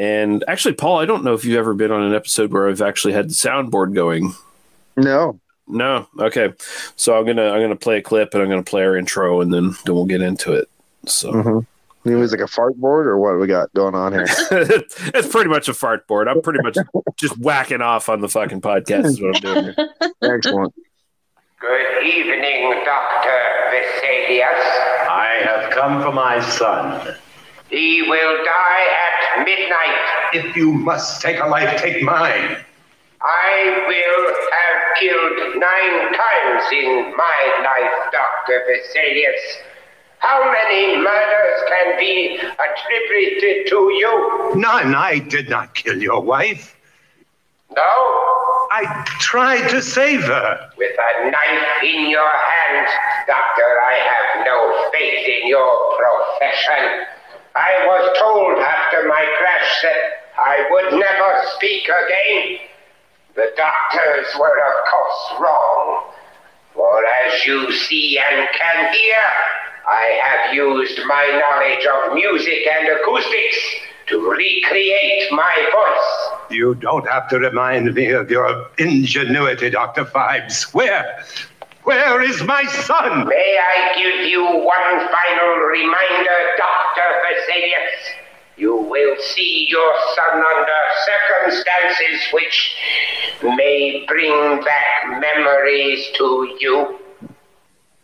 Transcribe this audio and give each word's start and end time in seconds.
And 0.00 0.42
actually, 0.48 0.72
Paul, 0.72 0.98
I 0.98 1.04
don't 1.04 1.24
know 1.24 1.34
if 1.34 1.44
you've 1.44 1.58
ever 1.58 1.74
been 1.74 1.90
on 1.90 2.02
an 2.02 2.14
episode 2.14 2.54
where 2.54 2.70
I've 2.70 2.80
actually 2.80 3.12
had 3.12 3.28
the 3.28 3.34
soundboard 3.34 3.94
going. 3.94 4.32
No. 4.96 5.38
No. 5.68 6.08
Okay. 6.18 6.54
So 6.96 7.18
I'm 7.18 7.26
gonna 7.26 7.50
I'm 7.50 7.60
gonna 7.60 7.76
play 7.76 7.98
a 7.98 8.02
clip 8.02 8.32
and 8.32 8.42
I'm 8.42 8.48
gonna 8.48 8.62
play 8.62 8.82
our 8.82 8.96
intro 8.96 9.42
and 9.42 9.52
then 9.52 9.76
then 9.84 9.94
we'll 9.94 10.06
get 10.06 10.22
into 10.22 10.54
it. 10.54 10.70
So 11.04 11.30
mm-hmm. 11.30 12.08
it 12.08 12.14
was 12.14 12.32
like 12.32 12.40
a 12.40 12.46
fart 12.46 12.80
board 12.80 13.08
or 13.08 13.18
what 13.18 13.38
we 13.38 13.46
got 13.46 13.70
going 13.74 13.94
on 13.94 14.14
here? 14.14 14.24
it's 14.50 15.28
pretty 15.28 15.50
much 15.50 15.68
a 15.68 15.74
fart 15.74 16.06
board. 16.06 16.28
I'm 16.28 16.40
pretty 16.40 16.62
much 16.62 16.78
just 17.16 17.36
whacking 17.36 17.82
off 17.82 18.08
on 18.08 18.22
the 18.22 18.28
fucking 18.28 18.62
podcast. 18.62 19.04
Is 19.04 19.20
what 19.20 19.36
I'm 19.36 19.42
doing 19.42 19.64
here. 19.64 19.88
Excellent. 20.22 20.74
Good 21.60 22.06
evening, 22.06 22.70
Dr. 22.86 23.38
Vesalius. 23.70 24.64
I 25.10 25.42
have 25.44 25.70
come 25.72 26.00
for 26.00 26.12
my 26.12 26.40
son. 26.40 27.16
He 27.68 28.02
will 28.02 28.44
die 28.44 28.86
at 28.88 29.19
midnight. 29.38 29.98
If 30.32 30.56
you 30.56 30.72
must 30.72 31.20
take 31.22 31.40
a 31.40 31.46
life, 31.46 31.80
take 31.80 32.02
mine. 32.02 32.56
I 33.22 33.84
will 33.86 34.34
have 34.56 34.98
killed 34.98 35.60
nine 35.60 36.12
times 36.14 36.64
in 36.72 37.14
my 37.16 37.40
life, 37.62 38.12
Dr. 38.12 38.64
Vesalius. 38.66 39.40
How 40.20 40.50
many 40.52 40.96
murders 40.96 41.60
can 41.68 41.98
be 41.98 42.38
attributed 42.38 43.66
to 43.68 43.76
you? 43.76 44.52
None. 44.56 44.94
I 44.94 45.18
did 45.18 45.48
not 45.48 45.74
kill 45.74 46.00
your 46.00 46.20
wife. 46.22 46.76
No? 47.74 47.82
I 48.72 49.04
tried 49.18 49.68
to 49.70 49.82
save 49.82 50.22
her. 50.24 50.70
With 50.76 50.92
a 50.92 51.30
knife 51.30 51.82
in 51.82 52.10
your 52.10 52.30
hand, 52.30 52.86
Doctor, 53.26 53.80
I 53.82 53.94
have 54.10 54.46
no 54.46 54.90
faith 54.92 55.26
in 55.26 55.48
your 55.48 55.96
profession. 55.96 57.06
I 57.54 57.84
was 57.86 58.16
told 58.18 58.58
after 58.58 59.08
my 59.08 59.24
crash 59.38 59.82
that 59.82 60.20
I 60.38 60.68
would 60.70 61.00
never 61.00 61.42
speak 61.56 61.84
again. 61.84 62.58
The 63.34 63.52
doctors 63.56 64.26
were, 64.38 64.58
of 64.58 64.84
course, 64.90 65.40
wrong. 65.40 66.12
For 66.74 67.04
as 67.24 67.44
you 67.46 67.72
see 67.72 68.18
and 68.18 68.48
can 68.56 68.94
hear, 68.94 69.22
I 69.88 70.20
have 70.22 70.54
used 70.54 71.00
my 71.06 71.40
knowledge 71.42 71.86
of 71.86 72.14
music 72.14 72.66
and 72.66 72.88
acoustics 72.88 73.58
to 74.08 74.30
recreate 74.30 75.32
my 75.32 75.54
voice. 75.72 76.56
You 76.56 76.74
don't 76.76 77.08
have 77.08 77.28
to 77.30 77.38
remind 77.38 77.94
me 77.94 78.10
of 78.10 78.30
your 78.30 78.68
ingenuity, 78.78 79.70
Dr. 79.70 80.04
Phibes. 80.04 80.72
Where? 80.74 81.24
Where 81.84 82.20
is 82.22 82.42
my 82.42 82.64
son? 82.64 83.26
May 83.26 83.58
I 83.58 83.94
give 83.96 84.28
you 84.28 84.42
one 84.44 85.08
final 85.08 85.56
reminder, 85.64 86.38
Dr. 86.58 87.08
Vesalius? 87.24 88.20
You 88.58 88.76
will 88.76 89.16
see 89.18 89.66
your 89.68 89.94
son 90.14 90.44
under 90.44 90.80
circumstances 91.06 92.28
which 92.34 92.76
may 93.42 94.04
bring 94.06 94.62
back 94.62 95.20
memories 95.20 96.06
to 96.18 96.56
you. 96.60 96.98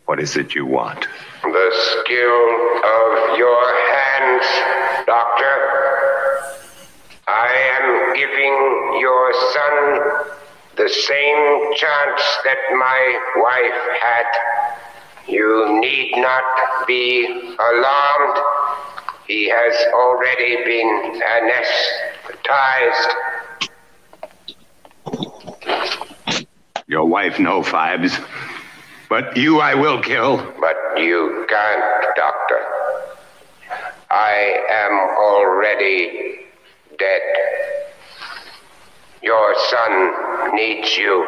What 0.07 0.21
is 0.21 0.37
it 0.37 0.55
you 0.55 0.65
want? 0.65 1.07
The 1.43 1.71
skill 2.01 2.49
of 2.83 3.39
your 3.39 3.63
hands, 3.93 4.47
Doctor. 5.05 5.55
I 7.29 7.53
am 7.77 8.15
giving 8.17 9.01
your 9.01 9.33
son 9.53 10.46
the 10.77 10.89
same 10.89 11.75
chance 11.75 12.23
that 12.45 12.59
my 12.77 13.19
wife 13.37 13.81
had. 14.01 14.27
You 15.27 15.81
need 15.81 16.13
not 16.17 16.45
be 16.87 17.27
alarmed. 17.59 18.39
He 19.27 19.49
has 19.49 19.75
already 19.95 20.57
been 20.65 21.21
anesthetized. 21.41 23.15
Your 26.87 27.07
wife, 27.07 27.39
no, 27.41 27.63
Phibes. 27.63 28.23
But 29.09 29.37
you 29.37 29.61
I 29.61 29.75
will 29.75 30.01
kill. 30.03 30.37
But 30.61 30.77
you 30.99 31.47
can't, 31.49 32.17
Doctor. 32.17 32.61
I 34.11 34.65
am 34.69 34.93
already 35.19 36.41
dead. 36.99 37.23
Your 39.23 39.55
son 39.71 40.36
needs 40.55 40.97
you. 40.97 41.27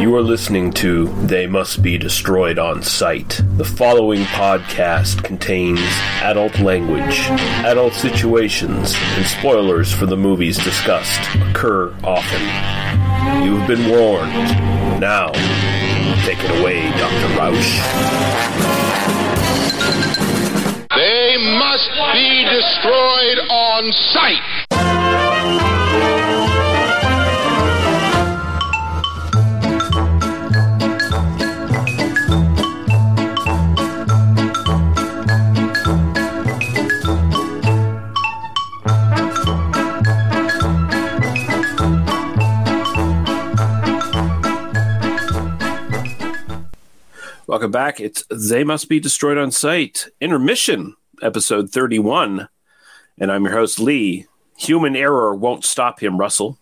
You 0.00 0.16
are 0.16 0.22
listening 0.22 0.72
to 0.72 1.06
They 1.26 1.46
Must 1.46 1.82
Be 1.82 1.98
Destroyed 1.98 2.58
on 2.58 2.82
Sight. 2.82 3.42
The 3.56 3.64
following 3.64 4.22
podcast 4.22 5.22
contains 5.22 5.80
adult 6.22 6.58
language, 6.58 7.20
adult 7.64 7.92
situations, 7.92 8.94
and 8.96 9.26
spoilers 9.26 9.92
for 9.92 10.06
the 10.06 10.16
movies 10.16 10.56
discussed 10.56 11.20
occur 11.50 11.94
often. 12.02 13.44
You've 13.44 13.66
been 13.66 13.90
warned. 13.90 14.32
Now, 15.00 15.32
take 16.24 16.38
it 16.42 16.60
away, 16.60 16.90
Dr. 16.98 17.28
Rausch. 17.38 17.80
They 20.96 21.36
must 21.38 21.90
be 22.12 22.44
destroyed 22.50 23.38
on 23.48 23.92
sight. 24.10 25.79
Welcome 47.50 47.72
back. 47.72 47.98
It's 47.98 48.22
They 48.30 48.62
Must 48.62 48.88
Be 48.88 49.00
Destroyed 49.00 49.36
on 49.36 49.50
Sight, 49.50 50.06
intermission, 50.20 50.94
episode 51.20 51.68
31. 51.70 52.48
And 53.18 53.32
I'm 53.32 53.42
your 53.42 53.54
host, 53.54 53.80
Lee. 53.80 54.26
Human 54.56 54.94
error 54.94 55.34
won't 55.34 55.64
stop 55.64 56.00
him, 56.00 56.16
Russell. 56.16 56.60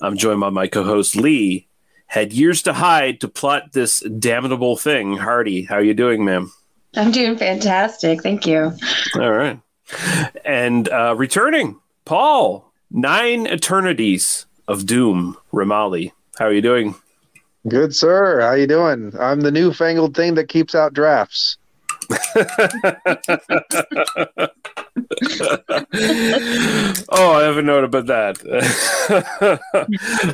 I'm 0.00 0.16
joined 0.16 0.38
by 0.38 0.50
my 0.50 0.68
co 0.68 0.84
host, 0.84 1.16
Lee. 1.16 1.66
Had 2.06 2.32
years 2.32 2.62
to 2.62 2.74
hide 2.74 3.20
to 3.22 3.28
plot 3.28 3.72
this 3.72 3.98
damnable 3.98 4.76
thing. 4.76 5.16
Hardy, 5.16 5.64
how 5.64 5.74
are 5.74 5.82
you 5.82 5.94
doing, 5.94 6.24
ma'am? 6.24 6.52
I'm 6.94 7.10
doing 7.10 7.36
fantastic. 7.36 8.22
Thank 8.22 8.46
you. 8.46 8.70
All 9.16 9.32
right. 9.32 9.60
And 10.44 10.88
uh, 10.90 11.16
returning, 11.16 11.80
Paul, 12.04 12.72
Nine 12.92 13.48
Eternities 13.48 14.46
of 14.68 14.86
Doom, 14.86 15.36
Ramali. 15.52 16.12
How 16.38 16.44
are 16.44 16.52
you 16.52 16.62
doing? 16.62 16.94
Good, 17.66 17.94
sir. 17.94 18.40
How 18.40 18.52
you 18.52 18.66
doing? 18.66 19.12
I'm 19.18 19.40
the 19.40 19.50
newfangled 19.50 20.14
thing 20.14 20.34
that 20.34 20.48
keeps 20.48 20.74
out 20.74 20.94
drafts. 20.94 21.56
oh, 22.10 22.16
I 27.32 27.42
have 27.42 27.58
a 27.58 27.62
note 27.62 27.84
about 27.84 28.06
that. 28.06 28.38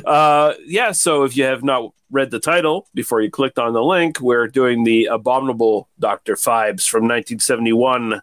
uh, 0.05 0.53
yeah, 0.65 0.91
so 0.91 1.23
if 1.23 1.35
you 1.35 1.43
have 1.45 1.63
not 1.63 1.91
read 2.11 2.31
the 2.31 2.39
title 2.39 2.87
before 2.93 3.21
you 3.21 3.31
clicked 3.31 3.59
on 3.59 3.73
the 3.73 3.83
link, 3.83 4.21
we're 4.21 4.47
doing 4.47 4.83
the 4.83 5.05
Abominable 5.05 5.89
Dr. 5.99 6.35
Phibes 6.35 6.87
from 6.87 7.03
1971, 7.03 8.21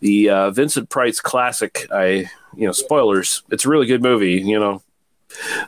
the 0.00 0.30
uh, 0.30 0.50
Vincent 0.52 0.88
Price 0.88 1.20
classic. 1.20 1.86
I, 1.92 2.30
you 2.56 2.66
know, 2.66 2.72
spoilers. 2.72 3.42
It's 3.50 3.66
a 3.66 3.68
really 3.68 3.86
good 3.86 4.02
movie, 4.02 4.40
you 4.40 4.58
know. 4.58 4.82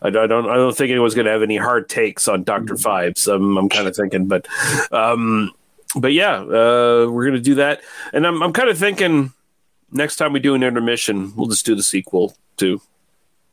I, 0.02 0.08
I 0.08 0.10
don't. 0.10 0.48
I 0.48 0.56
don't 0.56 0.76
think 0.76 0.90
anyone's 0.90 1.14
going 1.14 1.26
to 1.26 1.32
have 1.32 1.42
any 1.42 1.56
hard 1.56 1.88
takes 1.88 2.28
on 2.28 2.42
Doctor 2.44 2.74
Phibes. 2.74 3.32
I'm, 3.32 3.56
I'm 3.56 3.68
kind 3.68 3.86
of 3.86 3.94
thinking, 3.94 4.26
but, 4.26 4.46
um, 4.92 5.52
but 5.96 6.12
yeah, 6.12 6.36
uh, 6.38 7.06
we're 7.10 7.24
going 7.24 7.34
to 7.34 7.40
do 7.40 7.56
that. 7.56 7.82
And 8.12 8.26
I'm, 8.26 8.42
I'm 8.42 8.52
kind 8.52 8.68
of 8.68 8.78
thinking 8.78 9.32
next 9.92 10.16
time 10.16 10.32
we 10.32 10.40
do 10.40 10.54
an 10.54 10.62
intermission, 10.62 11.34
we'll 11.36 11.48
just 11.48 11.66
do 11.66 11.74
the 11.74 11.82
sequel 11.82 12.34
too. 12.56 12.80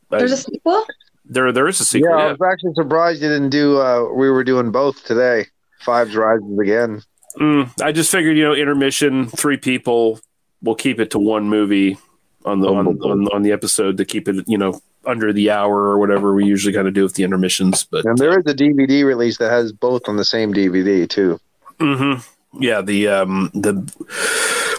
There's 0.10 0.32
a 0.32 0.38
sequel. 0.38 0.86
There, 1.26 1.52
there 1.52 1.68
is 1.68 1.80
a 1.80 1.86
sequel. 1.86 2.12
Yeah, 2.12 2.18
Yeah, 2.18 2.28
I 2.28 2.32
was 2.32 2.42
actually 2.54 2.74
surprised 2.76 3.22
you 3.22 3.28
didn't 3.28 3.50
do. 3.50 3.80
Uh, 3.80 4.06
we 4.14 4.30
were 4.30 4.44
doing 4.44 4.72
both 4.72 5.04
today. 5.04 5.48
Phibes 5.84 6.16
rises 6.16 6.60
again. 6.60 7.04
Mm, 7.38 7.82
I 7.82 7.92
just 7.92 8.12
figured, 8.12 8.38
you 8.38 8.44
know, 8.44 8.54
intermission, 8.54 9.28
three 9.28 9.58
people. 9.58 10.20
We'll 10.62 10.76
keep 10.76 11.00
it 11.00 11.12
to 11.12 11.20
one 11.20 11.50
movie 11.50 11.98
on 12.48 12.62
the 12.62 12.68
on, 12.70 12.88
on, 12.88 13.28
on 13.28 13.42
the 13.44 13.52
episode 13.52 13.98
to 13.98 14.06
keep 14.06 14.28
it, 14.28 14.44
you 14.48 14.58
know, 14.58 14.82
under 15.06 15.32
the 15.34 15.52
hour 15.52 15.76
or 15.90 16.00
whatever 16.00 16.34
we 16.34 16.46
usually 16.46 16.74
kind 16.74 16.88
of 16.88 16.94
do 16.94 17.04
with 17.04 17.14
the 17.16 17.24
intermissions. 17.24 17.84
But 17.84 18.06
And 18.06 18.18
there 18.18 18.38
is 18.40 18.46
a 18.48 18.54
DVD 18.56 19.06
release 19.06 19.38
that 19.38 19.52
has 19.52 19.72
both 19.72 20.08
on 20.10 20.18
the 20.18 20.26
same 20.26 20.54
DVD 20.54 21.10
too. 21.10 21.40
Mm-hmm. 21.80 22.62
Yeah, 22.64 22.82
the 22.82 23.08
um 23.10 23.52
the 23.54 23.74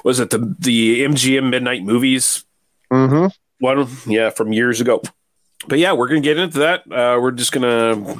was 0.04 0.18
it 0.20 0.30
the 0.30 0.54
the 0.58 1.04
MGM 1.04 1.50
Midnight 1.50 1.82
Movies 1.84 2.44
Mm-hmm. 2.90 3.26
one? 3.64 3.86
Yeah, 4.06 4.30
from 4.30 4.52
years 4.52 4.80
ago. 4.80 5.02
But 5.66 5.78
yeah, 5.78 5.92
we're 5.92 6.08
gonna 6.08 6.20
get 6.20 6.38
into 6.38 6.60
that. 6.60 6.80
Uh, 6.90 7.18
we're 7.20 7.32
just 7.32 7.52
gonna 7.52 8.14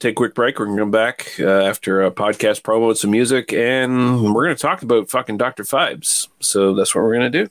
take 0.00 0.12
a 0.12 0.14
quick 0.16 0.34
break. 0.34 0.58
We're 0.58 0.64
going 0.66 0.78
to 0.78 0.82
come 0.82 0.90
back 0.90 1.30
uh, 1.38 1.46
after 1.46 2.02
a 2.02 2.10
podcast 2.10 2.62
promo 2.62 2.88
with 2.88 2.98
some 2.98 3.12
music, 3.12 3.52
and 3.52 4.34
we're 4.34 4.46
going 4.46 4.56
to 4.56 4.60
talk 4.60 4.82
about 4.82 5.08
fucking 5.08 5.36
Dr. 5.36 5.62
Phibes. 5.62 6.26
So 6.40 6.74
that's 6.74 6.92
what 6.92 7.04
we're 7.04 7.14
going 7.16 7.30
to 7.30 7.44
do. 7.44 7.50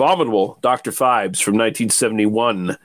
Abominable 0.00 0.58
Dr. 0.62 0.92
Phibes 0.92 1.42
from 1.42 1.58
1971. 1.58 2.78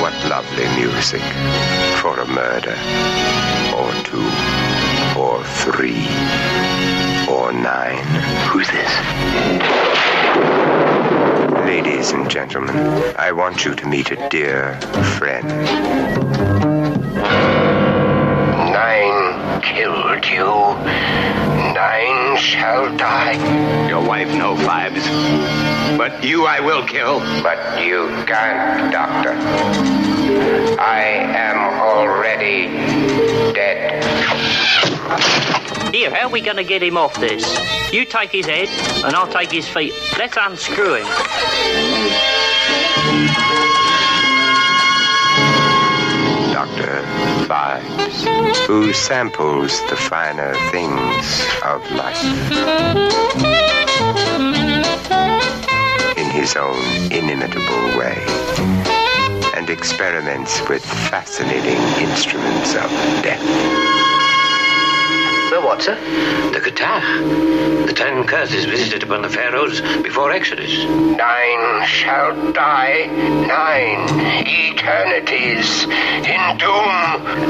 What 0.00 0.12
lovely 0.28 0.66
music 0.74 1.22
want 13.34 13.64
you 13.64 13.74
to 13.74 13.86
meet 13.86 14.10
a 14.12 14.28
dear 14.28 14.80
friend. 15.18 15.48
Nine, 18.72 19.60
killed 19.60 20.24
you. 20.26 20.46
Nine 21.74 22.36
shall 22.36 22.96
die. 22.96 23.88
Your 23.88 24.06
wife, 24.06 24.28
no, 24.28 24.54
Phibes. 24.54 25.04
But 25.98 26.22
you 26.22 26.46
I 26.46 26.60
will 26.60 26.86
kill. 26.86 27.18
But 27.42 27.82
you 27.84 28.08
can't, 28.26 28.92
Doctor. 28.92 29.32
I 30.80 31.02
am 31.02 31.80
already 31.80 32.68
dead. 33.52 34.04
Here, 35.94 36.12
how 36.12 36.26
are 36.26 36.28
we 36.28 36.40
going 36.40 36.56
to 36.56 36.64
get 36.64 36.82
him 36.82 36.96
off 36.96 37.20
this? 37.20 37.44
You 37.92 38.04
take 38.04 38.32
his 38.32 38.46
head, 38.46 38.66
and 39.04 39.14
I'll 39.14 39.28
take 39.28 39.52
his 39.52 39.68
feet. 39.68 39.94
Let's 40.18 40.36
unscrew 40.36 40.94
him. 40.94 41.06
Dr. 46.52 47.00
Phibes, 47.46 48.66
who 48.66 48.92
samples 48.92 49.80
the 49.88 49.94
finer 49.94 50.54
things 50.72 51.46
of 51.64 51.88
life 51.92 52.24
in 56.18 56.28
his 56.30 56.56
own 56.56 57.12
inimitable 57.12 57.96
way 57.96 58.18
and 59.54 59.70
experiments 59.70 60.60
with 60.68 60.84
fascinating 60.84 61.78
instruments 62.02 62.74
of 62.74 62.90
death. 63.22 63.93
The 65.54 65.60
what, 65.60 65.82
sir? 65.82 65.94
The 66.50 66.58
guitar. 66.58 67.00
The 67.86 67.92
ten 67.92 68.26
curses 68.26 68.64
visited 68.64 69.04
upon 69.04 69.22
the 69.22 69.28
pharaohs 69.28 69.80
before 70.02 70.32
Exodus. 70.32 70.82
Nine 70.82 71.86
shall 71.86 72.34
die. 72.50 73.06
Nine 73.46 74.00
eternities 74.48 75.84
in 75.84 76.58
doom. 76.58 76.90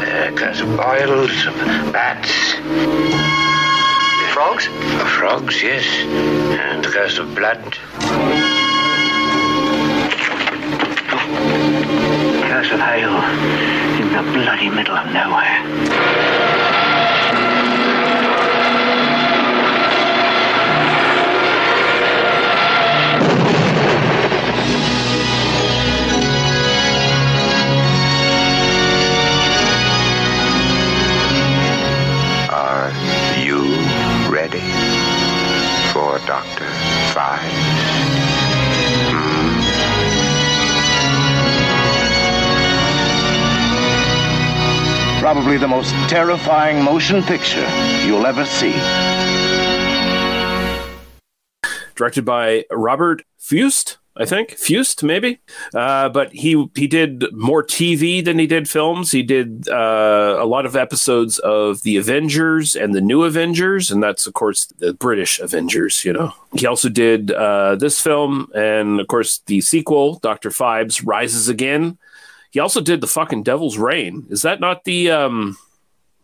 The 0.01 0.35
curse 0.37 0.61
of 0.61 0.77
boils, 0.77 1.47
of 1.47 1.55
bats. 1.95 2.53
Frogs? 4.35 4.67
Of 5.01 5.09
frogs, 5.09 5.63
yes. 5.63 5.87
And 6.61 6.85
the 6.85 6.91
curse 6.91 7.17
of 7.17 7.35
blood. 7.35 7.65
Curse 12.53 12.71
of 12.71 12.81
hail 12.81 13.17
in 13.99 14.13
the 14.13 14.23
bloody 14.35 14.69
middle 14.69 14.95
of 14.95 15.11
nowhere. 15.11 16.64
Ready 34.55 34.67
for 35.93 36.19
Dr. 36.27 36.69
Five? 37.13 37.41
Hmm. 39.11 39.61
Probably 45.21 45.57
the 45.57 45.67
most 45.67 45.91
terrifying 46.09 46.85
motion 46.85 47.25
picture 47.25 47.69
you'll 48.07 48.27
ever 48.27 48.45
see. 48.45 48.75
directed 51.97 52.25
by 52.25 52.65
Robert 52.73 53.23
Fuest, 53.41 53.99
I 54.17 54.25
think 54.25 54.51
Fuest, 54.51 55.03
maybe. 55.03 55.41
Uh, 55.75 56.09
but 56.09 56.33
he 56.33 56.71
he 56.77 56.87
did 56.87 57.25
more 57.33 57.65
TV 57.65 58.25
than 58.25 58.39
he 58.39 58.47
did 58.47 58.69
films. 58.69 59.11
He 59.11 59.23
did 59.23 59.69
uh, 59.69 60.37
a 60.39 60.47
lot 60.47 60.67
of 60.67 60.77
episodes 60.77 61.39
of 61.41 61.83
the 61.83 61.97
Avengers 61.97 62.77
and 62.77 62.95
the 62.95 63.01
New 63.01 63.25
Avengers, 63.25 63.91
and 63.91 64.03
that's 64.03 64.27
of 64.27 64.35
course 64.35 64.67
the 64.79 64.93
British 64.95 65.41
Avengers. 65.41 66.05
You 66.05 66.13
know, 66.13 66.33
he 66.55 66.67
also 66.67 66.89
did 66.89 67.33
uh, 67.33 67.75
this 67.75 68.01
film, 68.01 68.51
and 68.55 69.01
of 69.01 69.09
course 69.09 69.39
the 69.47 69.61
sequel, 69.61 70.21
Doctor 70.21 70.51
Phibes 70.51 71.03
Rises 71.05 71.49
Again. 71.49 71.99
He 72.53 72.61
also 72.61 72.81
did 72.81 73.01
the 73.01 73.09
fucking 73.09 73.43
Devil's 73.43 73.79
Rain. 73.79 74.27
Is 74.31 74.43
that 74.43 74.61
not 74.61 74.85
the 74.85 75.11
um 75.11 75.59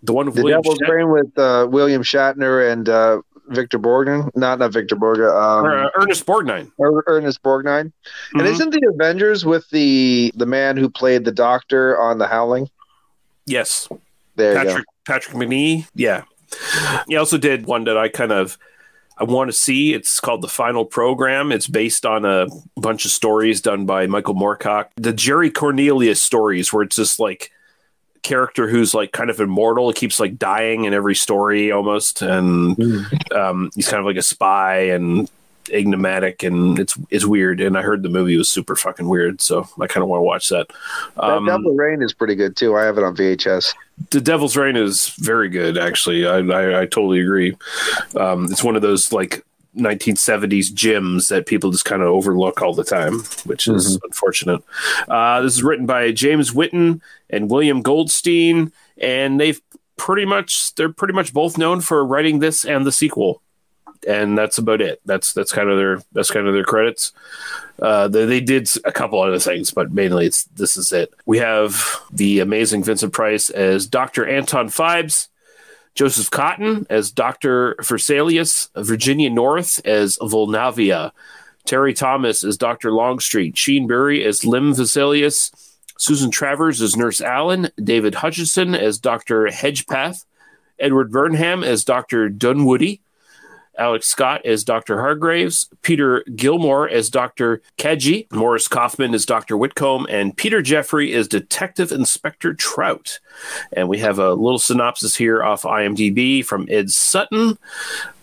the 0.03 0.13
one 0.13 0.27
with 0.27 0.37
The 0.37 0.43
William 0.45 0.63
Devil's 0.63 0.79
Shatner? 0.79 0.97
Rain 0.97 1.11
with 1.11 1.39
uh, 1.39 1.67
William 1.69 2.03
Shatner 2.03 2.73
and 2.73 2.89
uh, 2.89 3.21
Victor 3.51 3.79
Borgnine. 3.79 4.31
Not 4.37 4.59
not 4.59 4.73
Victor 4.73 4.97
Borgnine. 4.97 5.31
Um, 5.31 5.67
Or, 5.67 5.79
uh, 5.85 5.89
Ernest 5.97 6.27
Borgnine. 6.27 6.71
Er- 6.83 7.05
Ernest 7.07 7.43
Borgnine. 7.43 7.93
And 8.35 8.43
Mhm. 8.43 8.53
isn't 8.53 8.71
the 8.71 8.91
Avengers 8.95 9.45
with 9.45 9.69
the 9.71 10.33
the 10.37 10.47
man 10.47 10.77
who 10.77 10.89
played 10.89 11.25
the 11.25 11.33
Doctor 11.33 11.99
on 12.01 12.19
The 12.19 12.27
Howling? 12.27 12.69
Yes. 13.47 13.89
There 14.37 14.53
you 14.53 14.59
Patrick 14.69 14.85
Patrick 15.07 15.37
Macnee. 15.37 15.87
Yeah. 15.95 16.23
He 17.09 17.17
also 17.17 17.39
did 17.39 17.67
one 17.67 17.85
that 17.85 17.97
I 17.97 18.09
kind 18.09 18.33
of 18.33 18.59
I 19.19 19.25
want 19.25 19.51
to 19.51 19.53
see. 19.53 19.93
It's 19.93 20.19
called 20.19 20.41
The 20.41 20.49
Final 20.49 20.87
Program. 20.87 21.53
It's 21.53 21.67
based 21.67 22.07
on 22.07 22.25
a 22.25 22.47
bunch 22.79 23.05
of 23.05 23.11
stories 23.11 23.61
done 23.61 23.85
by 23.85 24.07
Michael 24.07 24.35
Moorcock. 24.35 24.87
The 24.97 25.13
Jerry 25.13 25.51
Cornelius 25.51 26.23
stories 26.23 26.73
where 26.73 26.83
it's 26.85 26.97
just 26.97 27.21
like 27.21 27.51
character 28.23 28.69
who's 28.69 28.95
like 28.95 29.13
kind 29.13 29.31
of 29.31 29.41
immortal. 29.41 29.89
He 29.89 29.95
keeps 29.95 30.21
like 30.21 30.39
dying 30.39 30.85
in 30.85 30.95
every 30.95 31.15
story 31.15 31.73
almost, 31.73 32.23
and 32.23 32.77
um, 33.33 33.71
he's 33.75 33.89
kind 33.89 34.01
of 34.01 34.07
like 34.07 34.17
a 34.17 34.23
spy 34.23 34.77
and 34.91 35.31
enigmatic, 35.73 36.43
and 36.43 36.79
it's 36.79 36.99
it's 37.11 37.25
weird. 37.25 37.61
And 37.61 37.77
I 37.79 37.83
heard 37.83 38.03
the 38.03 38.09
movie 38.09 38.37
was 38.37 38.49
super 38.49 38.77
fucking 38.77 39.09
weird, 39.09 39.41
so 39.41 39.69
I 39.81 39.87
kind 39.87 40.03
of 40.03 40.09
want 40.09 40.19
to 40.21 40.25
watch 40.25 40.49
that. 40.49 40.69
go. 41.17 41.23
Um, 41.23 41.47
that 41.47 41.59
Devil 41.59 41.75
Rain 41.75 42.03
is 42.03 42.13
pretty 42.13 42.35
good 42.35 42.57
too. 42.57 42.77
I 42.77 42.85
have 42.85 42.99
it 42.99 43.05
on 43.05 43.17
VHS. 43.17 43.75
the 44.11 44.21
Devil's 44.21 44.57
Rain 44.57 44.77
is 44.77 45.09
very 45.11 45.49
good, 45.49 45.79
actually. 45.79 46.27
I 46.27 46.39
I, 46.39 46.83
I 46.83 46.87
totally 46.87 47.21
agree. 47.21 47.57
Um, 48.17 48.47
it's 48.47 48.65
one 48.65 48.77
of 48.77 48.83
those 48.83 49.13
like 49.13 49.45
1970s 49.77 50.73
gems 50.73 51.29
that 51.29 51.47
people 51.47 51.71
just 51.71 51.85
kind 51.85 52.03
of 52.03 52.09
overlook 52.09 52.61
all 52.61 52.75
the 52.75 52.85
time, 52.85 53.21
which 53.45 53.69
is 53.69 53.99
unfortunate. 54.03 54.63
Uh, 55.09 55.41
this 55.43 55.55
is 55.55 55.63
written 55.63 55.87
by 55.87 56.11
James 56.13 56.53
Whiton 56.53 57.01
and 57.29 57.51
William 57.51 57.83
Goldstein, 57.83 58.73
and 58.99 59.41
they've 59.41 59.61
pretty 59.97 60.25
much 60.25 60.75
they're 60.75 60.93
pretty 60.93 61.15
much 61.15 61.33
both 61.33 61.59
known 61.59 61.81
for 61.81 62.05
writing 62.05 62.39
this 62.39 62.65
and 62.65 62.87
the 62.87 62.93
sequel. 62.93 63.43
And 64.09 64.37
that's 64.37 64.57
about 64.57 64.81
it. 64.81 65.01
That's 65.05 65.35
that's 65.35 65.53
kind 65.53 65.69
of 65.69 65.77
their 65.77 66.01
that's 66.13 66.31
kind 66.31 66.47
of 66.47 66.55
their 66.55 66.65
credits. 66.65 67.13
Uh, 67.81 68.09
they, 68.09 68.25
they 68.27 68.41
did 68.41 68.69
a 68.85 68.93
couple 68.93 69.21
other 69.21 69.39
things, 69.39 69.71
but 69.71 69.93
mainly 69.93 70.27
it's 70.27 70.45
this 70.45 70.77
is 70.77 70.93
it. 70.93 71.13
We 71.27 71.39
have 71.39 71.97
the 72.11 72.41
amazing 72.41 72.83
Vincent 72.83 73.13
Price 73.13 73.51
as 73.51 73.87
Dr. 73.87 74.27
Anton 74.27 74.69
Phibes, 74.69 75.29
Joseph 75.95 76.31
Cotten 76.31 76.87
as 76.89 77.11
Dr. 77.11 77.77
Vesalius, 77.81 78.69
Virginia 78.77 79.31
North 79.31 79.85
as 79.85 80.17
Vulnavia, 80.19 81.13
Terry 81.67 81.93
Thomas 81.93 82.45
as 82.45 82.57
Dr. 82.57 82.93
Longstreet, 82.93 83.57
Sheen 83.57 83.87
Bury 83.87 84.25
as 84.25 84.45
Lem 84.45 84.73
Vesalius, 84.73 85.51
Susan 85.99 86.31
Travers 86.31 86.81
as 86.81 86.97
Nurse 86.97 87.21
Allen, 87.21 87.69
David 87.83 88.15
Hutcheson 88.15 88.77
as 88.77 88.99
Dr. 88.99 89.47
Hedgepath, 89.47 90.25
Edward 90.79 91.11
Burnham 91.11 91.63
as 91.63 91.85
Dr. 91.85 92.29
Dunwoody, 92.31 93.03
Alex 93.81 94.07
Scott 94.07 94.45
as 94.45 94.63
Dr. 94.63 95.01
Hargraves, 95.01 95.69
Peter 95.83 96.23
Gilmore 96.37 96.89
as 96.89 97.09
Dr. 97.09 97.63
Kaji, 97.79 98.31
Morris 98.31 98.69
Kaufman 98.69 99.15
as 99.15 99.25
Dr. 99.25 99.57
Whitcomb, 99.57 100.07
and 100.11 100.37
Peter 100.37 100.61
Jeffrey 100.61 101.15
as 101.15 101.27
Detective 101.27 101.91
Inspector 101.91 102.53
Trout. 102.55 103.19
And 103.73 103.89
we 103.89 103.99
have 103.99 104.19
a 104.19 104.35
little 104.35 104.59
synopsis 104.59 105.17
here 105.17 105.43
off 105.43 105.63
IMDb 105.63 106.45
from 106.45 106.69
Ed 106.71 106.91
Sutton. 106.91 107.59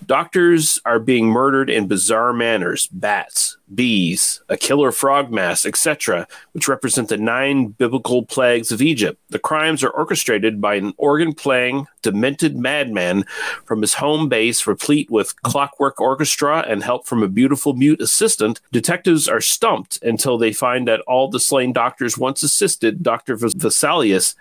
Doctors 0.07 0.79
are 0.85 0.99
being 0.99 1.27
murdered 1.27 1.69
in 1.69 1.87
bizarre 1.87 2.31
manners 2.31 2.87
bats, 2.87 3.57
bees, 3.75 4.41
a 4.47 4.55
killer 4.55 4.93
frog 4.93 5.33
mass, 5.33 5.65
etc., 5.65 6.25
which 6.53 6.69
represent 6.69 7.09
the 7.09 7.17
nine 7.17 7.67
biblical 7.67 8.23
plagues 8.23 8.71
of 8.71 8.81
Egypt. 8.81 9.19
The 9.31 9.37
crimes 9.37 9.83
are 9.83 9.89
orchestrated 9.89 10.61
by 10.61 10.75
an 10.75 10.93
organ 10.95 11.33
playing, 11.33 11.87
demented 12.03 12.57
madman 12.57 13.25
from 13.65 13.81
his 13.81 13.95
home 13.95 14.29
base, 14.29 14.65
replete 14.65 15.11
with 15.11 15.39
clockwork 15.41 15.99
orchestra 15.99 16.63
and 16.65 16.83
help 16.83 17.05
from 17.05 17.21
a 17.21 17.27
beautiful 17.27 17.73
mute 17.73 17.99
assistant. 17.99 18.61
Detectives 18.71 19.27
are 19.27 19.41
stumped 19.41 20.01
until 20.01 20.37
they 20.37 20.53
find 20.53 20.87
that 20.87 21.01
all 21.01 21.27
the 21.27 21.39
slain 21.39 21.73
doctors 21.73 22.17
once 22.17 22.43
assisted 22.43 23.03
Dr. 23.03 23.35
Vesalius 23.35 24.35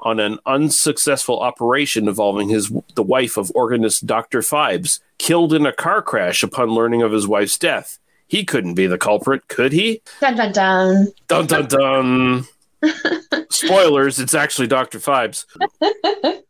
on 0.00 0.20
an 0.20 0.38
unsuccessful 0.46 1.40
operation 1.40 2.08
involving 2.08 2.48
his 2.48 2.70
the 2.94 3.02
wife 3.02 3.36
of 3.36 3.50
organist 3.54 4.06
Dr. 4.06 4.40
Phibes, 4.40 5.00
killed 5.18 5.52
in 5.54 5.64
a 5.66 5.72
car 5.72 6.02
crash 6.02 6.42
upon 6.42 6.70
learning 6.70 7.02
of 7.02 7.12
his 7.12 7.26
wife's 7.26 7.58
death. 7.58 7.98
He 8.26 8.44
couldn't 8.44 8.74
be 8.74 8.86
the 8.86 8.98
culprit, 8.98 9.48
could 9.48 9.72
he? 9.72 10.02
Dun 10.20 10.36
dun 10.36 10.52
dun. 10.52 11.06
Dun 11.28 11.46
dun 11.46 11.66
dun. 11.66 12.44
Spoilers, 13.50 14.18
it's 14.18 14.34
actually 14.34 14.66
Dr. 14.66 14.98
Phibes. 14.98 15.44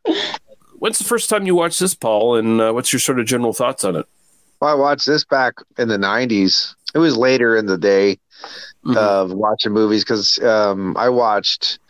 When's 0.79 0.99
the 0.99 1.05
first 1.05 1.31
time 1.31 1.47
you 1.47 1.55
watched 1.55 1.81
this, 1.81 1.95
Paul, 1.95 2.37
and 2.37 2.61
uh, 2.61 2.73
what's 2.73 2.93
your 2.93 3.01
sort 3.01 3.19
of 3.21 3.27
general 3.27 3.53
thoughts 3.53 3.85
on 3.85 3.97
it? 3.97 4.07
Well, 4.61 4.71
I 4.71 4.75
watched 4.75 5.07
this 5.07 5.25
back 5.25 5.55
in 5.79 5.89
the 5.89 5.97
'90s. 5.99 6.75
It 6.95 6.99
was 6.99 7.17
later 7.17 7.57
in 7.57 7.67
the 7.67 7.79
day 7.79 8.19
Mm-hmm. 8.85 8.99
of 8.99 9.33
watching 9.33 9.73
movies 9.73 10.05
because 10.05 10.39
um, 10.43 10.95
I 10.97 11.09
watched 11.09 11.81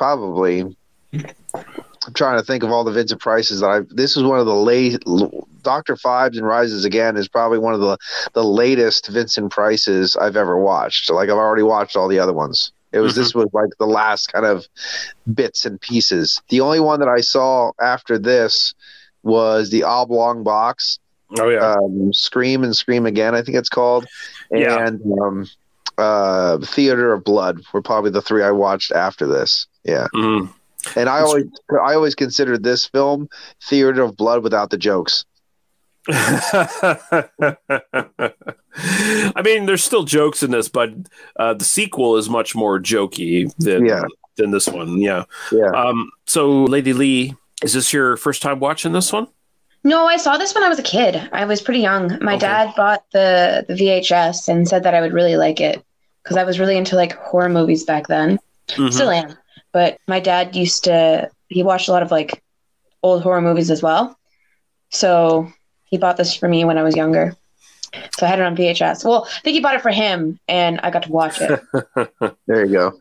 probably 0.00 0.64
I'm 1.12 2.14
trying 2.14 2.38
to 2.38 2.42
think 2.42 2.62
of 2.62 2.70
all 2.70 2.84
the 2.84 2.92
Vincent 2.92 3.20
Prices 3.20 3.60
that 3.60 3.68
I. 3.68 3.80
This 3.90 4.16
is 4.16 4.22
one 4.22 4.40
of 4.40 4.46
the 4.46 4.54
late. 4.54 5.04
Doctor 5.62 5.94
Phibes 5.94 6.38
and 6.38 6.46
Rises 6.46 6.86
Again 6.86 7.18
is 7.18 7.28
probably 7.28 7.58
one 7.58 7.74
of 7.74 7.80
the 7.80 7.98
the 8.32 8.42
latest 8.42 9.08
Vincent 9.08 9.52
Prices 9.52 10.16
I've 10.16 10.36
ever 10.36 10.58
watched. 10.58 11.10
Like 11.10 11.28
I've 11.28 11.36
already 11.36 11.62
watched 11.62 11.96
all 11.96 12.08
the 12.08 12.18
other 12.18 12.32
ones. 12.32 12.72
It 12.92 13.00
was 13.00 13.14
this 13.14 13.34
was 13.34 13.48
like 13.52 13.68
the 13.78 13.86
last 13.86 14.32
kind 14.32 14.46
of 14.46 14.66
bits 15.34 15.66
and 15.66 15.78
pieces. 15.78 16.40
The 16.48 16.62
only 16.62 16.80
one 16.80 17.00
that 17.00 17.08
I 17.08 17.20
saw 17.20 17.72
after 17.78 18.18
this 18.18 18.74
was 19.22 19.68
the 19.68 19.82
oblong 19.82 20.42
box. 20.42 20.98
Oh 21.38 21.50
yeah, 21.50 21.74
um, 21.74 22.10
Scream 22.14 22.64
and 22.64 22.74
Scream 22.74 23.04
Again. 23.04 23.34
I 23.34 23.42
think 23.42 23.58
it's 23.58 23.68
called. 23.68 24.06
Yeah. 24.50 24.86
And 24.86 25.02
um, 25.20 25.46
uh, 25.98 26.58
Theater 26.64 27.12
of 27.12 27.22
Blood 27.22 27.60
were 27.74 27.82
probably 27.82 28.10
the 28.10 28.22
three 28.22 28.42
I 28.42 28.50
watched 28.50 28.92
after 28.92 29.26
this. 29.26 29.66
Yeah. 29.84 30.06
Mm-hmm. 30.14 30.50
And 30.98 31.08
I 31.08 31.20
always 31.20 31.44
I 31.70 31.94
always 31.94 32.14
considered 32.14 32.62
this 32.62 32.86
film 32.86 33.28
Theater 33.64 34.02
of 34.02 34.16
Blood 34.16 34.42
without 34.42 34.70
the 34.70 34.78
jokes. 34.78 35.24
I 36.08 38.32
mean, 39.44 39.66
there's 39.66 39.84
still 39.84 40.04
jokes 40.04 40.42
in 40.42 40.50
this, 40.50 40.68
but 40.68 40.90
uh, 41.38 41.54
the 41.54 41.64
sequel 41.64 42.16
is 42.16 42.28
much 42.28 42.54
more 42.54 42.80
jokey 42.80 43.54
than 43.56 43.86
Yeah. 43.86 44.02
than 44.36 44.50
this 44.50 44.68
one. 44.68 45.00
Yeah. 45.00 45.24
Yeah. 45.52 45.70
Um. 45.74 46.10
So, 46.26 46.64
Lady 46.64 46.92
Lee, 46.92 47.34
is 47.62 47.72
this 47.74 47.92
your 47.92 48.16
first 48.16 48.42
time 48.42 48.58
watching 48.60 48.92
this 48.92 49.12
one? 49.12 49.26
No, 49.84 50.06
I 50.06 50.16
saw 50.18 50.36
this 50.36 50.54
when 50.54 50.62
I 50.64 50.68
was 50.68 50.78
a 50.78 50.82
kid. 50.82 51.28
I 51.32 51.44
was 51.46 51.62
pretty 51.62 51.80
young. 51.80 52.18
My 52.22 52.36
dad 52.36 52.72
bought 52.76 53.04
the 53.12 53.64
the 53.68 53.74
VHS 53.74 54.48
and 54.48 54.68
said 54.68 54.82
that 54.84 54.94
I 54.94 55.00
would 55.00 55.12
really 55.12 55.36
like 55.36 55.60
it 55.60 55.82
because 56.22 56.36
I 56.36 56.44
was 56.44 56.58
really 56.58 56.76
into 56.76 56.96
like 56.96 57.14
horror 57.16 57.48
movies 57.48 57.84
back 57.84 58.06
then. 58.08 58.38
Mhm. 58.68 58.92
Still 58.92 59.10
am. 59.10 59.36
But 59.72 59.98
my 60.08 60.20
dad 60.20 60.56
used 60.56 60.84
to 60.84 61.30
he 61.48 61.62
watched 61.62 61.88
a 61.88 61.92
lot 61.92 62.02
of 62.02 62.10
like 62.10 62.42
old 63.02 63.22
horror 63.22 63.40
movies 63.40 63.70
as 63.70 63.82
well. 63.82 64.16
So 64.90 65.52
he 65.84 65.98
bought 65.98 66.16
this 66.16 66.34
for 66.34 66.48
me 66.48 66.64
when 66.64 66.78
I 66.78 66.82
was 66.82 66.96
younger. 66.96 67.36
So 68.16 68.26
I 68.26 68.28
had 68.28 68.38
it 68.38 68.44
on 68.44 68.56
VHS. 68.56 69.04
Well, 69.04 69.26
I 69.28 69.40
think 69.40 69.54
he 69.54 69.60
bought 69.60 69.74
it 69.74 69.82
for 69.82 69.90
him 69.90 70.38
and 70.48 70.80
I 70.80 70.90
got 70.90 71.02
to 71.04 71.12
watch 71.12 71.40
it. 71.40 71.60
There 72.46 72.64
you 72.64 72.72
go. 72.72 73.00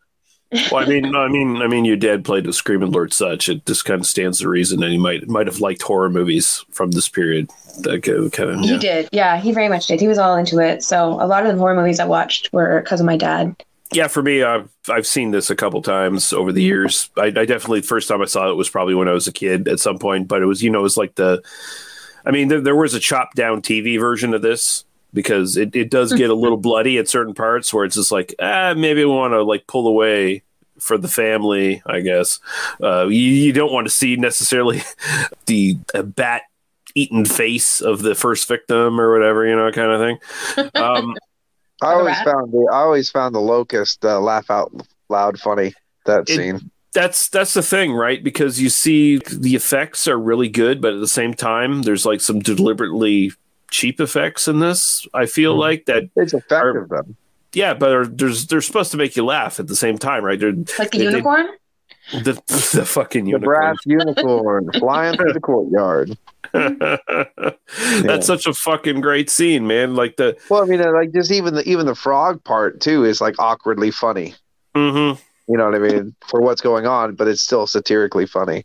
Well, 0.72 0.84
I 0.84 0.86
mean, 0.88 1.16
I 1.16 1.28
mean, 1.28 1.62
I 1.62 1.68
mean, 1.68 1.86
your 1.86 1.96
dad 1.96 2.26
played 2.26 2.48
with 2.48 2.56
Screaming 2.56 2.92
Lord 2.92 3.14
Sutch. 3.14 3.50
It 3.50 3.68
just 3.68 3.86
kind 3.86 4.02
of 4.02 4.08
stands 4.08 4.40
to 4.40 4.50
reason 4.50 4.80
that 4.80 4.90
he 4.90 4.98
might 4.98 5.28
might 5.28 5.46
have 5.46 5.60
liked 5.60 5.84
horror 5.84 6.10
movies 6.10 6.66
from 6.72 6.90
this 6.90 7.08
period. 7.08 7.52
That 7.82 8.02
kind 8.34 8.50
of, 8.50 8.60
He 8.62 8.80
did. 8.80 9.10
Yeah, 9.12 9.38
he 9.38 9.52
very 9.52 9.70
much 9.70 9.86
did. 9.86 10.02
He 10.02 10.08
was 10.08 10.18
all 10.18 10.36
into 10.36 10.58
it. 10.58 10.82
So 10.84 11.14
a 11.22 11.28
lot 11.28 11.46
of 11.46 11.54
the 11.54 11.60
horror 11.60 11.76
movies 11.76 12.00
I 12.00 12.06
watched 12.06 12.52
were 12.52 12.82
because 12.82 13.00
of 13.00 13.06
my 13.06 13.16
dad. 13.16 13.56
Yeah, 13.92 14.08
for 14.08 14.22
me, 14.22 14.44
I've 14.44 14.70
I've 14.88 15.08
seen 15.08 15.32
this 15.32 15.50
a 15.50 15.56
couple 15.56 15.82
times 15.82 16.32
over 16.32 16.52
the 16.52 16.62
years. 16.62 17.10
I, 17.18 17.26
I 17.26 17.46
definitely 17.46 17.80
the 17.82 17.88
first 17.88 18.08
time 18.08 18.22
I 18.22 18.26
saw 18.26 18.50
it 18.50 18.56
was 18.56 18.70
probably 18.70 18.94
when 18.94 19.08
I 19.08 19.14
was 19.14 19.28
a 19.28 19.32
kid 19.34 19.68
at 19.68 19.80
some 19.80 19.98
point, 19.98 20.28
but 20.28 20.42
it 20.42 20.46
was 20.46 20.62
you 20.62 20.70
know 20.70 20.80
it 20.80 20.84
was 20.84 20.98
like 20.98 21.16
the, 21.16 21.42
I 22.26 22.32
mean 22.32 22.50
there, 22.50 22.62
there 22.62 22.76
was 22.76 22.94
a 22.94 23.00
chopped 23.00 23.36
down 23.36 23.62
TV 23.64 24.00
version 24.00 24.34
of 24.36 24.44
this 24.44 24.86
because 25.12 25.58
it, 25.58 25.76
it 25.76 25.90
does 25.90 26.14
get 26.14 26.30
a 26.30 26.36
little 26.36 26.58
bloody 26.58 27.00
at 27.00 27.08
certain 27.08 27.34
parts 27.34 27.74
where 27.74 27.84
it's 27.84 27.96
just 27.96 28.12
like 28.12 28.36
ah 28.40 28.76
maybe 28.78 29.04
we 29.04 29.10
want 29.12 29.34
to 29.34 29.42
like 29.42 29.66
pull 29.66 29.88
away 29.88 30.44
for 30.78 31.00
the 31.00 31.08
family 31.08 31.82
I 31.84 32.02
guess 32.02 32.40
uh, 32.84 33.08
you, 33.08 33.20
you 33.20 33.54
don't 33.54 33.74
want 33.74 33.88
to 33.88 33.92
see 33.92 34.18
necessarily 34.18 34.84
the 35.48 35.80
bat 36.16 36.44
eaten 36.94 37.26
face 37.26 37.82
of 37.82 38.04
the 38.04 38.14
first 38.14 38.48
victim 38.48 39.02
or 39.02 39.12
whatever 39.12 39.48
you 39.48 39.56
know 39.56 39.72
kind 39.72 39.92
of 39.92 40.00
thing. 40.00 40.72
Um, 40.76 41.16
I 41.82 41.94
always 41.94 42.20
found 42.22 42.52
the 42.52 42.68
I 42.72 42.78
always 42.78 43.10
found 43.10 43.34
the 43.36 43.40
locust 43.42 44.04
uh, 44.06 44.20
laugh 44.20 44.50
out 44.52 44.72
loud 45.10 45.40
funny. 45.40 45.74
That 46.06 46.30
It- 46.30 46.36
scene. 46.38 46.72
that's 46.94 47.30
that's 47.30 47.54
the 47.54 47.62
thing, 47.62 47.94
right? 47.94 48.24
Because 48.24 48.60
you 48.62 48.70
see 48.70 49.18
the 49.32 49.56
effects 49.56 50.08
are 50.08 50.18
really 50.18 50.50
good, 50.50 50.82
but 50.82 50.94
at 50.94 51.00
the 51.00 51.08
same 51.08 51.34
time, 51.34 51.84
there's 51.84 52.06
like 52.06 52.22
some 52.22 52.40
deliberately 52.40 53.32
cheap 53.72 54.00
effects 54.02 54.48
in 54.48 54.60
this. 54.60 55.08
I 55.14 55.26
feel 55.28 55.56
like 55.58 55.86
that 55.86 56.10
it's 56.16 56.34
effective 56.34 56.90
though. 56.90 57.06
Yeah, 57.54 57.74
but 57.74 57.92
are, 57.92 58.06
there's 58.06 58.48
they're 58.48 58.62
supposed 58.62 58.92
to 58.92 58.98
make 58.98 59.16
you 59.16 59.26
laugh 59.26 59.60
at 59.60 59.68
the 59.68 59.76
same 59.76 59.98
time, 59.98 60.24
right? 60.24 60.40
They're 60.40 60.52
Like 60.54 60.68
the 60.92 60.98
they- 60.98 60.98
they- 60.98 61.04
unicorn? 61.06 61.48
The 62.12 62.34
the 62.74 62.86
fucking 62.86 63.26
The 63.26 63.32
unicorn. 63.32 63.58
brass 63.60 63.78
unicorn 63.86 64.70
flying 64.80 65.16
through 65.18 65.34
the 65.34 65.40
courtyard. 65.40 66.18
That's 68.04 68.26
such 68.26 68.48
a 68.48 68.54
fucking 68.54 69.02
great 69.02 69.30
scene, 69.30 69.68
man. 69.68 69.96
Like 69.96 70.16
the 70.18 70.38
Well, 70.50 70.64
I 70.64 70.66
mean, 70.66 70.82
uh, 70.82 70.92
like 70.92 71.14
just 71.14 71.32
even 71.32 71.54
the 71.54 71.68
even 71.70 71.86
the 71.86 71.96
frog 71.96 72.44
part 72.44 72.82
too 72.82 73.06
is 73.06 73.22
like 73.22 73.36
awkwardly 73.40 73.92
funny. 73.92 74.36
Mm-hmm. 74.76 75.22
You 75.52 75.58
know 75.58 75.66
what 75.66 75.76
I 75.76 75.80
mean 75.80 76.16
for 76.28 76.42
what's 76.42 76.62
going 76.62 76.86
on, 76.88 77.16
but 77.16 77.28
it's 77.28 77.42
still 77.42 77.68
satirically 77.68 78.26
funny. 78.26 78.64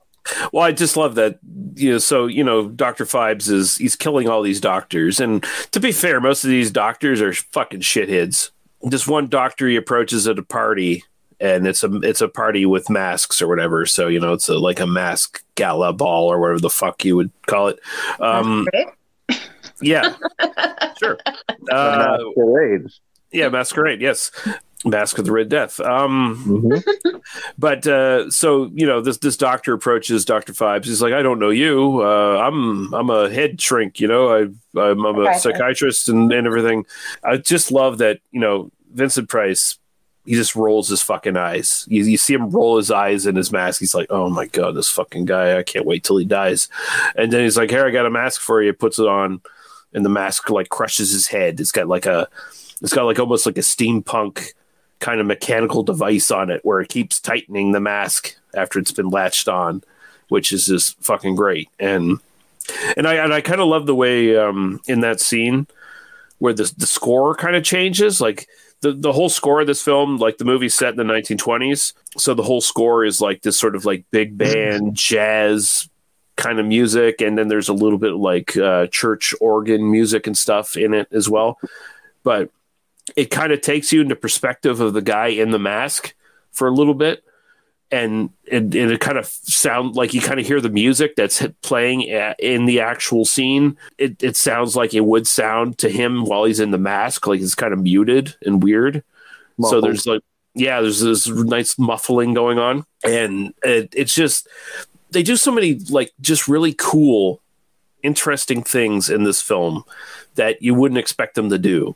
Well, 0.53 0.65
I 0.65 0.73
just 0.73 0.97
love 0.97 1.15
that. 1.17 1.39
You 1.75 1.93
know, 1.93 1.99
so 1.99 2.27
you 2.27 2.45
know, 2.45 2.69
Doctor 2.69 3.05
Phibes 3.05 3.51
is 3.51 3.77
he's 3.77 3.97
killing 3.97 4.29
all 4.29 4.43
these 4.43 4.61
doctors, 4.61 5.21
and 5.21 5.45
to 5.73 5.81
be 5.81 5.93
fair, 5.93 6.21
most 6.21 6.45
of 6.45 6.51
these 6.51 6.71
doctors 6.71 7.21
are 7.21 7.33
fucking 7.35 7.81
shitheads. 7.81 8.51
This 8.83 9.07
one 9.07 9.29
doctor 9.29 9.69
he 9.69 9.77
approaches 9.77 10.27
at 10.27 10.39
a 10.39 10.43
party, 10.43 11.05
and 11.45 11.67
it's 11.67 11.85
a 11.85 11.93
it's 12.03 12.21
a 12.23 12.29
party 12.29 12.65
with 12.67 12.89
masks 12.89 13.43
or 13.43 13.49
whatever. 13.49 13.85
So 13.87 14.09
you 14.09 14.19
know, 14.19 14.33
it's 14.33 14.49
a, 14.49 14.59
like 14.59 14.81
a 14.81 14.87
mask 14.87 15.45
gala 15.55 15.93
ball 15.93 16.33
or 16.33 16.39
whatever 16.41 16.61
the 16.61 16.71
fuck 16.71 17.05
you 17.05 17.17
would 17.17 17.31
call 17.47 17.69
it. 17.69 17.79
Um, 18.21 18.67
yeah, 19.83 20.15
sure. 20.99 21.19
Uh, 21.71 22.17
Masquerade. 22.19 22.87
yeah, 23.33 23.49
masquerade. 23.49 24.01
Yes, 24.01 24.31
mask 24.85 25.19
of 25.19 25.25
the 25.27 25.33
red 25.33 25.49
death. 25.49 25.81
Um, 25.81 26.43
Mm-hmm. 26.47 27.17
but 27.59 27.87
uh, 27.87 28.31
so 28.31 28.71
you 28.75 28.87
know, 28.87 29.01
this 29.01 29.19
this 29.19 29.37
doctor 29.37 29.73
approaches 29.75 30.25
Doctor 30.25 30.53
Phibes. 30.53 30.85
He's 30.87 31.03
like, 31.03 31.13
"I 31.13 31.23
don't 31.23 31.39
know 31.39 31.51
you. 31.51 32.03
Uh, 32.03 32.39
I'm 32.39 32.93
I'm 32.95 33.11
a 33.11 33.29
head 33.31 33.61
shrink. 33.61 34.01
You 34.01 34.09
know, 34.09 34.29
I, 34.31 34.41
I'm, 34.81 35.05
I'm 35.05 35.17
a 35.19 35.23
Okay. 35.29 35.39
psychiatrist 35.39 36.09
and, 36.09 36.33
and 36.33 36.47
everything. 36.47 36.87
I 37.23 37.37
just 37.37 37.71
love 37.73 37.99
that. 37.99 38.21
You 38.31 38.41
know, 38.41 38.71
Vincent 38.93 39.29
Price. 39.29 39.79
He 40.25 40.35
just 40.35 40.57
rolls 40.57 40.89
his 40.89 41.03
fucking 41.03 41.37
eyes. 41.37 41.85
You, 41.89 42.03
you 42.05 42.17
see 42.17 42.33
him 42.33 42.49
roll 42.49 42.79
his 42.79 42.91
eyes 42.91 43.27
in 43.27 43.37
his 43.37 43.53
mask. 43.53 43.79
He's 43.79 43.95
like, 43.95 44.07
"Oh 44.09 44.31
my 44.31 44.47
god, 44.47 44.75
this 44.75 44.91
fucking 44.91 45.27
guy! 45.27 45.59
I 45.59 45.63
can't 45.63 45.85
wait 45.85 46.03
till 46.03 46.17
he 46.17 46.25
dies." 46.25 46.69
And 47.15 47.31
then 47.31 47.43
he's 47.43 47.59
like, 47.59 47.71
"Here, 47.71 47.87
I 47.87 47.91
got 47.91 48.07
a 48.07 48.11
mask 48.11 48.41
for 48.41 48.63
you." 48.63 48.73
Puts 48.73 48.99
it 48.99 49.07
on, 49.07 49.43
and 49.93 50.05
the 50.05 50.09
mask 50.11 50.49
like 50.49 50.71
crushes 50.71 51.13
his 51.13 51.27
head. 51.27 51.61
It's 51.61 51.73
got 51.73 51.89
like 51.89 52.07
a, 52.07 52.27
it's 52.81 52.95
got 52.95 53.05
like 53.05 53.19
almost 53.19 53.45
like 53.45 53.59
a 53.59 53.63
steampunk 53.63 54.53
kind 54.99 55.21
of 55.21 55.27
mechanical 55.27 55.83
device 55.83 56.31
on 56.31 56.49
it 56.49 56.65
where 56.65 56.81
it 56.81 56.89
keeps 56.89 57.21
tightening 57.21 57.73
the 57.73 57.81
mask 57.81 58.35
after 58.55 58.79
it's 58.79 58.93
been 58.93 59.11
latched 59.11 59.49
on, 59.49 59.83
which 60.29 60.53
is 60.53 60.65
just 60.65 60.99
fucking 61.05 61.35
great. 61.35 61.69
And 61.79 62.19
and 62.97 63.07
I 63.07 63.17
and 63.17 63.35
I 63.35 63.43
kind 63.43 63.61
of 63.61 63.69
love 63.69 63.85
the 63.85 63.95
way 63.95 64.39
um, 64.39 64.81
in 64.87 65.01
that 65.01 65.21
scene 65.21 65.67
where 66.39 66.55
the 66.55 66.73
the 66.79 66.87
score 66.87 67.35
kind 67.35 67.57
of 67.57 67.63
changes, 67.63 68.23
like. 68.23 68.49
The, 68.85 68.93
the 68.93 69.13
whole 69.15 69.31
score 69.31 69.63
of 69.63 69.67
this 69.67 69.81
film, 69.81 70.19
like 70.19 70.37
the 70.37 70.45
movie 70.45 70.69
set 70.69 70.91
in 70.91 70.99
the 70.99 71.11
1920s, 71.11 71.95
so 72.19 72.35
the 72.35 72.43
whole 72.43 72.61
score 72.61 73.03
is 73.03 73.19
like 73.19 73.41
this 73.41 73.59
sort 73.59 73.77
of 73.77 73.87
like 73.87 74.05
big 74.11 74.37
band 74.37 74.95
jazz 74.95 75.89
kind 76.37 76.61
of 76.61 76.67
music, 76.67 77.23
and 77.23 77.39
then 77.39 77.49
there's 77.49 77.71
a 77.71 77.73
little 77.73 77.97
bit 77.97 78.13
like 78.13 78.59
uh, 78.59 78.87
church 78.89 79.35
organ 79.41 79.91
music 79.91 80.27
and 80.27 80.37
stuff 80.37 80.77
in 80.77 80.93
it 80.93 81.09
as 81.13 81.31
well. 81.31 81.59
But 82.25 82.51
it 83.17 83.31
kind 83.31 83.53
of 83.53 83.63
takes 83.63 83.91
you 83.91 84.03
into 84.03 84.17
perspective 84.17 84.81
of 84.81 84.93
the 84.93 85.01
guy 85.01 85.29
in 85.29 85.51
the 85.51 85.59
mask 85.59 86.15
for 86.53 86.69
a 86.69 86.71
little 86.71 86.93
bit 86.93 87.25
and 87.95 88.31
it, 88.45 88.75
it 88.75 89.01
kind 89.01 89.19
of 89.19 89.27
sound 89.27 89.95
like 89.95 90.13
you 90.13 90.21
kind 90.21 90.41
of 90.41 90.47
hear 90.47 90.61
the 90.61 90.69
music 90.69 91.15
that's 91.17 91.47
playing 91.63 92.03
a- 92.03 92.35
in 92.39 92.67
the 92.67 92.81
actual 92.81 93.25
scene 93.25 93.77
it, 93.99 94.23
it 94.23 94.37
sounds 94.37 94.75
like 94.75 94.95
it 94.95 95.05
would 95.05 95.27
sound 95.27 95.79
to 95.79 95.89
him 95.89 96.25
while 96.25 96.45
he's 96.45 96.61
in 96.61 96.73
the 96.73 96.79
mask 96.79 97.27
like 97.27 97.41
it's 97.41 97.55
kind 97.55 97.73
of 97.73 97.83
muted 97.83 98.35
and 98.45 98.63
weird 98.63 99.03
so 99.61 99.81
there's 99.81 100.07
like 100.07 100.23
yeah 100.55 100.81
there's 100.81 101.01
this 101.01 101.29
nice 101.29 101.79
muffling 101.79 102.35
going 102.35 102.59
on 102.59 102.85
and 103.05 103.55
it, 103.63 103.93
it's 103.97 104.15
just 104.15 104.49
they 105.11 105.23
do 105.23 105.37
so 105.37 105.53
many 105.53 105.75
like 105.91 106.13
just 106.21 106.49
really 106.49 106.75
cool 106.77 107.41
interesting 108.03 108.63
things 108.63 109.09
in 109.09 109.25
this 109.25 109.41
film 109.41 109.85
that 110.35 110.61
you 110.61 110.75
wouldn't 110.75 110.99
expect 110.99 111.35
them 111.37 111.49
to 111.49 111.59
do 111.59 111.95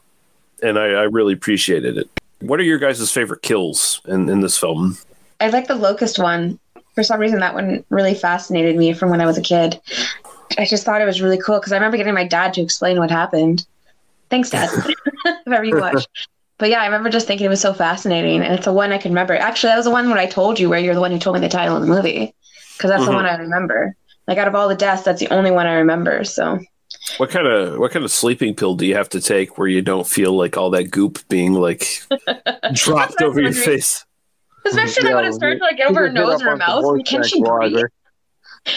and 0.63 0.79
I, 0.79 0.87
I 0.87 1.03
really 1.03 1.35
appreciated 1.35 1.97
it. 1.99 2.09
What 2.41 2.61
are 2.61 2.65
your 2.65 2.79
guys' 2.79 3.11
favorite 3.11 3.43
kills 3.43 4.01
in, 4.07 4.29
in 4.29 4.41
this 4.41 4.59
film? 4.59 4.99
I 5.41 5.49
like 5.49 5.67
the 5.69 5.75
locust 5.75 6.19
one. 6.19 6.59
For 6.95 7.03
some 7.03 7.21
reason, 7.21 7.41
that 7.41 7.55
one 7.55 7.85
really 7.91 8.15
fascinated 8.15 8.77
me 8.77 8.93
from 8.93 9.11
when 9.11 9.21
I 9.21 9.27
was 9.27 9.39
a 9.39 9.43
kid. 9.43 9.81
I 10.59 10.65
just 10.65 10.85
thought 10.85 11.01
it 11.01 11.07
was 11.07 11.21
really 11.23 11.39
cool 11.39 11.59
because 11.59 11.73
I 11.73 11.77
remember 11.77 11.97
getting 11.97 12.15
my 12.15 12.27
dad 12.27 12.55
to 12.55 12.61
explain 12.63 12.99
what 12.99 13.11
happened. 13.11 13.67
Thanks, 14.31 14.51
Dad. 14.51 14.71
Whoever 15.45 15.65
you 15.65 15.77
watch. 15.77 16.07
But 16.59 16.71
yeah, 16.71 16.81
I 16.81 16.87
remember 16.87 17.09
just 17.09 17.29
thinking 17.29 17.47
it 17.47 17.51
was 17.51 17.61
so 17.61 17.73
fascinating, 17.73 18.43
and 18.43 18.53
it's 18.55 18.65
the 18.65 18.73
one 18.73 18.93
I 18.93 18.99
can 18.99 19.13
remember. 19.13 19.37
Actually, 19.37 19.71
that 19.71 19.77
was 19.77 19.85
the 19.85 19.93
one 19.93 20.09
where 20.09 20.19
I 20.19 20.27
told 20.27 20.59
you 20.59 20.69
where 20.69 20.81
you're 20.81 20.95
the 20.95 21.01
one 21.01 21.13
who 21.13 21.19
told 21.19 21.35
me 21.35 21.41
the 21.41 21.49
title 21.49 21.77
of 21.77 21.83
the 21.83 21.89
movie, 21.89 22.35
because 22.77 22.91
that's 22.91 23.05
the 23.05 23.13
Mhm. 23.13 23.15
one 23.15 23.27
I 23.27 23.37
remember. 23.37 23.95
Like 24.27 24.39
out 24.39 24.49
of 24.49 24.55
all 24.57 24.69
the 24.69 24.75
deaths, 24.75 25.05
that's 25.05 25.21
the 25.21 25.33
only 25.33 25.53
one 25.53 25.67
I 25.67 25.75
remember. 25.75 26.25
So 26.25 26.59
What 27.19 27.31
kind 27.31 27.47
of 27.47 27.79
what 27.79 27.93
kind 27.93 28.05
of 28.05 28.11
sleeping 28.11 28.55
pill 28.55 28.75
do 28.75 28.85
you 28.87 28.97
have 28.97 29.09
to 29.11 29.21
take 29.21 29.57
where 29.57 29.69
you 29.69 29.83
don't 29.83 30.07
feel 30.07 30.33
like 30.37 30.57
all 30.57 30.71
that 30.71 30.91
goop 30.91 31.21
being 31.29 31.55
like 31.55 32.03
dropped 32.75 33.23
over 33.23 33.41
your 33.41 33.53
face? 33.53 34.05
Especially 34.65 35.05
like 35.05 35.15
when 35.15 35.25
it 35.25 35.35
starts 35.35 35.59
to 35.59 35.65
like 35.65 35.77
get 35.77 35.89
over 35.91 36.01
her 36.07 36.13
nose 36.13 36.41
or 36.43 36.51
her 36.51 36.57
mouth. 36.57 36.85
Can 37.07 37.23
she 37.23 37.41
breathe? 37.43 37.77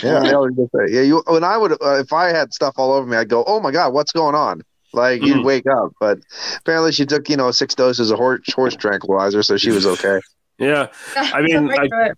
Yeah, 0.04 0.20
they 0.20 0.34
always 0.34 0.56
just 0.56 0.72
say, 0.72 0.94
yeah. 0.94 1.02
You 1.02 1.24
when 1.28 1.44
I 1.44 1.58
would 1.58 1.74
uh, 1.74 2.00
if 2.00 2.14
I 2.14 2.30
had 2.30 2.54
stuff 2.54 2.76
all 2.78 2.94
over 2.94 3.06
me, 3.06 3.18
I'd 3.18 3.28
go, 3.30 3.44
"Oh 3.46 3.60
my 3.60 3.72
god, 3.72 3.94
what's 3.94 4.12
going 4.12 4.36
on?" 4.36 4.62
Like 4.94 5.22
you'd 5.22 5.38
Mhm. 5.38 5.44
wake 5.46 5.66
up. 5.68 5.92
But 6.00 6.20
apparently, 6.60 6.92
she 6.92 7.06
took 7.06 7.28
you 7.30 7.36
know 7.36 7.52
six 7.52 7.76
doses 7.76 8.10
of 8.12 8.18
horse, 8.18 8.42
horse 8.54 8.76
tranquilizer, 8.76 9.44
so 9.44 9.58
she 9.58 9.72
was 9.72 9.86
okay. 9.86 10.20
Yeah, 10.60 10.90
I 11.16 11.42
mean, 11.42 11.68
Right 11.68 11.80
I, 11.80 11.88
through 11.88 12.06
it. 12.12 12.18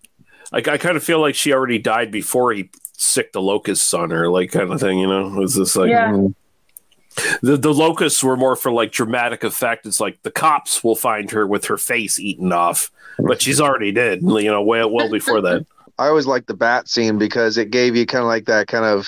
like 0.51 0.67
I 0.67 0.77
kind 0.77 0.97
of 0.97 1.03
feel 1.03 1.21
like 1.21 1.33
she 1.33 1.53
already 1.53 1.79
died 1.79 2.11
before 2.11 2.51
he 2.51 2.69
sicked 2.97 3.31
the 3.31 3.41
locusts 3.41 3.93
on 3.93 4.09
her, 4.11 4.27
like 4.27 4.51
kind 4.51 4.69
of 4.73 4.81
thing. 4.81 4.99
You 4.99 5.07
know, 5.07 5.27
it 5.27 5.39
was 5.39 5.55
this 5.55 5.77
like 5.77 5.89
Yeah. 5.89 6.27
The 7.41 7.57
the 7.57 7.73
locusts 7.73 8.23
were 8.23 8.37
more 8.37 8.55
for 8.55 8.71
like 8.71 8.91
dramatic 8.91 9.43
effect. 9.43 9.85
It's 9.85 9.99
like 9.99 10.21
the 10.23 10.31
cops 10.31 10.83
will 10.83 10.95
find 10.95 11.31
her 11.31 11.45
with 11.47 11.65
her 11.65 11.77
face 11.77 12.19
eaten 12.19 12.51
off, 12.51 12.91
but 13.19 13.41
she's 13.41 13.61
already 13.61 13.91
dead. 13.91 14.21
You 14.21 14.43
know, 14.51 14.61
well 14.61 14.89
well 14.89 15.09
before 15.09 15.41
that. 15.41 15.65
I 15.99 16.07
always 16.07 16.25
liked 16.25 16.47
the 16.47 16.55
bat 16.55 16.89
scene 16.89 17.19
because 17.19 17.57
it 17.57 17.69
gave 17.69 17.95
you 17.95 18.07
kind 18.07 18.23
of 18.23 18.27
like 18.27 18.45
that 18.45 18.65
kind 18.67 18.83
of 18.83 19.07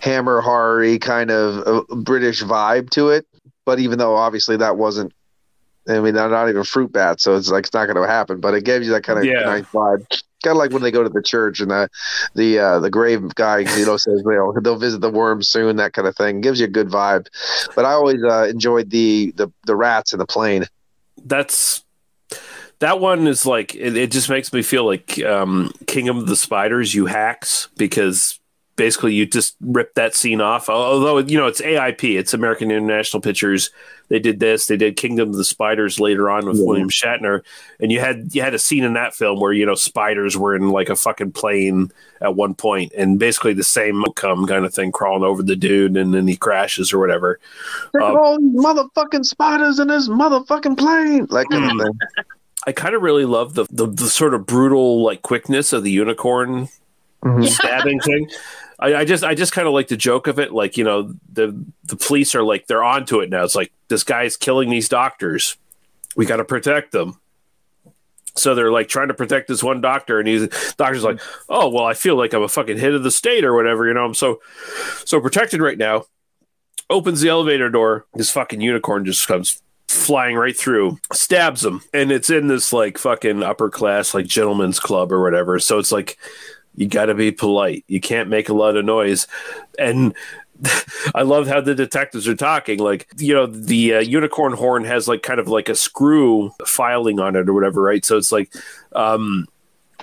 hammer 0.00 0.42
horror 0.42 0.98
kind 0.98 1.30
of 1.30 1.66
uh, 1.66 1.94
British 1.96 2.42
vibe 2.42 2.90
to 2.90 3.08
it. 3.08 3.26
But 3.64 3.78
even 3.80 3.98
though 3.98 4.14
obviously 4.14 4.58
that 4.58 4.76
wasn't, 4.76 5.12
I 5.88 5.98
mean, 6.00 6.14
they're 6.14 6.28
not 6.28 6.50
even 6.50 6.62
fruit 6.62 6.92
bats, 6.92 7.24
so 7.24 7.36
it's 7.36 7.48
like 7.50 7.64
it's 7.64 7.72
not 7.74 7.86
going 7.86 7.96
to 7.96 8.06
happen. 8.06 8.40
But 8.40 8.52
it 8.54 8.64
gave 8.64 8.82
you 8.82 8.90
that 8.90 9.02
kind 9.02 9.18
of 9.18 9.24
Yeah. 9.24 9.40
nice 9.40 9.64
vibe. 9.64 10.04
Kind 10.46 10.54
of 10.54 10.58
like 10.58 10.70
when 10.70 10.82
they 10.82 10.92
go 10.92 11.02
to 11.02 11.08
the 11.08 11.22
church 11.22 11.58
and 11.58 11.72
the 11.72 11.88
the 12.36 12.58
uh, 12.60 12.78
the 12.78 12.88
grave 12.88 13.34
guy, 13.34 13.58
you 13.58 13.84
know, 13.84 13.96
says 13.96 14.22
you 14.24 14.30
know 14.30 14.54
they'll 14.62 14.78
visit 14.78 15.00
the 15.00 15.10
worms 15.10 15.48
soon, 15.48 15.74
that 15.76 15.92
kind 15.92 16.06
of 16.06 16.14
thing. 16.14 16.40
Gives 16.40 16.60
you 16.60 16.66
a 16.66 16.68
good 16.68 16.88
vibe. 16.88 17.26
But 17.74 17.84
I 17.84 17.92
always 17.92 18.22
uh, 18.22 18.44
enjoyed 18.44 18.90
the, 18.90 19.32
the 19.34 19.50
the 19.66 19.74
rats 19.74 20.12
in 20.12 20.20
the 20.20 20.26
plane. 20.26 20.66
That's 21.24 21.82
that 22.78 23.00
one 23.00 23.26
is 23.26 23.44
like 23.44 23.74
it, 23.74 23.96
it 23.96 24.12
just 24.12 24.30
makes 24.30 24.52
me 24.52 24.62
feel 24.62 24.86
like 24.86 25.20
um, 25.24 25.72
Kingdom 25.88 26.18
of 26.18 26.28
the 26.28 26.36
Spiders, 26.36 26.94
you 26.94 27.06
hacks, 27.06 27.68
because 27.76 28.38
basically 28.76 29.14
you 29.14 29.26
just 29.26 29.56
rip 29.60 29.94
that 29.94 30.14
scene 30.14 30.40
off. 30.40 30.68
Although 30.68 31.18
you 31.18 31.38
know 31.38 31.46
it's 31.46 31.60
AIP, 31.60 32.18
it's 32.18 32.34
American 32.34 32.70
International 32.70 33.20
Pictures. 33.20 33.70
They 34.08 34.20
did 34.20 34.38
this. 34.38 34.66
They 34.66 34.76
did 34.76 34.96
Kingdom 34.96 35.30
of 35.30 35.34
the 35.36 35.44
Spiders 35.44 35.98
later 35.98 36.30
on 36.30 36.46
with 36.46 36.58
Yeah. 36.58 36.64
William 36.64 36.88
Shatner, 36.88 37.42
and 37.80 37.90
you 37.90 37.98
had 38.00 38.28
you 38.34 38.42
had 38.42 38.54
a 38.54 38.58
scene 38.58 38.84
in 38.84 38.92
that 38.92 39.14
film 39.14 39.40
where 39.40 39.52
you 39.52 39.66
know 39.66 39.74
spiders 39.74 40.36
were 40.36 40.54
in 40.54 40.70
like 40.70 40.88
a 40.88 40.94
fucking 40.96 41.32
plane 41.32 41.90
at 42.20 42.36
one 42.36 42.54
point, 42.54 42.92
and 42.96 43.18
basically 43.18 43.52
the 43.52 43.64
same 43.64 44.02
outcome 44.04 44.46
kind 44.46 44.64
of 44.64 44.72
thing, 44.72 44.92
crawling 44.92 45.24
over 45.24 45.42
the 45.42 45.56
dude, 45.56 45.96
and 45.96 46.14
then 46.14 46.28
he 46.28 46.36
crashes 46.36 46.92
or 46.92 46.98
whatever. 47.00 47.40
Um, 48.00 48.02
all 48.16 48.38
these 48.38 48.52
motherfucking 48.64 49.24
spiders 49.24 49.80
in 49.80 49.88
this 49.88 50.08
motherfucking 50.08 50.78
plane, 50.78 51.26
like 51.30 51.48
kind 51.50 51.64
Mm. 51.72 51.80
of 51.80 51.86
thing. 51.86 51.98
I 52.68 52.72
kind 52.72 52.94
of 52.96 53.02
really 53.02 53.24
love 53.24 53.54
the, 53.54 53.64
the 53.70 53.86
the 53.86 54.08
sort 54.08 54.34
of 54.34 54.44
brutal 54.46 55.02
like 55.02 55.22
quickness 55.22 55.72
of 55.72 55.82
the 55.84 55.90
unicorn 55.90 56.68
stabbing 57.42 58.00
thing. 58.00 58.28
I, 58.78 58.96
I 58.96 59.04
just 59.04 59.24
I 59.24 59.34
just 59.34 59.52
kind 59.52 59.66
of 59.66 59.74
like 59.74 59.88
the 59.88 59.96
joke 59.96 60.26
of 60.26 60.38
it. 60.38 60.52
Like 60.52 60.76
you 60.76 60.84
know 60.84 61.14
the 61.32 61.64
the 61.84 61.96
police 61.96 62.34
are 62.34 62.42
like 62.42 62.66
they're 62.66 62.84
onto 62.84 63.20
it 63.20 63.30
now. 63.30 63.44
It's 63.44 63.54
like 63.54 63.72
this 63.88 64.04
guy's 64.04 64.36
killing 64.36 64.70
these 64.70 64.88
doctors. 64.88 65.56
We 66.16 66.26
got 66.26 66.36
to 66.36 66.44
protect 66.44 66.92
them. 66.92 67.20
So 68.34 68.54
they're 68.54 68.72
like 68.72 68.88
trying 68.88 69.08
to 69.08 69.14
protect 69.14 69.48
this 69.48 69.62
one 69.62 69.80
doctor, 69.80 70.18
and 70.18 70.28
he's 70.28 70.48
doctor's 70.74 71.04
like, 71.04 71.20
oh 71.48 71.70
well, 71.70 71.84
I 71.84 71.94
feel 71.94 72.16
like 72.16 72.34
I'm 72.34 72.42
a 72.42 72.48
fucking 72.48 72.78
hit 72.78 72.94
of 72.94 73.02
the 73.02 73.10
state 73.10 73.44
or 73.44 73.54
whatever. 73.54 73.86
You 73.86 73.94
know, 73.94 74.04
I'm 74.04 74.14
so 74.14 74.40
so 75.04 75.20
protected 75.20 75.60
right 75.60 75.78
now. 75.78 76.04
Opens 76.88 77.20
the 77.20 77.30
elevator 77.30 77.70
door. 77.70 78.06
This 78.14 78.30
fucking 78.30 78.60
unicorn 78.60 79.04
just 79.04 79.26
comes 79.26 79.60
flying 79.88 80.36
right 80.36 80.56
through, 80.56 80.98
stabs 81.12 81.64
him, 81.64 81.82
and 81.94 82.12
it's 82.12 82.30
in 82.30 82.48
this 82.48 82.72
like 82.72 82.98
fucking 82.98 83.42
upper 83.42 83.70
class 83.70 84.14
like 84.14 84.26
gentleman's 84.26 84.78
club 84.78 85.10
or 85.12 85.22
whatever. 85.22 85.58
So 85.58 85.78
it's 85.78 85.92
like 85.92 86.18
you 86.76 86.86
got 86.86 87.06
to 87.06 87.14
be 87.14 87.32
polite. 87.32 87.84
You 87.88 88.00
can't 88.00 88.28
make 88.28 88.48
a 88.48 88.54
lot 88.54 88.76
of 88.76 88.84
noise, 88.84 89.26
and 89.78 90.14
I 91.14 91.22
love 91.22 91.46
how 91.48 91.60
the 91.60 91.74
detectives 91.74 92.28
are 92.28 92.36
talking. 92.36 92.78
Like 92.78 93.08
you 93.18 93.34
know, 93.34 93.46
the 93.46 93.94
uh, 93.94 94.00
unicorn 94.00 94.52
horn 94.52 94.84
has 94.84 95.08
like 95.08 95.22
kind 95.22 95.40
of 95.40 95.48
like 95.48 95.68
a 95.68 95.74
screw 95.74 96.52
filing 96.64 97.18
on 97.18 97.36
it 97.36 97.48
or 97.48 97.52
whatever, 97.52 97.82
right? 97.82 98.04
So 98.04 98.16
it's 98.16 98.32
like. 98.32 98.52
um 98.92 99.48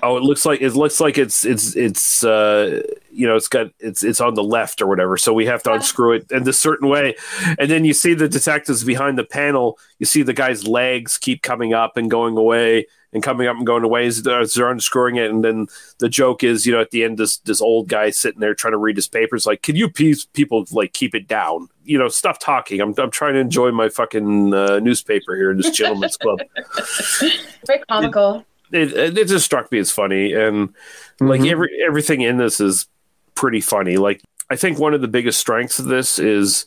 Oh, 0.03 0.17
it 0.17 0.23
looks 0.23 0.45
like 0.45 0.61
it 0.61 0.73
looks 0.73 0.99
like 0.99 1.17
it's 1.17 1.45
it's 1.45 1.75
it's 1.75 2.23
uh 2.23 2.81
you 3.09 3.25
know 3.25 3.35
it's 3.35 3.47
got 3.47 3.67
it's 3.79 4.03
it's 4.03 4.19
on 4.19 4.33
the 4.33 4.43
left 4.43 4.81
or 4.81 4.87
whatever. 4.87 5.17
So 5.17 5.33
we 5.33 5.45
have 5.45 5.63
to 5.63 5.73
unscrew 5.73 6.13
it 6.13 6.31
in 6.31 6.43
this 6.43 6.59
certain 6.59 6.89
way, 6.89 7.15
and 7.57 7.71
then 7.71 7.85
you 7.85 7.93
see 7.93 8.13
the 8.13 8.27
detectives 8.27 8.83
behind 8.83 9.17
the 9.17 9.23
panel. 9.23 9.79
You 9.99 10.05
see 10.05 10.21
the 10.21 10.33
guy's 10.33 10.67
legs 10.67 11.17
keep 11.17 11.41
coming 11.41 11.73
up 11.73 11.95
and 11.95 12.11
going 12.11 12.37
away, 12.37 12.87
and 13.13 13.21
coming 13.21 13.47
up 13.47 13.55
and 13.55 13.65
going 13.65 13.83
away 13.83 14.07
as 14.07 14.23
they're, 14.23 14.69
unscrewing 14.69 15.15
it. 15.15 15.29
And 15.29 15.43
then 15.43 15.67
the 15.99 16.09
joke 16.09 16.43
is, 16.43 16.65
you 16.65 16.73
know, 16.73 16.81
at 16.81 16.91
the 16.91 17.03
end, 17.03 17.17
this 17.17 17.37
this 17.37 17.61
old 17.61 17.87
guy 17.87 18.09
sitting 18.09 18.39
there 18.39 18.55
trying 18.55 18.73
to 18.73 18.77
read 18.77 18.97
his 18.97 19.07
papers, 19.07 19.45
like, 19.45 19.61
can 19.61 19.75
you 19.75 19.89
please 19.89 20.25
people 20.25 20.65
like 20.71 20.93
keep 20.93 21.15
it 21.15 21.27
down? 21.27 21.69
You 21.85 21.99
know, 21.99 22.09
stop 22.09 22.39
talking. 22.39 22.81
I'm 22.81 22.93
I'm 22.97 23.11
trying 23.11 23.35
to 23.35 23.39
enjoy 23.39 23.71
my 23.71 23.89
fucking 23.89 24.53
uh, 24.53 24.79
newspaper 24.79 25.35
here 25.35 25.51
in 25.51 25.57
this 25.57 25.69
gentleman's 25.69 26.17
club 26.17 26.39
Very 27.67 27.83
comical. 27.87 28.37
it, 28.37 28.45
it 28.73 29.17
it 29.17 29.27
just 29.27 29.45
struck 29.45 29.71
me 29.71 29.79
as 29.79 29.91
funny 29.91 30.33
and 30.33 30.73
like 31.19 31.41
Mhm. 31.41 31.51
every 31.51 31.69
everything 31.85 32.21
in 32.21 32.37
this 32.37 32.59
is 32.59 32.87
pretty 33.35 33.61
funny 33.61 33.97
like 33.97 34.21
i 34.49 34.55
think 34.55 34.77
one 34.79 34.93
of 34.93 35.01
the 35.01 35.07
biggest 35.07 35.39
strengths 35.39 35.79
of 35.79 35.85
this 35.85 36.17
is 36.19 36.65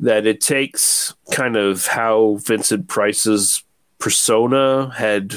that 0.00 0.26
it 0.26 0.40
takes 0.40 1.14
kind 1.30 1.56
of 1.56 1.86
how 1.86 2.38
vincent 2.44 2.88
price's 2.88 3.62
persona 3.98 4.92
had 4.96 5.34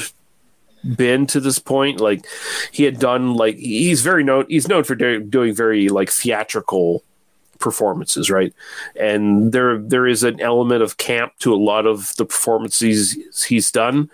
been 0.96 1.26
to 1.26 1.40
this 1.40 1.58
point 1.60 2.00
like 2.00 2.26
he 2.72 2.84
had 2.84 3.00
done 3.00 3.34
like 3.34 3.56
he's 3.58 4.02
very 4.02 4.24
known 4.24 4.46
he's 4.50 4.68
known 4.68 4.84
for 4.84 4.94
do, 4.96 5.20
doing 5.20 5.54
very 5.54 5.90
like 5.90 6.10
theatrical 6.12 7.04
performances 7.66 8.30
right 8.30 8.54
and 8.96 9.52
there 9.52 9.80
there 9.80 10.06
is 10.06 10.24
an 10.24 10.40
element 10.40 10.84
of 10.84 10.98
camp 10.98 11.34
to 11.40 11.52
a 11.52 11.58
lot 11.58 11.88
of 11.88 12.16
the 12.18 12.26
performances 12.26 13.18
he's 13.48 13.72
done 13.72 14.08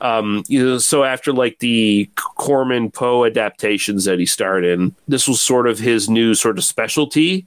um 0.00 0.42
you 0.48 0.64
know 0.64 0.78
so 0.78 1.04
after 1.04 1.32
like 1.32 1.60
the 1.60 2.10
corman 2.34 2.90
poe 2.90 3.24
adaptations 3.24 4.04
that 4.04 4.18
he 4.18 4.26
starred 4.26 4.64
in 4.64 4.92
this 5.06 5.28
was 5.28 5.40
sort 5.40 5.68
of 5.68 5.78
his 5.78 6.10
new 6.10 6.34
sort 6.34 6.58
of 6.58 6.64
specialty 6.64 7.46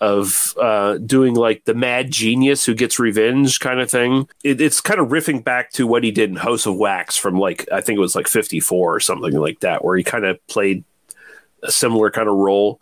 of 0.00 0.54
uh, 0.60 0.98
doing 0.98 1.34
like 1.34 1.64
the 1.64 1.74
mad 1.74 2.10
genius 2.10 2.64
who 2.64 2.74
gets 2.74 2.98
revenge 2.98 3.60
kind 3.60 3.80
of 3.80 3.90
thing. 3.90 4.28
It, 4.42 4.60
it's 4.60 4.80
kind 4.80 5.00
of 5.00 5.08
riffing 5.08 5.42
back 5.42 5.72
to 5.72 5.86
what 5.86 6.04
he 6.04 6.10
did 6.10 6.30
in 6.30 6.36
House 6.36 6.66
of 6.66 6.76
Wax 6.76 7.16
from 7.16 7.38
like 7.38 7.66
I 7.72 7.80
think 7.80 7.96
it 7.96 8.00
was 8.00 8.14
like 8.14 8.28
fifty 8.28 8.60
four 8.60 8.94
or 8.94 9.00
something 9.00 9.32
like 9.32 9.60
that, 9.60 9.84
where 9.84 9.96
he 9.96 10.04
kind 10.04 10.24
of 10.24 10.44
played 10.46 10.84
a 11.64 11.72
similar 11.72 12.10
kind 12.10 12.28
of 12.28 12.36
role. 12.36 12.80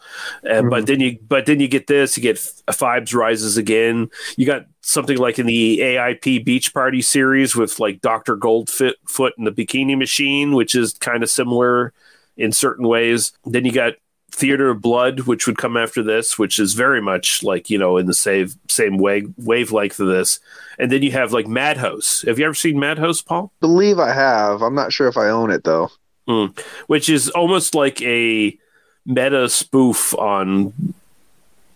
Uh, 0.49 0.63
But 0.63 0.87
then 0.87 1.01
you 1.01 1.19
but 1.27 1.47
then 1.47 1.61
you 1.61 1.69
get 1.69 1.87
this, 1.87 2.17
you 2.17 2.23
get 2.23 2.37
F- 2.69 2.77
Phibes 2.77 3.15
rises 3.15 3.57
again. 3.57 4.11
You 4.37 4.45
got 4.45 4.67
something 4.81 5.17
like 5.17 5.39
in 5.39 5.47
the 5.47 5.79
AIP 5.81 6.45
Beach 6.45 6.75
Party 6.75 7.01
series 7.01 7.55
with 7.57 7.79
like 7.81 8.01
Doctor 8.01 8.37
Goldfoot 8.37 8.95
Foot 9.07 9.35
and 9.39 9.47
the 9.47 9.53
Bikini 9.53 9.97
Machine, 9.97 10.55
which 10.55 10.75
is 10.75 10.95
kind 10.95 11.23
of 11.23 11.31
similar 11.31 11.93
in 12.37 12.53
certain 12.53 12.87
ways. 12.89 13.33
Then 13.45 13.65
you 13.65 13.73
got 13.73 13.95
Theater 14.33 14.71
of 14.71 14.81
Blood, 14.81 15.21
which 15.21 15.47
would 15.47 15.59
come 15.59 15.77
after 15.77 16.03
this, 16.03 16.39
which 16.39 16.59
is 16.59 16.73
very 16.73 17.03
much 17.03 17.43
like 17.43 17.69
you 17.71 17.79
know 17.79 17.99
in 17.99 18.07
the 18.07 18.15
same 18.15 18.49
same 18.69 18.97
wave 18.99 19.33
wavelength 19.37 20.01
of 20.01 20.09
this. 20.09 20.41
And 20.79 20.91
then 20.91 21.03
you 21.03 21.13
have 21.13 21.33
like 21.33 21.47
Madhouse. 21.47 22.23
Have 22.27 22.39
you 22.39 22.47
ever 22.47 22.55
seen 22.55 22.81
Madhouse, 22.81 23.21
Paul? 23.21 23.53
Believe 23.61 23.99
I 23.99 24.13
have. 24.13 24.63
I'm 24.63 24.75
not 24.75 24.93
sure 24.93 25.07
if 25.07 25.17
I 25.19 25.29
own 25.29 25.51
it 25.51 25.65
though. 25.65 25.91
Mm. 26.29 26.59
Which 26.87 27.09
is 27.09 27.29
almost 27.31 27.75
like 27.75 28.01
a 28.01 28.57
meta 29.07 29.49
spoof 29.49 30.15
on 30.15 30.73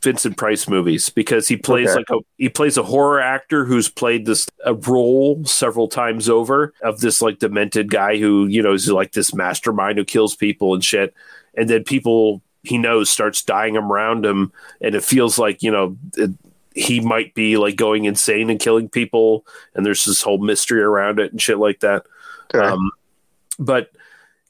Vincent 0.02 0.36
Price 0.36 0.68
movies 0.68 1.10
because 1.10 1.48
he 1.48 1.56
plays 1.56 1.88
Okay. 1.88 1.96
like 1.98 2.10
a 2.10 2.18
he 2.38 2.48
plays 2.48 2.76
a 2.76 2.82
horror 2.82 3.20
actor 3.20 3.64
who's 3.64 3.88
played 3.88 4.26
this 4.26 4.46
a 4.64 4.74
role 4.74 5.44
several 5.44 5.88
times 5.88 6.28
over 6.28 6.72
of 6.82 7.00
this 7.00 7.20
like 7.20 7.38
demented 7.40 7.90
guy 7.90 8.16
who 8.16 8.46
you 8.46 8.62
know 8.62 8.72
is 8.72 8.88
like 8.88 9.12
this 9.12 9.34
mastermind 9.34 9.98
who 9.98 10.04
kills 10.04 10.36
people 10.36 10.74
and 10.74 10.84
shit, 10.84 11.12
and 11.56 11.68
then 11.68 11.82
people 11.82 12.40
he 12.62 12.78
knows 12.78 13.08
starts 13.10 13.42
dying 13.42 13.76
around 13.76 14.24
him, 14.24 14.52
and 14.80 14.94
it 14.94 15.02
feels 15.04 15.38
like 15.38 15.62
you 15.62 15.70
know. 15.70 15.96
It, 16.16 16.30
he 16.78 17.00
might 17.00 17.32
be 17.32 17.56
like 17.56 17.74
going 17.74 18.04
insane 18.04 18.50
and 18.50 18.60
killing 18.60 18.86
people, 18.86 19.46
and 19.74 19.86
there's 19.86 20.04
this 20.04 20.20
whole 20.20 20.36
mystery 20.36 20.82
around 20.82 21.18
it 21.18 21.32
and 21.32 21.40
shit 21.40 21.56
like 21.56 21.80
that. 21.80 22.04
Um, 22.52 22.90
but 23.58 23.90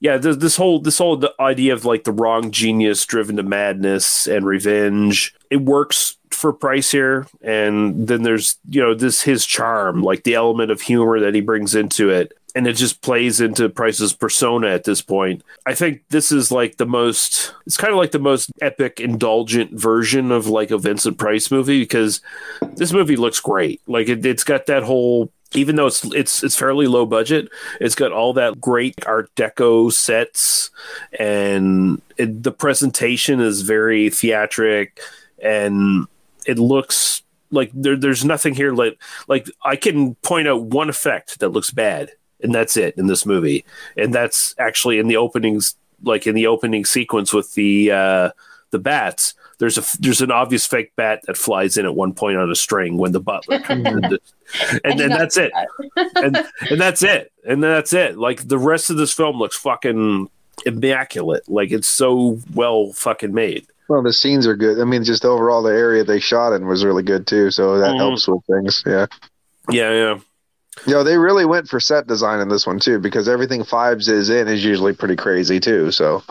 yeah, 0.01 0.19
this, 0.19 0.37
this 0.37 0.57
whole 0.57 0.81
this 0.81 0.99
whole 0.99 1.23
idea 1.41 1.73
of 1.73 1.85
like 1.85 2.05
the 2.05 2.13
wrong 2.13 2.51
genius 2.51 3.05
driven 3.07 3.37
to 3.37 3.43
madness 3.43 4.27
and 4.27 4.45
revenge, 4.45 5.35
it 5.51 5.63
works 5.63 6.17
for 6.31 6.53
Price 6.53 6.91
here. 6.91 7.27
And 7.43 8.07
then 8.07 8.23
there's 8.23 8.59
you 8.69 8.83
know 8.83 8.95
this 8.95 9.23
his 9.23 9.47
charm, 9.47 10.03
like 10.03 10.25
the 10.25 10.35
element 10.35 10.71
of 10.71 10.83
humor 10.83 11.19
that 11.21 11.35
he 11.35 11.41
brings 11.41 11.75
into 11.75 12.11
it, 12.11 12.33
and 12.55 12.67
it 12.67 12.75
just 12.75 13.01
plays 13.01 13.41
into 13.41 13.69
Price's 13.69 14.13
persona 14.13 14.69
at 14.69 14.85
this 14.85 15.01
point. 15.01 15.43
I 15.65 15.75
think 15.75 16.03
this 16.11 16.31
is 16.31 16.53
like 16.53 16.77
the 16.77 16.87
most. 16.87 17.55
It's 17.67 17.79
kind 17.79 17.93
of 17.93 17.99
like 17.99 18.11
the 18.11 18.19
most 18.19 18.51
epic, 18.61 19.01
indulgent 19.01 19.73
version 19.73 20.31
of 20.31 20.47
like 20.47 20.71
a 20.71 20.79
Vincent 20.79 21.17
Price 21.17 21.51
movie 21.51 21.81
because 21.81 22.21
this 22.75 22.93
movie 22.93 23.17
looks 23.17 23.41
great. 23.41 23.81
Like 23.87 24.09
it, 24.09 24.25
it's 24.27 24.45
got 24.45 24.67
that 24.67 24.83
whole 24.83 25.33
even 25.57 25.77
though 25.77 25.87
it's 25.87 26.05
it's 26.07 26.45
it's 26.45 26.57
fairly 26.57 26.87
low 26.87 27.07
budget, 27.07 27.49
it's 27.81 27.95
got 27.95 28.13
all 28.13 28.33
that 28.35 28.61
great 28.61 29.07
Art 29.07 29.35
Deco 29.35 29.93
sets, 29.93 30.71
and 31.19 32.01
it, 32.17 32.43
the 32.43 32.53
presentation 32.53 33.41
is 33.41 33.63
very 33.63 34.11
theatric, 34.11 35.01
and 35.43 36.07
it 36.47 36.59
looks 36.59 37.23
like 37.51 37.71
there, 37.73 37.97
there's 37.97 38.25
nothing 38.25 38.55
here 38.55 38.73
like 38.73 39.01
like 39.29 39.49
I 39.65 39.77
can 39.77 40.15
point 40.17 40.49
out 40.49 40.63
one 40.63 40.89
effect 40.89 41.41
that 41.41 41.51
looks 41.51 41.71
bad, 41.71 42.11
and 42.41 42.55
that's 42.55 42.77
it 42.77 42.97
in 42.97 43.07
this 43.07 43.27
movie, 43.27 43.65
and 43.97 44.15
that's 44.15 44.55
actually 44.59 44.99
in 44.99 45.09
the 45.09 45.17
openings, 45.17 45.77
like 46.03 46.27
in 46.27 46.35
the 46.35 46.47
opening 46.47 46.85
sequence 46.85 47.33
with 47.33 47.55
the 47.55 47.91
uh, 47.91 48.31
the 48.71 48.79
bats. 48.79 49.35
There's 49.59 49.79
a 49.79 49.85
there's 50.01 50.21
an 50.21 50.31
obvious 50.31 50.67
fake 50.67 50.93
bat 50.97 51.23
that 51.27 51.37
flies 51.37 51.77
in 51.79 51.87
at 51.87 51.95
one 51.95 52.13
point 52.13 52.37
on 52.37 52.51
a 52.51 52.55
string 52.55 52.99
when 52.99 53.13
the 53.13 53.21
butler 53.21 53.59
comes 53.65 53.87
in 53.87 54.19
and 54.85 55.01
then 55.01 55.09
that's 55.11 55.37
it 55.39 55.51
and 56.17 56.37
and 56.71 56.81
that's 56.81 57.03
it 57.03 57.33
and 57.47 57.63
that's 57.63 57.93
it 57.95 58.19
like 58.19 58.47
the 58.49 58.59
rest 58.59 58.91
of 58.91 58.97
this 58.99 59.13
film 59.13 59.39
looks 59.39 59.57
fucking 59.57 60.29
immaculate 60.67 61.49
like 61.49 61.71
it's 61.73 61.89
so 61.89 62.39
well 62.55 62.93
fucking 62.93 63.33
made 63.33 63.67
Well, 63.89 64.03
the 64.03 64.13
scenes 64.13 64.47
are 64.47 64.57
good. 64.57 64.81
I 64.81 64.85
mean, 64.85 65.05
just 65.05 65.25
overall, 65.25 65.63
the 65.63 65.71
area 65.73 66.03
they 66.05 66.19
shot 66.21 66.53
in 66.53 66.67
was 66.67 66.85
really 66.85 67.03
good 67.05 67.27
too. 67.27 67.51
So 67.51 67.79
that 67.79 67.93
Mhm. 67.93 67.99
helps 67.99 68.27
with 68.29 68.41
things. 68.51 68.83
Yeah. 68.85 69.07
yeah 69.71 69.91
yeah 69.93 70.19
You 70.87 70.93
know, 70.95 71.05
they 71.05 71.17
really 71.19 71.45
went 71.47 71.69
for 71.69 71.79
set 71.81 72.07
design 72.07 72.41
in 72.41 72.49
this 72.49 72.67
one 72.67 72.79
too, 72.81 72.99
because 72.99 73.29
everything 73.29 73.63
Phibes 73.63 74.09
is 74.09 74.29
in 74.29 74.49
is 74.49 74.65
usually 74.65 74.93
pretty 74.93 75.17
crazy 75.17 75.61
too. 75.61 75.91
So 75.93 76.23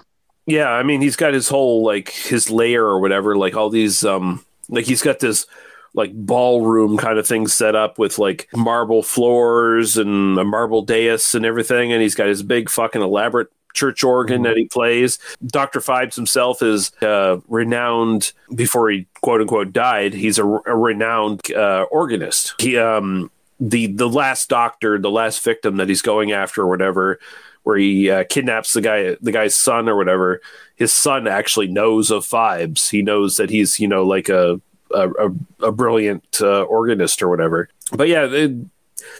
yeah 0.46 0.70
i 0.70 0.84
mean 0.84 1.02
he's 1.02 1.16
got 1.16 1.34
his 1.34 1.50
whole 1.50 1.84
like 1.84 2.10
his 2.10 2.50
layer 2.50 2.84
or 2.84 3.00
whatever 3.00 3.36
like 3.36 3.56
all 3.56 3.70
these 3.70 4.04
um 4.04 4.44
like 4.70 4.86
he's 4.86 5.02
got 5.02 5.20
this 5.20 5.46
like 5.94 6.14
ballroom 6.14 6.98
kind 6.98 7.18
of 7.18 7.26
thing 7.26 7.48
set 7.48 7.74
up 7.76 7.98
with 7.98 8.20
like 8.20 8.50
marble 8.54 9.02
floors 9.02 9.98
and 9.98 10.38
a 10.38 10.44
marble 10.44 10.82
dais 10.82 11.34
and 11.34 11.46
everything 11.46 11.94
and 11.94 12.02
he's 12.02 12.16
got 12.16 12.28
his 12.28 12.44
big 12.44 12.70
fucking 12.70 13.02
elaborate 13.02 13.48
church 13.76 14.04
organ 14.04 14.42
that 14.44 14.58
he 14.58 14.66
plays. 14.66 15.20
Dr 15.46 15.82
phibes 15.82 16.16
himself 16.16 16.64
is 16.64 16.92
uh, 17.02 17.40
renowned 17.48 18.32
before 18.56 18.90
he 18.90 19.06
quote 19.22 19.42
unquote 19.42 19.74
died 19.74 20.14
he's 20.14 20.40
a, 20.40 20.46
a 20.46 20.76
renowned 20.76 21.52
uh, 21.52 21.84
organist. 21.92 22.56
He 22.60 22.78
um 22.78 23.30
the 23.60 23.88
the 23.88 24.10
last 24.10 24.50
doctor 24.50 24.98
the 24.98 25.12
last 25.12 25.44
victim 25.44 25.78
that 25.78 25.88
he's 25.88 26.02
going 26.02 26.32
after 26.32 26.62
or 26.62 26.68
whatever 26.68 27.20
where 27.66 27.78
he 27.78 28.10
uh, 28.10 28.24
kidnaps 28.30 28.72
the 28.74 28.82
guy 28.82 29.16
the 29.22 29.32
guy's 29.32 29.56
son 29.56 29.90
or 29.90 29.96
whatever 29.98 30.42
his 30.76 30.94
son 30.94 31.28
actually 31.28 31.68
knows 31.68 32.12
of 32.12 32.26
Phibes. 32.26 32.90
He 32.90 33.02
knows 33.02 33.38
that 33.38 33.50
he's 33.50 33.80
you 33.80 33.88
know 33.88 34.04
like 34.06 34.30
a 34.30 34.62
a, 34.92 35.10
a, 35.10 35.32
a 35.64 35.72
brilliant 35.72 36.40
uh, 36.42 36.62
organist 36.64 37.22
or 37.22 37.28
whatever. 37.30 37.70
But 37.92 38.08
yeah, 38.08 38.28
the, 38.28 38.66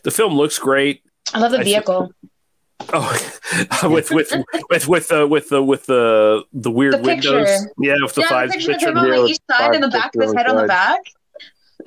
the 0.04 0.12
film 0.12 0.36
looks 0.36 0.60
great. 0.60 1.02
I 1.34 1.40
love 1.40 1.52
the 1.52 1.60
I 1.60 1.64
thi- 1.64 1.72
vehicle. 1.72 2.12
Oh, 2.94 3.20
with 3.90 4.12
with 4.12 4.32
with 4.70 4.88
with 4.88 5.08
the 5.08 5.26
with 5.26 5.50
the 5.50 5.64
with 5.64 5.86
the 5.88 6.44
the 6.54 6.70
weird 6.70 6.94
The 6.96 7.00
windows. 7.00 7.48
Yeah, 7.80 7.96
with 8.02 8.14
the 8.14 8.22
yeah, 8.22 8.28
five 8.28 8.50
the 8.50 8.58
picture 8.58 8.72
of 8.74 8.78
picture. 8.78 8.90
him 8.92 8.98
on 8.98 9.10
like 9.10 9.32
each 9.32 9.40
side 9.50 9.74
and 9.74 9.84
the 9.84 9.88
back 9.88 10.14
of 10.14 10.22
his 10.22 10.34
head 10.34 10.46
on 10.48 10.58
the 10.58 10.68
back. 10.68 11.00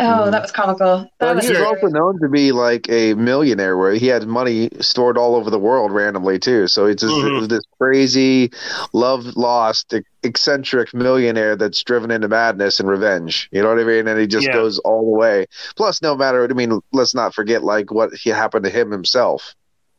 Oh, 0.01 0.31
that 0.31 0.43
was 0.43 0.53
comical. 0.53 0.99
That 0.99 1.11
But 1.19 1.37
was 1.37 1.45
he 1.47 1.51
was 1.51 1.61
also 1.61 1.87
known 1.87 2.21
to 2.21 2.29
be 2.29 2.53
like 2.53 2.89
a 2.91 3.15
millionaire, 3.15 3.77
where 3.77 3.93
he 3.95 4.07
had 4.07 4.27
money 4.27 4.69
stored 4.81 5.17
all 5.17 5.35
over 5.35 5.49
the 5.51 5.59
world 5.59 5.93
randomly 5.93 6.39
too. 6.39 6.69
So 6.69 6.85
it's 6.87 7.03
just 7.03 7.15
Mhm. 7.17 7.49
this 7.49 7.63
crazy, 7.81 8.51
love 8.93 9.25
lost, 9.37 9.95
eccentric 10.23 10.93
millionaire 10.93 11.57
that's 11.57 11.83
driven 11.83 12.11
into 12.11 12.29
madness 12.29 12.79
and 12.81 12.89
revenge. 12.89 13.49
You 13.51 13.63
know 13.63 13.69
what 13.71 13.79
I 13.79 13.85
mean? 13.85 14.07
And 14.07 14.21
he 14.21 14.27
just 14.27 14.47
Yeah. 14.47 14.53
goes 14.53 14.79
all 14.81 15.03
the 15.11 15.17
way. 15.17 15.47
Plus, 15.77 16.03
no 16.03 16.15
matter. 16.17 16.45
I 16.45 16.53
mean, 16.55 16.81
let's 16.93 17.15
not 17.15 17.35
forget 17.35 17.65
like 17.65 17.91
what 17.91 18.13
he 18.15 18.31
happened 18.31 18.65
to 18.65 18.71
him 18.71 18.91
himself 18.91 19.55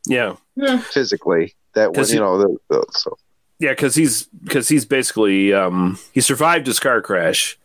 Yeah, 0.06 0.36
yeah. 0.56 0.78
physically. 0.78 1.54
That 1.74 1.94
was, 1.94 2.12
you 2.12 2.20
know 2.20 2.38
the, 2.38 2.56
the 2.68 2.84
so. 2.92 3.16
yeah, 3.58 3.70
because 3.70 3.94
he's 3.94 4.24
because 4.44 4.68
he's 4.68 4.84
basically 4.84 5.52
um, 5.52 5.98
he 6.12 6.20
survived 6.20 6.66
his 6.66 6.80
car 6.80 7.00
crash, 7.00 7.58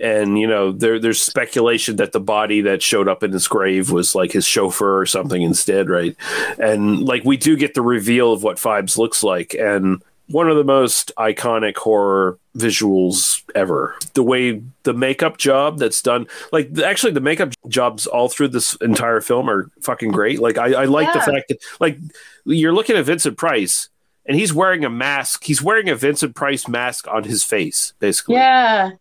and 0.00 0.38
you 0.38 0.46
know 0.46 0.72
there 0.72 0.98
there's 0.98 1.20
speculation 1.20 1.96
that 1.96 2.12
the 2.12 2.20
body 2.20 2.60
that 2.62 2.82
showed 2.82 3.08
up 3.08 3.22
in 3.22 3.32
his 3.32 3.46
grave 3.48 3.90
was 3.90 4.14
like 4.14 4.32
his 4.32 4.46
chauffeur 4.46 4.98
or 4.98 5.06
something 5.06 5.42
instead, 5.42 5.88
right? 5.88 6.16
And 6.58 7.04
like 7.04 7.24
we 7.24 7.36
do 7.36 7.56
get 7.56 7.74
the 7.74 7.82
reveal 7.82 8.32
of 8.32 8.42
what 8.42 8.56
Phibes 8.56 8.96
looks 8.98 9.22
like, 9.22 9.54
and 9.54 10.02
one 10.30 10.48
of 10.48 10.56
the 10.56 10.64
most 10.64 11.12
iconic 11.18 11.76
horror 11.76 12.38
visuals 12.56 13.42
ever. 13.54 13.96
The 14.14 14.22
way 14.22 14.62
the 14.84 14.94
makeup 14.94 15.38
job 15.38 15.78
that's 15.78 16.00
done, 16.00 16.26
like 16.52 16.78
actually 16.78 17.12
the 17.12 17.20
makeup 17.20 17.52
jobs 17.68 18.06
all 18.06 18.28
through 18.28 18.48
this 18.48 18.76
entire 18.76 19.20
film 19.20 19.50
are 19.50 19.70
fucking 19.82 20.12
great. 20.12 20.40
Like 20.40 20.56
I, 20.56 20.82
I 20.82 20.84
like 20.84 21.12
the 21.12 21.20
fact 21.20 21.48
that 21.48 21.58
like 21.80 21.98
you're 22.44 22.72
looking 22.72 22.96
at 22.96 23.04
Vincent 23.04 23.36
Price 23.36 23.88
and 24.24 24.38
he's 24.38 24.54
wearing 24.54 24.84
a 24.84 24.90
mask. 24.90 25.44
He's 25.44 25.62
wearing 25.62 25.88
a 25.88 25.96
Vincent 25.96 26.36
Price 26.36 26.68
mask 26.68 27.08
on 27.08 27.24
his 27.24 27.42
face, 27.42 27.92
basically. 27.98 28.36
Yeah. 28.36 28.92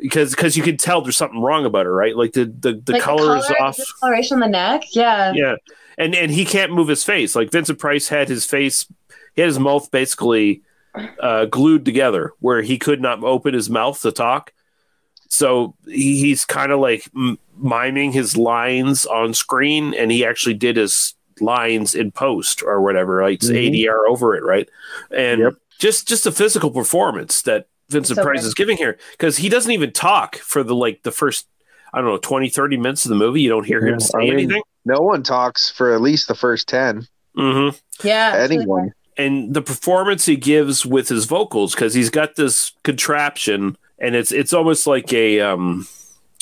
Because 0.00 0.30
because 0.30 0.56
you 0.56 0.62
can 0.62 0.76
tell 0.76 1.00
there's 1.02 1.16
something 1.16 1.40
wrong 1.40 1.64
about 1.64 1.86
her, 1.86 1.92
right? 1.94 2.16
Like 2.16 2.32
the 2.32 2.46
the, 2.46 2.74
the 2.84 2.94
Like 2.94 3.02
color 3.02 3.36
is 3.36 3.46
color, 3.46 3.62
off. 3.62 3.76
Discoloration 3.76 4.36
on 4.36 4.40
the 4.40 4.48
neck. 4.48 4.84
Yeah. 4.92 5.32
Yeah. 5.34 5.56
And 5.98 6.14
and 6.14 6.30
he 6.32 6.44
can't 6.44 6.72
move 6.72 6.88
his 6.88 7.04
face. 7.04 7.36
Like 7.36 7.50
Vincent 7.50 7.78
Price 7.78 8.08
had 8.08 8.28
his 8.28 8.44
face 8.46 8.86
he 9.34 9.42
had 9.42 9.48
his 9.48 9.58
mouth 9.58 9.90
basically 9.90 10.62
uh, 11.20 11.44
glued 11.46 11.84
together 11.84 12.32
where 12.40 12.62
he 12.62 12.78
could 12.78 13.00
not 13.00 13.22
open 13.24 13.54
his 13.54 13.70
mouth 13.70 14.00
to 14.02 14.12
talk. 14.12 14.52
So 15.28 15.74
he, 15.86 16.20
he's 16.20 16.44
kind 16.44 16.70
of 16.72 16.80
like 16.80 17.08
m- 17.16 17.38
miming 17.56 18.12
his 18.12 18.36
lines 18.36 19.06
on 19.06 19.32
screen, 19.32 19.94
and 19.94 20.10
he 20.10 20.24
actually 20.26 20.54
did 20.54 20.76
his 20.76 21.14
lines 21.40 21.94
in 21.94 22.10
post 22.12 22.62
or 22.62 22.82
whatever, 22.82 23.22
like 23.22 23.40
Mhm. 23.40 23.70
ADR 23.86 24.06
over 24.06 24.36
it, 24.36 24.44
right? 24.44 24.68
And 25.10 25.56
just 25.78 26.06
just 26.08 26.26
a 26.26 26.32
physical 26.32 26.70
performance 26.70 27.40
that 27.42 27.66
Vincent 27.92 28.16
So 28.16 28.22
Price 28.24 28.40
good. 28.40 28.48
is 28.48 28.54
giving 28.54 28.76
here 28.76 28.98
because 29.12 29.36
he 29.36 29.48
doesn't 29.48 29.70
even 29.72 29.92
talk 29.92 30.36
for 30.36 30.62
the 30.64 30.74
like 30.74 31.02
the 31.02 31.12
first 31.12 31.46
I 31.94 31.98
don't 32.00 32.08
know 32.08 32.18
20 32.18 32.48
30 32.48 32.76
minutes 32.78 33.04
of 33.04 33.10
the 33.10 33.14
movie. 33.16 33.42
You 33.42 33.48
don't 33.50 33.64
hear 33.66 33.80
him 33.86 33.94
Yeah, 33.94 33.98
say 33.98 34.18
I 34.18 34.20
mean, 34.22 34.32
anything. 34.34 34.62
No 34.84 35.00
one 35.00 35.22
talks 35.22 35.70
for 35.70 35.94
at 35.94 36.00
least 36.00 36.26
the 36.28 36.34
first 36.34 36.68
ten. 36.68 37.06
Mm-hmm. 37.36 37.76
Yeah. 38.06 38.34
it's 38.42 38.50
really 38.50 38.62
Anyone. 38.62 38.92
and 39.16 39.54
the 39.54 39.62
performance 39.62 40.26
he 40.26 40.36
gives 40.36 40.84
with 40.84 41.08
his 41.08 41.24
vocals 41.26 41.74
because 41.74 41.94
he's 41.94 42.10
got 42.10 42.36
this 42.36 42.72
contraption 42.82 43.76
and 43.98 44.14
it's 44.16 44.32
it's 44.32 44.52
almost 44.52 44.86
like 44.86 45.12
a 45.12 45.40
um 45.40 45.86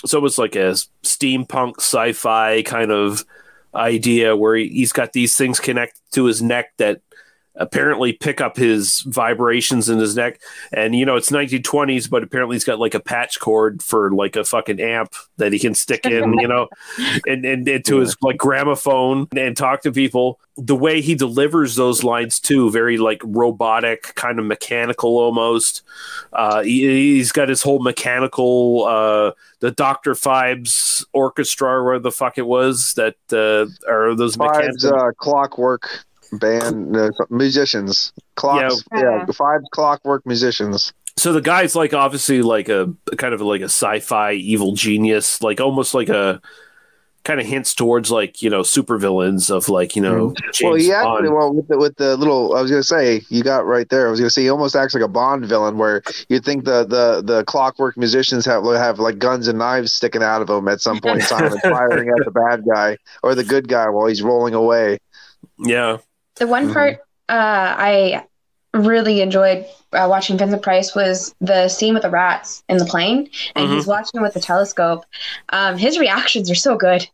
it's 0.03 0.15
almost 0.15 0.39
like 0.39 0.57
a 0.57 0.73
steampunk 1.03 1.77
sci-fi 1.77 2.63
kind 2.63 2.91
of 2.91 3.25
idea 3.75 4.35
where 4.37 4.57
he, 4.57 4.69
he's 4.69 4.93
got 4.93 5.13
these 5.13 5.37
things 5.37 5.61
connected 5.61 6.01
to 6.13 6.25
his 6.25 6.41
neck 6.43 6.73
that 6.79 7.01
apparently 7.61 8.15
pick 8.15 8.41
up 8.41 8.57
his 8.57 9.01
vibrations 9.03 9.89
in 9.89 9.99
his 9.99 10.17
neck. 10.17 10.41
And 10.73 10.97
you 10.97 11.05
know 11.05 11.17
it's 11.17 11.31
1920s 11.31 12.11
but 12.11 12.23
apparently 12.23 12.57
he's 12.57 12.65
got 12.65 12.81
like 12.81 12.95
a 12.95 13.01
patch 13.01 13.39
cord 13.39 13.83
for 13.83 14.11
like 14.11 14.35
a 14.35 14.45
fucking 14.45 14.81
amp 14.81 15.13
that 15.37 15.53
he 15.53 15.59
can 15.59 15.75
stick 15.75 16.07
in 16.07 16.39
you 16.39 16.49
know 16.49 16.69
and, 17.27 17.45
and 17.45 17.69
into 17.69 17.99
his 17.99 18.17
like 18.23 18.39
gramophone 18.39 19.29
and 19.37 19.57
talk 19.57 19.83
to 19.83 19.93
people. 19.93 20.41
The 20.57 20.77
way 20.77 21.01
he 21.01 21.15
delivers 21.15 21.77
those 21.77 22.03
lines 22.03 22.41
too 22.41 22.71
very 22.71 22.99
like 22.99 23.23
robotic 23.25 24.15
kind 24.15 24.39
of 24.39 24.47
mechanical 24.47 25.19
almost. 25.19 25.83
Uh 26.33 26.63
he, 26.63 27.17
he's 27.17 27.33
got 27.33 27.49
his 27.49 27.63
whole 27.63 27.81
mechanical 27.81 28.85
uh 28.89 29.33
the 29.61 29.71
dr 29.71 30.15
phibes 30.15 31.05
orchestra 31.13 31.69
or 31.69 31.85
where 31.85 31.99
the 31.99 32.11
fuck 32.11 32.39
it 32.39 32.47
was 32.47 32.95
that 32.95 33.17
uh 33.33 33.67
are 33.91 34.15
those 34.15 34.37
Five's 34.37 34.85
mechanical 34.85 35.09
uh, 35.09 35.13
clockwork 35.19 36.05
band 36.33 36.97
uh, 36.97 37.11
musicians. 37.31 38.13
Clocks, 38.37 38.83
Yeah. 38.95 39.25
yeah, 39.27 39.27
five 39.33 39.61
clockwork 39.73 40.25
musicians. 40.27 40.93
so 41.17 41.33
the 41.33 41.41
guy's 41.43 41.75
like 41.77 41.93
obviously 41.93 42.41
like 42.43 42.69
a 42.69 42.93
kind 43.17 43.35
of 43.35 43.41
like 43.41 43.61
a 43.61 43.65
sci-fi 43.65 44.33
evil 44.33 44.73
genius 44.73 45.43
like 45.43 45.61
almost 45.61 45.93
like 45.93 46.09
a 46.09 46.41
kind 47.23 47.39
of 47.39 47.45
hints 47.47 47.75
towards 47.75 48.11
like 48.11 48.41
you 48.41 48.49
know 48.49 48.63
supervillains 48.63 49.51
of 49.55 49.69
like 49.69 49.95
you 49.95 50.01
know 50.01 50.33
James 50.55 50.61
Mm-hmm. 50.61 50.67
well, 50.67 50.75
he 50.77 50.89
Bond. 50.89 51.17
actually, 51.19 51.29
well, 51.37 51.53
with 51.53 51.69
the, 51.69 51.77
with 51.79 51.97
the 51.97 52.17
little, 52.17 52.55
I 52.57 52.63
was 52.63 52.71
gonna 52.71 52.83
say, 52.83 53.21
you 53.29 53.43
got 53.43 53.67
right 53.67 53.87
there. 53.91 54.07
I 54.07 54.11
was 54.11 54.19
gonna 54.21 54.31
say, 54.31 54.43
he 54.43 54.49
almost 54.49 54.75
acts 54.75 54.95
like 54.95 55.03
a 55.03 55.09
Bond 55.09 55.45
villain, 55.45 55.77
where 55.77 56.01
you'd 56.31 56.45
think 56.47 56.65
the 56.65 56.85
the 56.87 57.21
the 57.23 57.45
clockwork 57.45 57.99
musicians 57.99 58.47
have 58.47 58.65
have 58.65 58.99
like 58.99 59.19
guns 59.19 59.49
and 59.49 59.59
knives 59.59 59.93
sticking 59.93 60.23
out 60.23 60.41
of 60.41 60.47
them 60.49 60.67
at 60.69 60.81
some 60.81 60.99
point 61.01 61.21
in 61.21 61.27
time 61.27 61.53
and 61.53 61.61
firing 61.77 62.09
at 62.09 62.25
the 62.25 62.31
bad 62.31 62.63
guy 62.73 62.97
or 63.23 63.35
the 63.35 63.45
good 63.45 63.69
guy 63.69 63.91
while 63.91 64.07
he's 64.07 64.23
rolling 64.23 64.55
away. 64.55 64.99
yeah 65.59 65.99
The 66.41 66.47
one 66.49 66.69
Mhm. 66.69 66.73
part 66.73 66.99
uh, 67.29 67.75
I 67.79 68.25
really 68.75 69.21
enjoyed 69.21 69.65
uh, 69.93 70.07
watching 70.09 70.37
Vincent 70.39 70.63
Price 70.63 70.95
was 70.95 71.35
the 71.41 71.69
scene 71.69 71.95
with 71.95 72.03
the 72.03 72.11
rats 72.11 72.63
in 72.69 72.79
the 72.79 72.85
plane, 72.85 73.29
and 73.55 73.69
Mhm. 73.69 73.75
he's 73.75 73.87
watching 73.87 74.21
with 74.23 74.35
the 74.35 74.41
telescope. 74.41 75.05
Um, 75.51 75.77
his 75.77 75.99
reactions 75.99 76.51
are 76.51 76.55
so 76.57 76.77
good. 76.77 77.07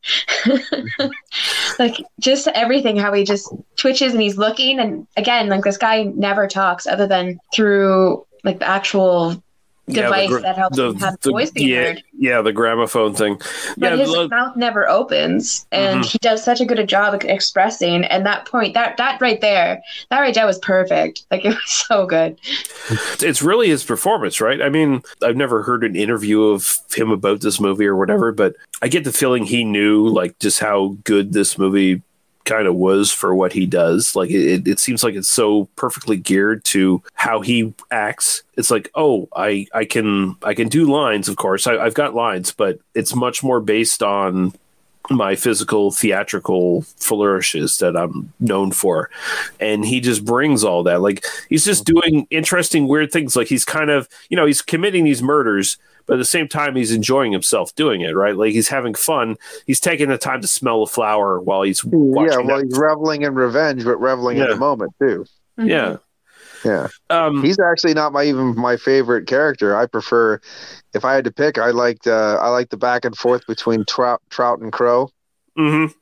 like 1.78 1.96
just 2.20 2.48
everything, 2.48 2.96
how 2.96 3.12
he 3.12 3.24
just 3.24 3.52
twitches 3.76 4.12
and 4.12 4.22
he's 4.22 4.38
looking, 4.38 4.78
and 4.78 5.06
again, 5.16 5.48
like 5.48 5.64
this 5.64 5.78
guy 5.78 6.04
never 6.04 6.46
talks 6.46 6.86
other 6.86 7.06
than 7.06 7.38
through 7.54 8.24
like 8.44 8.58
the 8.58 8.68
actual 8.68 9.42
Yeah, 9.88 9.94
the 9.94 10.02
device 10.02 10.28
gr- 10.28 10.38
that 10.40 10.56
helps 10.56 10.76
the- 10.76 10.88
him 10.88 10.94
have 10.98 11.12
the- 11.14 11.18
the 11.22 11.30
voice 11.30 11.50
being 11.52 11.68
yeah, 11.68 11.82
heard. 11.84 12.02
Yeah, 12.18 12.42
the 12.42 12.52
gramophone 12.52 13.14
thing. 13.14 13.40
But 13.78 13.96
yeah, 13.98 14.04
his 14.04 14.30
mouth 14.30 14.56
never 14.56 14.88
opens, 14.88 15.64
and 15.70 16.02
Mhm. 16.02 16.06
he 16.10 16.18
does 16.18 16.42
such 16.42 16.60
a 16.60 16.64
good 16.64 16.84
job 16.88 17.14
of 17.14 17.20
expressing. 17.24 18.04
And 18.04 18.26
that 18.26 18.46
point, 18.46 18.74
that 18.74 18.96
that 18.96 19.20
right 19.20 19.40
there, 19.40 19.80
that 20.10 20.20
right 20.20 20.34
there 20.34 20.46
was 20.46 20.58
perfect. 20.58 21.24
Like 21.30 21.44
it 21.44 21.50
was 21.50 21.58
so 21.88 22.04
good. 22.06 22.36
it's 23.20 23.42
really 23.42 23.68
his 23.68 23.84
performance, 23.84 24.40
right? 24.40 24.60
I 24.60 24.68
mean, 24.68 25.02
I've 25.22 25.36
never 25.36 25.62
heard 25.62 25.84
an 25.84 25.94
interview 25.94 26.42
of 26.44 26.78
him 26.94 27.10
about 27.10 27.40
this 27.40 27.60
movie 27.60 27.86
or 27.86 27.96
whatever, 27.96 28.32
but 28.32 28.54
I 28.82 28.88
get 28.88 29.04
the 29.04 29.12
feeling 29.12 29.44
he 29.44 29.62
knew 29.64 30.08
like 30.08 30.38
just 30.40 30.58
how 30.60 30.96
good 31.04 31.32
this 31.32 31.58
movie 31.58 32.02
kind 32.46 32.66
of 32.66 32.74
was 32.74 33.12
for 33.12 33.34
what 33.34 33.52
he 33.52 33.66
does. 33.66 34.16
Like 34.16 34.30
it, 34.30 34.66
it 34.66 34.78
seems 34.78 35.04
like 35.04 35.14
it's 35.14 35.28
so 35.28 35.68
perfectly 35.76 36.16
geared 36.16 36.64
to 36.66 37.02
how 37.12 37.40
he 37.40 37.74
acts. 37.90 38.42
It's 38.56 38.70
like, 38.70 38.90
oh, 38.94 39.28
I 39.36 39.66
I 39.74 39.84
can 39.84 40.36
I 40.42 40.54
can 40.54 40.68
do 40.68 40.90
lines, 40.90 41.28
of 41.28 41.36
course. 41.36 41.66
I, 41.66 41.76
I've 41.76 41.94
got 41.94 42.14
lines, 42.14 42.52
but 42.52 42.78
it's 42.94 43.14
much 43.14 43.42
more 43.42 43.60
based 43.60 44.02
on 44.02 44.54
my 45.10 45.36
physical 45.36 45.90
theatrical 45.90 46.82
flourishes 46.82 47.78
that 47.78 47.96
I'm 47.96 48.32
known 48.40 48.72
for. 48.72 49.10
And 49.60 49.84
he 49.84 50.00
just 50.00 50.24
brings 50.24 50.64
all 50.64 50.82
that. 50.84 51.00
Like 51.00 51.24
he's 51.48 51.64
just 51.64 51.84
mm-hmm. 51.84 52.00
doing 52.00 52.26
interesting, 52.30 52.88
weird 52.88 53.12
things. 53.12 53.36
Like 53.36 53.48
he's 53.48 53.64
kind 53.64 53.90
of, 53.90 54.08
you 54.28 54.36
know, 54.36 54.46
he's 54.46 54.62
committing 54.62 55.04
these 55.04 55.22
murders, 55.22 55.78
but 56.06 56.14
at 56.14 56.18
the 56.18 56.24
same 56.24 56.48
time 56.48 56.76
he's 56.76 56.92
enjoying 56.92 57.32
himself 57.32 57.74
doing 57.74 58.00
it, 58.00 58.14
right? 58.14 58.36
Like 58.36 58.52
he's 58.52 58.68
having 58.68 58.94
fun. 58.94 59.36
He's 59.66 59.80
taking 59.80 60.08
the 60.08 60.18
time 60.18 60.40
to 60.40 60.48
smell 60.48 60.82
a 60.82 60.86
flower 60.86 61.40
while 61.40 61.62
he's 61.62 61.84
yeah, 61.84 61.90
watching 61.92 62.46
well, 62.46 62.58
that. 62.58 62.66
he's 62.66 62.78
reveling 62.78 63.22
in 63.22 63.34
revenge, 63.34 63.84
but 63.84 63.98
reveling 63.98 64.38
in 64.38 64.48
the 64.48 64.56
moment 64.56 64.94
too. 65.00 65.24
Yeah. 65.58 65.64
Mm-hmm. 65.64 65.96
Yeah. 66.64 66.88
Um, 67.10 67.42
He's 67.42 67.58
actually 67.58 67.94
not 67.94 68.12
my 68.12 68.24
even 68.24 68.56
my 68.56 68.76
favorite 68.76 69.26
character. 69.26 69.76
I 69.76 69.86
prefer, 69.86 70.40
if 70.94 71.04
I 71.04 71.14
had 71.14 71.24
to 71.24 71.32
pick, 71.32 71.58
I 71.58 71.70
liked 71.70 72.06
uh, 72.06 72.38
I 72.40 72.48
like 72.48 72.70
the 72.70 72.76
back 72.76 73.04
and 73.04 73.16
forth 73.16 73.46
between 73.46 73.84
Trout, 73.84 74.20
Trout 74.30 74.60
and 74.60 74.72
Crow, 74.72 75.10
Mm-hmm. 75.58 75.92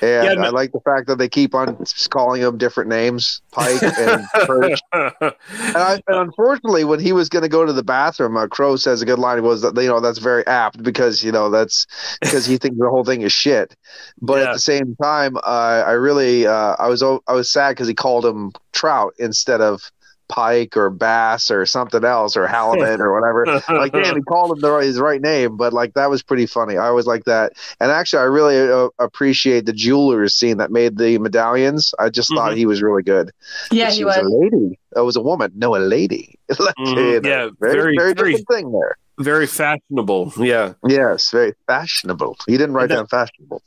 And 0.00 0.24
Yeah, 0.24 0.34
no- 0.34 0.42
I 0.42 0.48
like 0.50 0.72
the 0.72 0.80
fact 0.80 1.06
that 1.06 1.18
they 1.18 1.28
keep 1.28 1.54
on 1.54 1.84
calling 2.10 2.42
him 2.42 2.58
different 2.58 2.90
names, 2.90 3.40
Pike 3.52 3.82
and 3.82 4.26
Perch. 4.46 4.80
and, 4.92 5.32
I, 5.74 5.94
and 6.06 6.16
unfortunately, 6.18 6.84
when 6.84 7.00
he 7.00 7.12
was 7.12 7.28
going 7.28 7.42
to 7.42 7.48
go 7.48 7.64
to 7.64 7.72
the 7.72 7.82
bathroom, 7.84 8.36
uh, 8.36 8.46
Crow 8.48 8.76
says 8.76 9.02
a 9.02 9.06
good 9.06 9.18
line. 9.18 9.42
Was 9.42 9.62
that 9.62 9.76
you 9.76 9.88
know 9.88 10.00
that's 10.00 10.18
very 10.18 10.46
apt 10.46 10.82
because 10.82 11.22
you 11.22 11.32
know 11.32 11.50
that's 11.50 11.86
because 12.20 12.46
he 12.46 12.58
thinks 12.58 12.78
the 12.78 12.88
whole 12.90 13.04
thing 13.04 13.22
is 13.22 13.32
shit. 13.32 13.76
But 14.20 14.40
at 14.40 14.52
the 14.52 14.58
same 14.60 14.96
time, 15.00 15.36
uh, 15.36 15.84
I 15.86 15.92
really 15.92 16.46
uh, 16.46 16.76
I 16.78 16.88
was 16.88 17.02
I 17.02 17.32
was 17.32 17.50
sad 17.50 17.72
because 17.72 17.88
he 17.88 17.94
called 17.94 18.26
him 18.26 18.52
Trout 18.72 19.14
instead 19.18 19.60
of 19.60 19.90
Pike 20.28 20.76
or 20.76 20.88
Bass 20.90 21.50
or 21.50 21.66
something 21.66 22.04
else 22.04 22.36
or 22.36 22.46
Halibut 22.46 23.00
or 23.00 23.12
whatever. 23.12 23.44
like, 23.68 23.92
damn, 23.92 24.16
he 24.16 24.22
called 24.22 24.52
him 24.56 24.60
the 24.60 24.70
right, 24.70 24.84
his 24.84 24.98
right 24.98 25.20
name, 25.20 25.56
but 25.56 25.72
like 25.72 25.94
that 25.94 26.08
was 26.10 26.22
pretty 26.22 26.46
funny. 26.46 26.76
I 26.78 26.86
always 26.88 27.06
like 27.06 27.24
that, 27.24 27.52
and 27.80 27.90
actually, 27.90 28.20
I 28.20 28.24
really 28.24 28.58
uh, 28.58 28.88
appreciate 28.98 29.66
the 29.66 29.72
jewelers 29.72 30.34
scene 30.34 30.56
that 30.58 30.70
made 30.70 30.96
the 30.98 31.18
medallions. 31.18 31.94
I 31.98 32.08
just 32.08 32.30
thought 32.34 32.52
Mhm. 32.52 32.56
he 32.56 32.66
was 32.66 32.82
really 32.82 33.02
good. 33.02 33.30
Yeah, 33.70 33.90
she 33.90 33.98
he 33.98 34.04
was, 34.04 34.16
was. 34.16 34.26
a 34.26 34.36
lady. 34.36 34.78
It 34.96 35.00
was 35.00 35.16
a 35.16 35.20
woman, 35.22 35.52
no, 35.54 35.76
a 35.76 35.78
lady. 35.78 36.38
like, 36.58 36.74
Mhm. 36.76 36.86
you 36.88 37.20
know, 37.20 37.28
Yeah, 37.28 37.48
very, 37.60 37.72
very- 37.74 37.96
very, 37.96 38.12
very- 38.14 38.32
different 38.32 38.48
thing 38.48 38.72
there. 38.72 38.96
Very 39.18 39.46
fashionable. 39.46 40.32
Yeah. 40.38 40.72
Yes, 40.88 41.30
very 41.30 41.52
fashionable. 41.66 42.36
He 42.46 42.52
didn't 42.56 42.72
write 42.74 42.90
And 42.90 43.00
down 43.00 43.06
fashionable. 43.08 43.62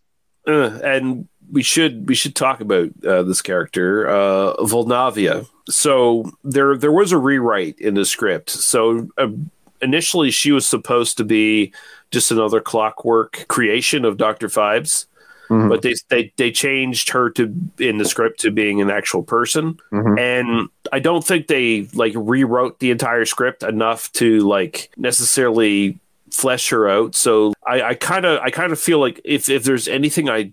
Uh, 0.48 0.80
and 0.84 1.28
we 1.52 1.64
should 1.64 2.08
we 2.08 2.16
should 2.16 2.36
talk 2.36 2.60
about 2.62 2.90
uh, 3.06 3.24
this 3.24 3.42
character, 3.42 4.08
uh, 4.08 4.56
Vulnavia. 4.58 5.48
So 5.70 6.32
there 6.44 6.78
there 6.78 6.92
was 6.92 7.12
a 7.12 7.18
rewrite 7.18 7.80
in 7.80 7.94
the 7.96 8.06
script. 8.06 8.50
So 8.50 9.08
uh, 9.18 9.28
initially 9.82 10.32
she 10.32 10.52
was 10.52 10.68
supposed 10.68 11.18
to 11.18 11.24
be 11.24 11.74
just 12.12 12.32
another 12.32 12.62
clockwork 12.62 13.46
creation 13.48 14.06
of 14.06 14.18
Doctor 14.18 14.48
Phibes, 14.48 15.06
Mhm. 15.50 15.70
but 15.70 15.82
they, 15.84 15.94
they 16.10 16.34
they 16.38 16.52
changed 16.52 17.10
her 17.10 17.30
to 17.32 17.54
in 17.80 17.98
the 18.00 18.06
script 18.06 18.40
to 18.42 18.52
being 18.52 18.82
an 18.82 18.90
actual 18.90 19.22
person. 19.24 19.78
Mhm. 19.92 20.20
And 20.20 20.70
I 20.92 21.00
don't 21.00 21.24
think 21.26 21.48
they 21.48 21.88
like 21.94 22.14
rewrote 22.16 22.80
the 22.80 22.90
entire 22.92 23.26
script 23.26 23.62
enough 23.64 24.12
to 24.14 24.40
like 24.40 24.90
necessarily 24.98 26.00
flesh 26.32 26.70
her 26.70 26.90
out. 26.90 27.16
So 27.16 27.54
I 27.68 27.94
kind 27.96 28.26
of 28.26 28.40
I 28.42 28.50
kind 28.50 28.72
of 28.72 28.80
feel 28.80 29.00
like 29.00 29.20
if 29.24 29.50
if 29.50 29.64
there's 29.64 29.88
anything 29.88 30.30
I 30.30 30.52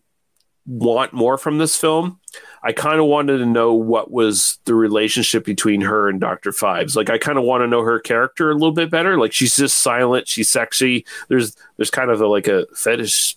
want 0.66 1.12
more 1.12 1.36
from 1.38 1.58
this 1.58 1.76
film, 1.76 2.20
I 2.62 2.72
kind 2.72 3.00
of 3.00 3.06
wanted 3.06 3.38
to 3.38 3.46
know 3.46 3.74
what 3.74 4.10
was 4.10 4.58
the 4.64 4.74
relationship 4.74 5.44
between 5.44 5.80
her 5.80 6.08
and 6.08 6.20
Doctor 6.20 6.50
Phibes. 6.52 6.94
Like 6.96 7.10
I 7.10 7.18
kind 7.18 7.38
of 7.38 7.44
want 7.44 7.62
to 7.62 7.66
know 7.66 7.82
her 7.82 7.98
character 7.98 8.50
a 8.50 8.54
little 8.54 8.72
bit 8.72 8.90
better. 8.90 9.18
Like 9.18 9.32
she's 9.32 9.56
just 9.56 9.78
silent, 9.82 10.28
she's 10.28 10.50
sexy. 10.50 11.04
There's 11.28 11.56
there's 11.76 11.90
kind 11.90 12.10
of 12.10 12.20
a, 12.20 12.26
like 12.26 12.46
a 12.46 12.66
fetish 12.74 13.36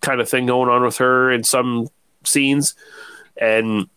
kind 0.00 0.20
of 0.20 0.28
thing 0.28 0.46
going 0.46 0.68
on 0.70 0.82
with 0.82 0.98
her 0.98 1.30
in 1.30 1.42
some 1.44 1.88
scenes, 2.24 2.74
and 3.36 3.88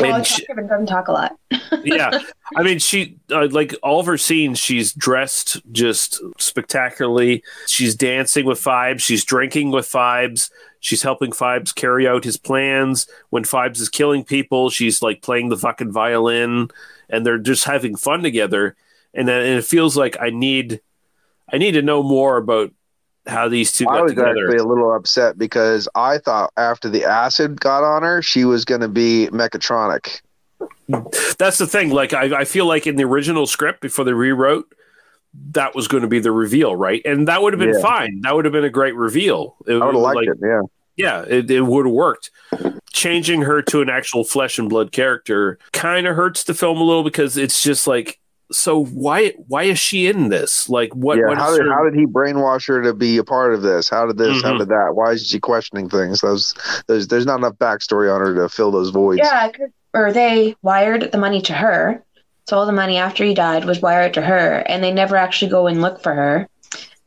Well, 0.00 0.16
and 0.16 0.26
she- 0.26 0.44
doesn't 0.46 0.86
talk 0.86 1.08
a 1.08 1.12
lot. 1.12 1.38
yeah 1.84 2.18
i 2.56 2.62
mean 2.62 2.78
she 2.78 3.16
uh, 3.30 3.46
like 3.50 3.74
all 3.82 3.98
of 4.00 4.06
her 4.06 4.18
scenes 4.18 4.58
she's 4.58 4.92
dressed 4.92 5.60
just 5.72 6.20
spectacularly 6.38 7.42
she's 7.66 7.94
dancing 7.94 8.44
with 8.44 8.60
phibes 8.60 9.00
she's 9.00 9.24
drinking 9.24 9.70
with 9.70 9.86
phibes 9.86 10.50
she's 10.84 11.02
helping 11.02 11.30
phibes 11.30 11.74
carry 11.74 12.06
out 12.06 12.24
his 12.24 12.36
plans 12.36 13.06
when 13.30 13.42
phibes 13.42 13.80
is 13.80 13.88
killing 13.88 14.22
people 14.22 14.68
she's 14.68 15.00
like 15.00 15.22
playing 15.22 15.48
the 15.48 15.56
fucking 15.56 15.90
violin 15.90 16.68
and 17.08 17.24
they're 17.24 17.38
just 17.38 17.64
having 17.64 17.96
fun 17.96 18.22
together 18.22 18.76
and 19.14 19.26
then 19.26 19.40
and 19.40 19.58
it 19.58 19.64
feels 19.64 19.96
like 19.96 20.14
i 20.20 20.28
need 20.28 20.80
i 21.50 21.56
need 21.56 21.72
to 21.72 21.80
know 21.80 22.02
more 22.02 22.36
about 22.36 22.70
how 23.26 23.48
these 23.48 23.72
two 23.72 23.88
I 23.88 24.02
was 24.02 24.12
together 24.12 24.28
actually 24.48 24.58
a 24.58 24.64
little 24.64 24.94
upset 24.94 25.38
because 25.38 25.88
I 25.94 26.18
thought 26.18 26.52
after 26.58 26.90
the 26.90 27.04
acid 27.06 27.58
got 27.58 27.82
on 27.82 28.02
her, 28.02 28.20
she 28.20 28.44
was 28.44 28.66
going 28.66 28.82
to 28.82 28.88
be 28.88 29.28
mechatronic. 29.32 30.20
That's 31.38 31.56
the 31.56 31.66
thing. 31.66 31.88
Like 31.88 32.12
I, 32.12 32.40
I 32.40 32.44
feel 32.44 32.66
like 32.66 32.86
in 32.86 32.96
the 32.96 33.04
original 33.04 33.46
script 33.46 33.80
before 33.80 34.04
they 34.04 34.12
rewrote, 34.12 34.70
that 35.52 35.74
was 35.74 35.88
going 35.88 36.02
to 36.02 36.06
be 36.06 36.18
the 36.20 36.32
reveal, 36.32 36.76
right? 36.76 37.00
And 37.06 37.26
that 37.28 37.40
would 37.40 37.54
have 37.54 37.60
been 37.60 37.72
Yeah. 37.74 37.80
fine. 37.80 38.20
That 38.20 38.34
would 38.34 38.44
have 38.44 38.52
been 38.52 38.64
a 38.64 38.68
great 38.68 38.94
reveal. 38.94 39.56
It 39.66 39.72
I 39.80 39.86
would 39.86 39.94
have 39.94 40.02
liked 40.02 40.16
like- 40.16 40.28
it. 40.28 40.38
Yeah. 40.42 40.60
Yeah, 40.96 41.24
it, 41.26 41.50
it 41.50 41.62
would 41.62 41.86
have 41.86 41.92
worked. 41.94 42.30
Changing 42.92 43.42
her 43.42 43.60
to 43.62 43.82
an 43.82 43.88
actual 43.90 44.22
flesh 44.24 44.58
and 44.58 44.68
blood 44.68 44.92
character 44.92 45.58
kind 45.72 46.06
of 46.06 46.14
hurts 46.14 46.44
the 46.44 46.54
film 46.54 46.78
a 46.78 46.84
little 46.84 47.02
because 47.02 47.36
it's 47.36 47.62
just 47.62 47.86
like, 47.86 48.18
so 48.52 48.84
why 48.84 49.32
why 49.48 49.64
is 49.64 49.78
she 49.78 50.06
in 50.06 50.28
this? 50.28 50.68
Like 50.68 50.94
what? 50.94 51.18
yeah. 51.18 51.26
what 51.28 51.38
How 51.38 51.50
is 51.50 51.56
did 51.58 51.66
her- 51.66 51.72
how 51.72 51.82
did 51.84 51.94
he 51.94 52.06
brainwash 52.06 52.68
her 52.68 52.82
to 52.82 52.94
be 52.94 53.16
a 53.18 53.24
part 53.24 53.54
of 53.54 53.62
this? 53.62 53.88
How 53.88 54.06
did 54.06 54.18
this? 54.18 54.42
How 54.42 54.52
Mhm. 54.52 54.58
did 54.60 54.68
that? 54.68 54.90
Why 54.94 55.12
is 55.12 55.26
she 55.26 55.40
questioning 55.40 55.88
things? 55.88 56.20
Those 56.20 56.54
there's 56.86 57.08
there's 57.08 57.26
not 57.26 57.38
enough 57.38 57.54
backstory 57.54 58.14
on 58.14 58.20
her 58.20 58.34
to 58.34 58.48
fill 58.48 58.70
those 58.70 58.90
voids. 58.90 59.20
Yeah, 59.24 59.48
'cause- 59.50 59.70
or 59.94 60.12
they 60.12 60.54
wired 60.62 61.10
the 61.10 61.18
money 61.18 61.40
to 61.42 61.52
her. 61.54 62.02
So 62.46 62.58
all 62.58 62.66
the 62.66 62.72
money 62.72 62.98
after 62.98 63.24
he 63.24 63.32
died 63.34 63.64
was 63.64 63.80
wired 63.80 64.12
to 64.14 64.22
her, 64.22 64.62
and 64.66 64.84
they 64.84 64.92
never 64.92 65.16
actually 65.16 65.50
go 65.50 65.66
and 65.66 65.80
look 65.80 66.02
for 66.02 66.12
her, 66.14 66.46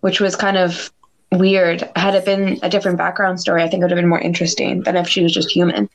which 0.02 0.20
was 0.20 0.36
kind 0.36 0.58
of 0.58 0.92
weird. 1.32 1.90
Had 1.96 2.16
it 2.16 2.26
been 2.26 2.60
a 2.62 2.70
different 2.70 2.98
background 2.98 3.40
story, 3.40 3.64
I 3.64 3.68
think 3.68 3.82
it 3.82 3.86
would 3.86 3.92
have 3.92 3.98
been 3.98 4.10
more 4.10 4.20
interesting 4.22 4.82
than 4.84 4.96
if 4.96 5.08
she 5.08 5.22
was 5.24 5.34
just 5.34 5.52
human. 5.52 5.90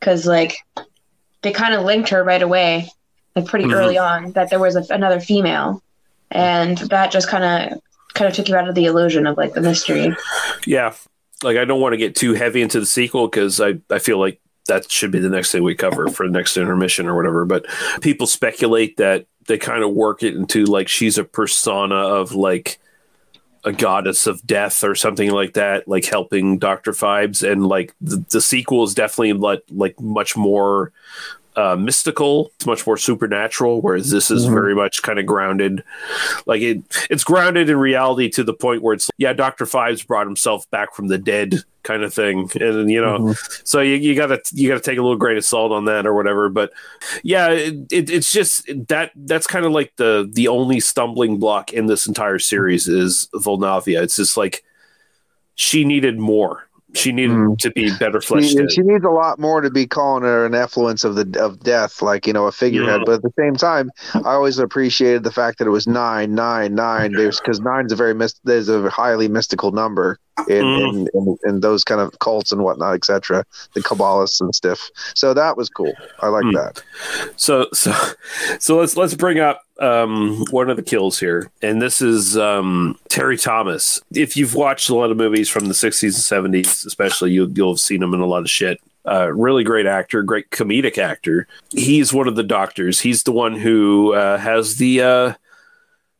Because 0.00 0.26
like 0.26 0.56
they 1.42 1.52
kind 1.52 1.74
of 1.74 1.84
linked 1.84 2.08
her 2.08 2.22
right 2.24 2.42
away, 2.42 2.90
like 3.36 3.46
pretty 3.46 3.66
Mhm. 3.66 3.74
early 3.74 3.98
on, 3.98 4.32
that 4.32 4.50
there 4.50 4.58
was 4.58 4.76
a, 4.76 4.84
another 4.92 5.20
female, 5.20 5.82
and 6.30 6.78
that 6.78 7.10
just 7.12 7.28
kind 7.28 7.44
of 7.72 7.80
kind 8.14 8.28
of 8.28 8.34
took 8.34 8.48
you 8.48 8.56
out 8.56 8.68
of 8.68 8.74
the 8.74 8.84
illusion 8.84 9.26
of 9.26 9.36
like 9.36 9.54
the 9.54 9.60
mystery. 9.60 10.14
Yeah, 10.66 10.92
like 11.42 11.56
I 11.56 11.64
don't 11.64 11.80
want 11.80 11.92
to 11.94 11.96
get 11.96 12.14
too 12.16 12.34
heavy 12.34 12.60
into 12.62 12.80
the 12.80 12.86
sequel 12.86 13.28
because 13.28 13.60
I 13.60 13.74
I 13.90 13.98
feel 14.00 14.18
like 14.18 14.40
that 14.68 14.90
should 14.90 15.10
be 15.10 15.18
the 15.18 15.28
next 15.28 15.50
thing 15.52 15.62
we 15.62 15.74
cover 15.74 16.08
for 16.08 16.26
the 16.26 16.32
next 16.32 16.56
intermission 16.56 17.06
or 17.06 17.16
whatever. 17.16 17.44
But 17.44 17.66
people 18.00 18.26
speculate 18.26 18.96
that 18.98 19.26
they 19.46 19.58
kind 19.58 19.82
of 19.82 19.92
work 19.92 20.22
it 20.22 20.34
into 20.36 20.64
like 20.64 20.88
she's 20.88 21.18
a 21.18 21.24
persona 21.24 21.96
of 21.96 22.32
like 22.34 22.78
a 23.64 23.72
goddess 23.72 24.26
of 24.26 24.44
death 24.46 24.82
or 24.82 24.94
something 24.94 25.30
like 25.30 25.54
that, 25.54 25.86
like 25.86 26.04
helping 26.04 26.58
Doctor 26.58 26.92
Phibes, 26.92 27.48
and 27.48 27.66
like 27.66 27.94
the, 28.00 28.24
the 28.30 28.40
sequel 28.40 28.84
is 28.84 28.94
definitely 28.94 29.34
like 29.34 29.62
like 29.70 30.00
much 30.00 30.36
more 30.36 30.92
uh, 31.56 31.76
mystical. 31.76 32.50
It's 32.56 32.66
much 32.66 32.86
more 32.86 32.96
supernatural, 32.96 33.82
whereas 33.82 34.10
this 34.10 34.30
is 34.30 34.46
Mhm. 34.46 34.52
very 34.54 34.74
much 34.74 35.02
kind 35.02 35.18
of 35.18 35.26
grounded. 35.26 35.82
Like 36.46 36.62
it, 36.62 36.82
it's 37.10 37.24
grounded 37.24 37.68
in 37.68 37.76
reality 37.76 38.28
to 38.30 38.42
the 38.44 38.54
point 38.54 38.82
where 38.82 38.94
it's 38.94 39.10
yeah, 39.18 39.32
Doctor 39.32 39.64
Phibes 39.66 40.06
brought 40.06 40.26
himself 40.26 40.68
back 40.70 40.94
from 40.94 41.08
the 41.08 41.18
dead, 41.18 41.62
kind 41.82 42.02
of 42.04 42.14
thing, 42.14 42.50
and 42.60 42.90
you 42.90 43.00
know, 43.00 43.34
so 43.64 43.80
you, 43.80 43.96
you 43.96 44.14
gotta 44.14 44.40
you 44.52 44.68
gotta 44.68 44.80
take 44.80 44.98
a 44.98 45.02
little 45.02 45.16
grain 45.16 45.36
of 45.36 45.44
salt 45.44 45.72
on 45.72 45.84
that 45.86 46.06
or 46.06 46.14
whatever. 46.14 46.48
But 46.48 46.72
yeah, 47.22 47.48
it, 47.50 47.74
it, 47.90 48.08
it's 48.10 48.32
just 48.32 48.66
that 48.88 49.10
that's 49.14 49.46
kind 49.46 49.66
of 49.66 49.72
like 49.72 49.92
the 49.96 50.28
the 50.32 50.48
only 50.48 50.80
stumbling 50.80 51.38
block 51.38 51.72
in 51.72 51.86
this 51.86 52.06
entire 52.06 52.38
series 52.38 52.88
is 52.88 53.28
Vulnavia. 53.34 54.02
It's 54.02 54.16
just 54.16 54.36
like 54.36 54.62
she 55.54 55.84
needed 55.84 56.18
more. 56.18 56.66
She 56.94 57.10
needed 57.12 57.58
to 57.60 57.70
be 57.70 57.90
better 57.98 58.20
fleshed 58.20 58.50
She, 58.50 58.66
she 58.68 58.82
needs 58.82 59.04
a 59.04 59.08
lot 59.10 59.38
more 59.38 59.60
to 59.62 59.70
be 59.70 59.86
calling 59.86 60.24
her 60.24 60.44
an 60.44 60.54
effluence 60.54 61.04
of 61.04 61.14
the 61.14 61.40
of 61.42 61.60
death, 61.60 62.02
like 62.02 62.26
you 62.26 62.32
know 62.32 62.46
a 62.46 62.52
figurehead. 62.52 63.00
Yeah. 63.00 63.04
But 63.06 63.12
at 63.16 63.22
the 63.22 63.32
same 63.38 63.56
time, 63.56 63.90
I 64.14 64.32
always 64.34 64.58
appreciated 64.58 65.24
the 65.24 65.32
fact 65.32 65.58
that 65.58 65.66
it 65.66 65.70
was 65.70 65.86
nine, 65.86 66.34
nine, 66.34 66.74
nine. 66.74 67.12
Because 67.12 67.60
nine 67.60 67.86
is 67.86 67.92
a 67.92 67.96
very 67.96 68.14
myst- 68.14 68.40
there's 68.44 68.68
a 68.68 68.90
highly 68.90 69.28
mystical 69.28 69.72
number 69.72 70.18
in, 70.48 70.64
Mm. 70.64 70.90
in, 70.90 71.08
in 71.14 71.36
in 71.44 71.60
those 71.60 71.84
kind 71.84 72.00
of 72.00 72.18
cults 72.18 72.52
and 72.52 72.62
whatnot, 72.62 72.94
etc. 72.94 73.44
The 73.74 73.80
Kabbalists 73.80 74.40
and 74.40 74.54
stuff. 74.54 74.90
So 75.14 75.32
that 75.34 75.56
was 75.56 75.68
cool. 75.68 75.92
I 76.20 76.28
like 76.28 76.44
Mm. 76.44 76.54
that. 76.54 76.82
So 77.36 77.68
so 77.72 77.92
so 78.58 78.76
let's 78.78 78.96
let's 78.96 79.14
bring 79.14 79.38
up 79.40 79.62
um, 79.82 80.44
one 80.50 80.70
of 80.70 80.76
the 80.76 80.82
kills 80.82 81.18
here, 81.18 81.50
and 81.60 81.82
this 81.82 82.00
is 82.00 82.36
um, 82.38 82.98
Terry 83.08 83.36
Thomas. 83.36 84.00
If 84.14 84.36
you've 84.36 84.54
watched 84.54 84.88
a 84.88 84.94
lot 84.94 85.10
of 85.10 85.16
movies 85.16 85.48
from 85.48 85.66
the 85.66 85.74
'60s 85.74 86.34
and 86.38 86.54
'70s, 86.54 86.86
especially, 86.86 87.32
you, 87.32 87.50
you'll 87.54 87.72
have 87.72 87.80
seen 87.80 88.02
him 88.02 88.14
in 88.14 88.20
a 88.20 88.26
lot 88.26 88.42
of 88.42 88.50
shit. 88.50 88.80
Uh, 89.04 89.32
really 89.32 89.64
great 89.64 89.86
actor, 89.86 90.22
great 90.22 90.48
comedic 90.50 90.96
actor. 90.96 91.48
He's 91.70 92.12
one 92.12 92.28
of 92.28 92.36
the 92.36 92.44
doctors. 92.44 93.00
He's 93.00 93.24
the 93.24 93.32
one 93.32 93.56
who 93.56 94.12
uh, 94.14 94.38
has 94.38 94.76
the 94.76 95.02
uh, 95.02 95.32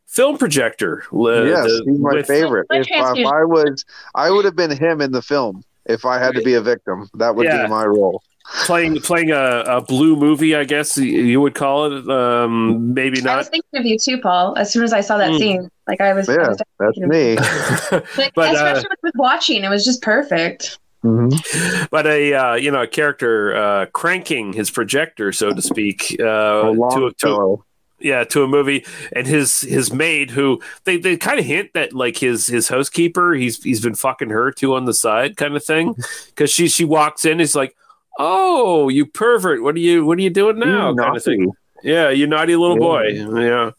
film 0.07 0.37
projector. 0.37 1.05
uh, 1.13 1.43
yes, 1.45 1.63
the- 1.65 1.85
he's 1.87 2.01
my 2.01 2.15
with- 2.15 2.27
favorite. 2.27 2.67
If, 2.71 2.89
if 2.91 3.27
I 3.27 3.45
was, 3.45 3.85
I 4.17 4.31
would 4.31 4.45
have 4.45 4.57
been 4.57 4.77
him 4.77 5.01
in 5.01 5.13
the 5.13 5.23
film. 5.23 5.63
If 5.87 6.05
I 6.05 6.19
had 6.19 6.35
to 6.35 6.43
be 6.43 6.55
a 6.55 6.61
victim, 6.61 7.09
that 7.15 7.35
would 7.35 7.47
Yeah. 7.47 7.65
be 7.65 7.69
my 7.71 7.85
role. 7.85 8.23
Playing 8.65 9.01
playing 9.01 9.31
a, 9.31 9.65
a 9.67 9.81
blue 9.81 10.17
movie, 10.17 10.55
I 10.55 10.65
guess 10.65 10.97
you- 10.97 11.05
you 11.05 11.41
would 11.41 11.55
call 11.55 11.87
it. 11.93 12.09
Um, 12.09 12.93
maybe 12.95 13.21
not. 13.23 13.35
I 13.35 13.37
was 13.39 13.49
thinking 13.49 13.81
of 13.81 13.87
you 13.87 13.99
too, 13.99 14.19
Paul. 14.21 14.57
As 14.57 14.73
soon 14.73 14.83
as 14.85 14.93
I 14.93 15.01
saw 15.01 15.17
that 15.19 15.31
Mm. 15.31 15.39
scene, 15.39 15.71
like 15.87 16.01
I 16.01 16.13
was, 16.13 16.29
I 16.29 16.35
Yeah, 16.35 16.49
was 16.49 16.59
that's 16.79 16.99
me. 16.99 17.37
Like, 18.19 18.35
But, 18.35 18.51
uh, 18.51 18.55
especially 18.55 18.89
with 19.03 19.15
watching, 19.17 19.65
it 19.65 19.69
was 19.71 19.85
just 19.85 20.03
perfect. 20.03 20.79
Mm-hmm. 21.05 21.85
but 21.91 22.07
a 22.07 22.33
uh, 22.33 22.55
you 22.55 22.71
know 22.71 22.83
a 22.83 22.87
character 22.87 23.57
uh, 23.57 23.87
cranking 23.87 24.53
his 24.53 24.71
projector, 24.71 25.33
so 25.33 25.53
to 25.53 25.61
speak, 25.61 26.15
uh, 26.21 26.63
to, 26.73 27.07
a, 27.11 27.13
to 27.15 27.65
yeah 27.99 28.23
to 28.23 28.45
a 28.45 28.47
movie, 28.47 28.85
and 29.13 29.27
his 29.27 29.63
his 29.63 29.93
maid 29.93 30.31
who 30.31 30.61
they, 30.85 30.97
they 30.99 31.17
kind 31.17 31.41
of 31.41 31.45
hint 31.45 31.71
that 31.75 31.93
like 31.93 32.19
his 32.19 32.47
his 32.47 32.69
housekeeper 32.69 33.35
he's 33.35 33.61
he's 33.65 33.81
been 33.81 33.97
fucking 33.97 34.31
her 34.31 34.53
too 34.53 34.77
on 34.77 34.85
the 34.85 34.95
side 34.95 35.37
kind 35.37 35.57
of 35.57 35.65
thing 35.65 35.97
because 36.29 36.53
she 36.53 36.69
she 36.69 36.85
walks 36.85 37.25
in 37.25 37.41
he's 37.41 37.57
like 37.57 37.75
oh 38.19 38.89
you 38.89 39.07
pervert. 39.07 39.63
What 39.63 39.75
are 39.77 39.81
you 39.81 40.05
what 40.05 40.19
are 40.19 40.23
you 40.23 40.31
doing 40.31 40.59
now 40.59 40.91
You 40.91 40.97
kind 40.97 41.17
of 41.17 41.25
thing. 41.25 41.53
Yeah 41.83 42.11
you 42.11 42.27
naughty 42.27 42.57
little 42.57 42.79
boy. 42.79 43.09
Yeah. 43.09 43.71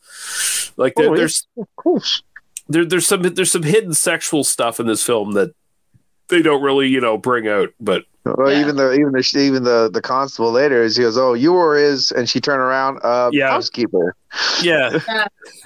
Like 0.78 0.96
there, 0.96 1.10
Oh, 1.12 1.16
there's 1.16 1.48
of 1.58 1.68
course. 1.76 2.24
there, 2.68 2.86
there's 2.86 3.06
some 3.08 3.22
there's 3.22 3.52
some 3.52 3.64
hidden 3.64 3.94
sexual 3.94 4.44
stuff 4.44 4.80
in 4.80 4.88
this 4.88 5.04
film 5.06 5.32
that 5.34 5.54
they 6.30 6.42
don't 6.42 6.62
really 6.64 6.88
you 6.88 7.00
know 7.02 7.18
bring 7.18 7.48
out 7.48 7.70
but 7.80 8.04
Well, 8.26 8.52
even 8.52 8.76
the 8.78 8.94
even 8.94 9.12
the 9.12 9.30
even 9.38 9.64
the 9.64 9.90
the 9.92 10.02
constable 10.02 10.52
later 10.52 10.82
is 10.82 10.96
he 10.96 11.04
goes, 11.04 11.18
"Oh, 11.18 11.34
you 11.34 11.52
were 11.52 11.76
his," 11.78 12.12
and 12.14 12.28
she 12.30 12.40
turned 12.40 12.62
around, 12.62 13.00
uh, 13.04 13.30
Yeah. 13.34 13.50
housekeeper. 13.50 14.16
yeah. 14.62 14.98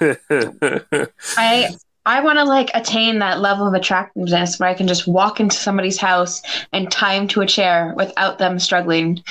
I 1.36 1.74
I 2.08 2.20
want 2.20 2.38
to 2.38 2.44
like 2.44 2.70
attain 2.72 3.18
that 3.18 3.40
level 3.40 3.68
of 3.68 3.74
attractiveness 3.74 4.58
where 4.58 4.70
I 4.70 4.72
can 4.72 4.88
just 4.88 5.06
walk 5.06 5.40
into 5.40 5.54
somebody's 5.54 5.98
house 5.98 6.40
and 6.72 6.90
tie 6.90 7.18
them 7.18 7.28
to 7.28 7.42
a 7.42 7.46
chair 7.46 7.92
without 7.98 8.38
them 8.38 8.58
struggling. 8.58 9.22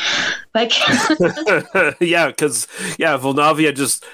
Like, 0.54 0.74
yeah, 2.00 2.28
because 2.28 2.68
yeah, 3.00 3.18
Vulnavia 3.18 3.76
just 3.76 4.06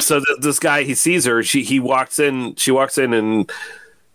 so 0.00 0.16
th- 0.18 0.40
this 0.40 0.58
guy 0.58 0.82
he 0.82 0.96
sees 0.96 1.24
her. 1.26 1.44
She 1.44 1.62
he 1.62 1.78
walks 1.78 2.18
in. 2.18 2.56
She 2.56 2.72
walks 2.72 2.98
in 2.98 3.14
and 3.14 3.48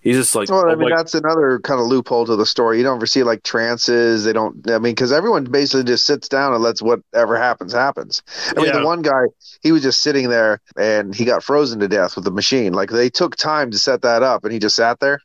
he's 0.02 0.16
just 0.16 0.36
like, 0.36 0.50
Well, 0.50 0.70
I 0.70 0.76
mean, 0.76 0.90
my- 0.90 0.96
that's 0.96 1.14
another 1.14 1.60
kind 1.60 1.80
of 1.80 1.88
loophole 1.88 2.26
to 2.26 2.36
the 2.36 2.46
story. 2.46 2.78
You 2.78 2.84
don't 2.84 2.98
ever 2.98 3.06
see 3.06 3.24
like 3.24 3.44
trances. 3.44 4.24
They 4.24 4.34
don't. 4.34 4.70
I 4.70 4.80
mean, 4.80 4.94
because 4.94 5.12
everyone 5.12 5.46
basically 5.46 5.84
just 5.84 6.06
sits 6.06 6.28
down 6.28 6.54
and 6.54 6.64
lets 6.64 6.82
whatever 6.82 7.38
happens 7.38 7.74
happens. 7.74 8.22
I 8.56 8.62
mean, 8.62 8.74
the 8.74 8.86
one 8.86 9.02
guy 9.02 9.24
he 9.62 9.72
was 9.72 9.84
just 9.84 10.02
sitting 10.02 10.30
there 10.30 10.62
and 10.76 11.14
he 11.14 11.26
got 11.26 11.44
frozen 11.44 11.80
to 11.80 11.88
death 11.88 12.16
with 12.16 12.26
the 12.26 12.32
machine. 12.32 12.74
Like 12.74 12.90
they 12.90 13.10
took 13.10 13.36
time 13.36 13.72
to 13.72 13.80
set 13.80 14.02
that 14.04 14.24
up, 14.24 14.44
and 14.44 14.54
he 14.54 14.60
just 14.60 14.76
sat 14.76 15.00
there. 15.00 15.20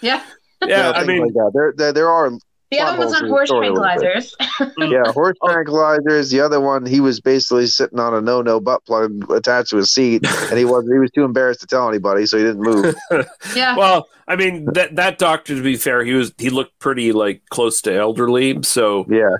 yeah. 0.00 0.24
You 0.62 0.70
yeah. 0.70 0.82
know, 0.82 0.92
I 0.92 1.04
mean, 1.04 1.20
like 1.22 1.32
that. 1.34 1.50
There, 1.52 1.74
there, 1.76 1.92
there 1.92 2.08
are. 2.10 2.30
The 2.70 2.80
other 2.80 2.98
one's 2.98 3.12
plot 3.12 3.22
on 3.22 3.28
horse 3.28 3.50
in 3.50 3.60
the 3.60 3.66
story 3.66 3.68
a 3.68 3.72
little 3.72 3.88
bit. 3.98 4.00
tranquilizers. 4.00 4.90
Yeah, 4.90 5.12
horse 5.12 5.36
tranquilizers. 5.42 6.30
The 6.30 6.40
other 6.40 6.60
one, 6.60 6.86
he 6.86 7.00
was 7.00 7.20
basically 7.20 7.66
sitting 7.66 7.98
on 7.98 8.14
a 8.14 8.20
no-no 8.20 8.60
butt 8.60 8.84
plug 8.84 9.30
attached 9.30 9.70
to 9.70 9.76
his 9.76 9.90
seat, 9.90 10.26
and 10.26 10.58
he 10.58 10.64
was 10.64 10.84
he 10.90 10.98
was 10.98 11.10
too 11.10 11.24
embarrassed 11.24 11.60
to 11.60 11.66
tell 11.66 11.88
anybody, 11.88 12.26
so 12.26 12.38
he 12.38 12.44
didn't 12.44 12.62
move. 12.62 12.94
yeah. 13.54 13.76
well, 13.76 14.08
I 14.26 14.36
mean 14.36 14.66
that 14.74 14.96
that 14.96 15.18
doctor 15.18 15.54
to 15.54 15.62
be 15.62 15.76
fair, 15.76 16.04
he 16.04 16.14
was 16.14 16.32
he 16.38 16.50
looked 16.50 16.78
pretty 16.78 17.12
like 17.12 17.42
close 17.50 17.80
to 17.82 17.94
elderly. 17.94 18.62
So 18.62 19.06
yeah, 19.08 19.36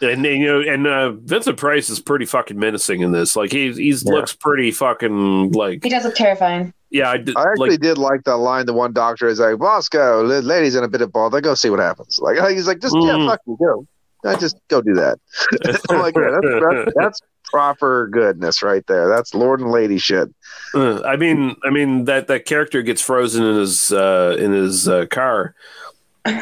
and, 0.00 0.24
and, 0.26 0.40
you 0.40 0.46
know, 0.46 0.60
and 0.60 0.86
uh, 0.86 1.12
Vincent 1.12 1.56
Price 1.56 1.88
is 1.90 2.00
pretty 2.00 2.26
fucking 2.26 2.58
menacing 2.58 3.00
in 3.00 3.12
this. 3.12 3.36
Like 3.36 3.50
he 3.52 3.72
he's 3.72 4.04
Yeah. 4.04 4.12
looks 4.14 4.32
pretty 4.34 4.70
fucking 4.70 5.52
like 5.52 5.82
he 5.84 5.90
does 5.90 6.04
look 6.04 6.14
terrifying. 6.14 6.72
yeah. 6.90 7.10
I, 7.10 7.16
did, 7.16 7.36
I 7.36 7.42
actually 7.42 7.70
like 7.70 7.80
did 7.80 7.98
like 7.98 8.24
that 8.24 8.36
line. 8.36 8.66
The 8.66 8.72
one 8.74 8.92
doctor 8.92 9.26
is 9.28 9.40
like, 9.40 9.58
"Bosco, 9.58 10.22
la- 10.22 10.38
lady's 10.40 10.74
in 10.74 10.84
a 10.84 10.88
bit 10.88 11.00
of 11.02 11.12
bother. 11.12 11.40
Go 11.40 11.54
see 11.54 11.70
what 11.70 11.80
happens." 11.80 12.18
Like 12.20 12.38
he's 12.50 12.66
like, 12.66 12.80
"Just 12.80 12.94
Mm. 12.94 13.06
yeah, 13.06 13.26
fuck 13.28 13.40
you, 13.46 13.56
go." 13.60 13.86
I 14.24 14.34
just 14.34 14.56
go 14.68 14.80
do 14.82 14.94
that. 14.94 15.20
I'm 15.88 16.00
like, 16.00 16.16
yeah, 16.16 16.30
that's, 16.42 16.64
that's, 16.64 16.92
that's 16.96 17.20
proper 17.44 18.08
goodness 18.08 18.60
right 18.60 18.84
there. 18.88 19.08
That's 19.08 19.34
Lord 19.34 19.60
and 19.60 19.70
Lady 19.70 19.98
shit. 19.98 20.28
Uh, 20.74 21.00
I 21.02 21.14
mean, 21.16 21.54
I 21.64 21.70
mean 21.70 22.06
that 22.06 22.26
that 22.26 22.44
character 22.44 22.82
gets 22.82 23.00
frozen 23.00 23.44
in 23.44 23.54
his 23.56 23.92
uh, 23.92 24.36
in 24.38 24.52
his 24.52 24.88
uh, 24.88 25.06
car. 25.06 25.54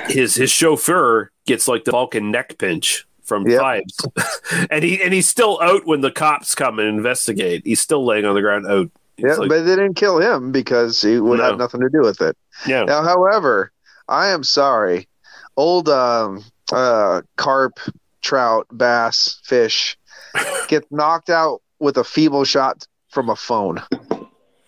His 0.08 0.34
his 0.34 0.50
chauffeur 0.50 1.30
gets 1.46 1.68
like 1.68 1.84
the 1.84 1.90
Vulcan 1.90 2.30
neck 2.30 2.56
pinch 2.56 3.06
from 3.24 3.46
Yep. 3.48 3.82
And 4.70 4.84
he 4.84 5.02
and 5.02 5.12
he's 5.12 5.28
still 5.28 5.60
out 5.60 5.86
when 5.86 6.00
the 6.02 6.10
cops 6.10 6.54
come 6.54 6.78
and 6.78 6.88
investigate. 6.88 7.62
He's 7.64 7.80
still 7.80 8.04
laying 8.04 8.24
on 8.24 8.34
the 8.34 8.40
ground 8.42 8.66
out. 8.66 8.90
He's 9.16 9.26
Yeah, 9.26 9.34
like- 9.36 9.48
but 9.48 9.62
they 9.64 9.76
didn't 9.76 9.94
kill 9.94 10.18
him 10.18 10.52
because 10.52 11.00
he 11.00 11.18
would 11.20 11.38
No. 11.38 11.44
have 11.44 11.58
nothing 11.58 11.80
to 11.80 11.88
do 11.88 12.00
with 12.00 12.20
it. 12.20 12.36
yeah, 12.66 12.84
Now, 12.84 13.02
however, 13.02 13.70
I 14.08 14.28
am 14.28 14.42
sorry. 14.44 15.08
Old 15.56 15.88
um, 15.88 16.44
uh, 16.72 17.22
carp, 17.36 17.78
trout, 18.22 18.66
bass, 18.72 19.40
fish 19.44 19.96
gets 20.68 20.86
knocked 20.90 21.30
out 21.30 21.62
with 21.78 21.96
a 21.96 22.04
feeble 22.04 22.44
shot 22.44 22.86
from 23.10 23.28
a 23.30 23.36
phone. 23.36 23.80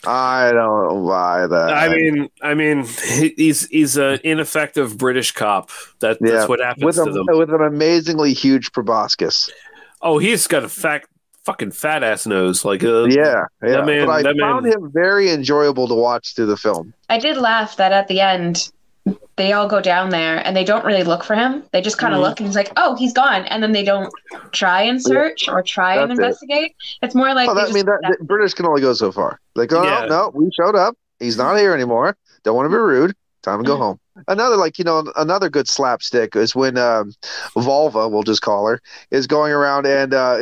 I 0.06 0.52
don't 0.52 1.06
buy 1.06 1.46
that. 1.46 1.72
I 1.72 1.88
mean, 1.88 2.28
I 2.42 2.54
mean, 2.54 2.84
he's 3.36 3.66
he's 3.68 3.96
an 3.96 4.20
ineffective 4.24 4.96
British 4.98 5.32
cop. 5.32 5.70
That 6.00 6.18
that's 6.20 6.32
Yeah, 6.32 6.46
what 6.46 6.60
happens 6.60 6.84
with, 6.84 6.96
to 6.96 7.02
a, 7.02 7.12
them. 7.12 7.26
with 7.38 7.50
an 7.50 7.62
amazingly 7.62 8.32
huge 8.32 8.72
proboscis. 8.72 9.50
Oh, 10.02 10.18
he's 10.18 10.46
got 10.46 10.62
a 10.64 10.68
fat 10.68 11.04
fucking 11.44 11.70
fat 11.72 12.02
ass 12.02 12.26
nose. 12.26 12.64
Like 12.64 12.84
uh, 12.84 13.04
Yeah, 13.04 13.44
yeah. 13.62 13.68
that 13.70 13.86
man, 13.86 14.06
but 14.06 14.12
I 14.12 14.22
that 14.22 14.36
found 14.38 14.64
man, 14.64 14.72
him 14.72 14.90
very 14.92 15.30
enjoyable 15.30 15.88
to 15.88 15.94
watch 15.94 16.34
through 16.34 16.46
the 16.46 16.56
film. 16.56 16.92
I 17.08 17.18
did 17.18 17.36
laugh 17.36 17.76
that 17.76 17.92
at 17.92 18.08
the 18.08 18.20
end 18.20 18.70
they 19.36 19.52
all 19.52 19.68
go 19.68 19.80
down 19.80 20.10
there 20.10 20.38
and 20.46 20.56
they 20.56 20.64
don't 20.64 20.84
really 20.84 21.02
look 21.04 21.22
for 21.22 21.34
him. 21.34 21.62
They 21.72 21.80
just 21.82 21.98
kind 21.98 22.14
of 22.14 22.20
Mhm. 22.20 22.22
look 22.24 22.40
and 22.40 22.46
he's 22.46 22.56
like, 22.56 22.72
"Oh, 22.76 22.94
he's 22.96 23.12
gone," 23.12 23.44
and 23.46 23.62
then 23.62 23.72
they 23.72 23.84
don't 23.84 24.12
try 24.52 24.82
and 24.82 25.00
search 25.02 25.48
or 25.48 25.62
try 25.62 25.96
and 25.96 26.10
That's 26.10 26.18
it. 26.18 26.22
investigate. 26.22 26.76
It's 27.02 27.14
more 27.14 27.34
like 27.34 27.48
Oh, 27.50 27.54
that, 27.54 27.68
I 27.68 27.72
mean, 27.72 27.84
that, 27.86 28.16
the 28.18 28.24
British 28.24 28.54
can 28.54 28.66
only 28.66 28.80
go 28.80 28.94
so 28.94 29.12
far. 29.12 29.38
Like, 29.54 29.72
oh, 29.72 29.82
Yeah. 29.84 30.06
no, 30.06 30.06
no, 30.08 30.30
we 30.34 30.50
showed 30.52 30.74
up. 30.74 30.96
He's 31.20 31.36
not 31.36 31.56
here 31.58 31.74
anymore. 31.74 32.16
Don't 32.44 32.56
want 32.56 32.66
to 32.66 32.70
be 32.70 32.76
rude. 32.80 33.14
Time 33.42 33.62
to 33.62 33.64
go 33.66 33.76
home. 33.76 34.00
Another, 34.28 34.56
like, 34.56 34.78
you 34.78 34.84
know, 34.84 35.12
another 35.16 35.48
good 35.50 35.68
slapstick 35.68 36.34
is 36.36 36.54
when 36.54 36.78
um, 36.78 37.12
Volva, 37.54 38.10
we'll 38.10 38.22
just 38.22 38.42
call 38.42 38.66
her, 38.66 38.80
is 39.10 39.26
going 39.26 39.52
around 39.52 39.86
and 39.86 40.14
uh, 40.14 40.38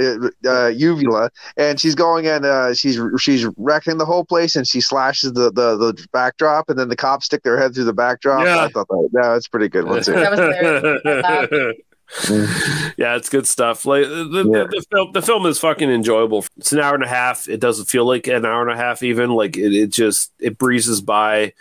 uh, 0.47 0.68
Uvula, 0.68 1.31
and 1.57 1.81
she's 1.81 1.95
going 1.95 2.27
and 2.27 2.45
uh, 2.45 2.75
she's 2.75 2.99
she's 3.18 3.47
wrecking 3.57 3.99
the 3.99 4.07
whole 4.07 4.25
place, 4.25 4.55
and 4.57 4.66
she 4.66 4.81
slashes 4.81 5.33
the, 5.33 5.51
the, 5.51 5.77
the 5.77 6.07
backdrop, 6.12 6.68
and 6.70 6.79
then 6.79 6.89
the 6.89 6.97
cops 6.97 7.27
stick 7.27 7.43
their 7.43 7.59
head 7.59 7.75
through 7.75 7.85
the 7.85 7.93
backdrop. 7.93 8.45
Yeah. 8.45 8.64
I 8.64 8.68
thought 8.68 8.89
that, 8.89 9.09
yeah, 9.12 9.33
that's 9.33 9.49
pretty 9.49 9.68
good 9.68 9.87
one, 9.87 10.03
too. 10.03 10.12
That 10.12 10.31
was 10.31 11.03
very- 11.03 11.85
yeah, 12.97 13.16
it's 13.16 13.29
good 13.29 13.47
stuff. 13.47 13.87
Like 13.87 14.05
the, 14.05 14.25
the, 14.45 14.68
the 14.70 14.85
film, 14.91 15.12
the 15.12 15.22
film 15.22 15.47
is 15.47 15.59
fucking 15.59 15.91
enjoyable. 15.91 16.45
It's 16.59 16.72
an 16.72 16.79
hour 16.81 16.95
and 16.95 17.03
a 17.03 17.09
half. 17.09 17.49
It 17.49 17.61
doesn't 17.61 17.87
feel 17.87 18.07
like 18.07 18.27
an 18.27 18.45
hour 18.45 18.62
and 18.62 18.70
a 18.70 18.77
half. 18.77 19.03
Even 19.03 19.31
like 19.31 19.57
it, 19.57 19.72
it 19.72 19.91
just 19.91 20.33
it 20.39 20.59
breezes 20.59 21.01
by. 21.01 21.55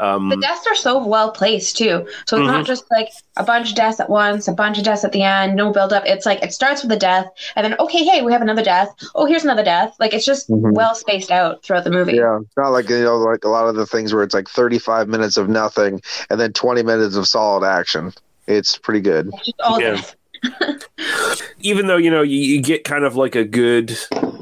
Um, 0.00 0.30
the 0.30 0.36
deaths 0.38 0.66
are 0.66 0.74
so 0.74 1.04
well 1.06 1.30
placed 1.30 1.76
too. 1.76 2.06
So 2.26 2.36
it's 2.38 2.44
Mhm. 2.44 2.52
not 2.52 2.64
just 2.66 2.84
like 2.90 3.10
a 3.36 3.44
bunch 3.44 3.70
of 3.70 3.76
deaths 3.76 4.00
at 4.00 4.08
once, 4.08 4.48
a 4.48 4.52
bunch 4.52 4.78
of 4.78 4.84
deaths 4.84 5.04
at 5.04 5.12
the 5.12 5.22
end, 5.22 5.56
no 5.56 5.70
build 5.72 5.92
up. 5.92 6.04
It's 6.06 6.24
like 6.26 6.42
it 6.42 6.52
starts 6.54 6.82
with 6.82 6.90
a 6.92 6.96
death, 6.96 7.26
and 7.54 7.64
then 7.64 7.76
okay, 7.78 8.02
hey, 8.04 8.22
we 8.22 8.32
have 8.32 8.42
another 8.42 8.62
death. 8.64 8.88
Oh, 9.14 9.26
here's 9.26 9.44
another 9.44 9.62
death. 9.64 9.94
Like 10.00 10.14
it's 10.14 10.24
just 10.24 10.48
Mhm. 10.50 10.72
well 10.72 10.94
spaced 10.94 11.30
out 11.30 11.62
throughout 11.62 11.84
the 11.84 11.90
movie. 11.90 12.14
Yeah, 12.14 12.38
it's 12.40 12.56
not 12.56 12.70
like 12.70 12.88
you 12.88 13.02
know, 13.04 13.18
like 13.18 13.44
a 13.44 13.48
lot 13.48 13.66
of 13.68 13.74
the 13.76 13.86
things 13.86 14.14
where 14.14 14.22
it's 14.22 14.34
like 14.34 14.48
35 14.48 15.06
minutes 15.08 15.36
of 15.36 15.48
nothing 15.48 16.00
and 16.30 16.40
then 16.40 16.52
20 16.52 16.82
minutes 16.82 17.16
of 17.16 17.28
solid 17.28 17.66
action. 17.66 18.12
It's 18.46 18.78
pretty 18.78 19.00
good. 19.00 19.30
Just 19.44 19.60
all 19.62 19.80
Yeah. 19.80 20.00
even 21.60 21.86
though 21.86 21.98
you 21.98 22.10
know 22.10 22.22
you, 22.22 22.38
you 22.38 22.62
get 22.62 22.84
kind 22.84 23.04
of 23.04 23.14
like 23.16 23.34
a 23.34 23.44
good 23.44 23.98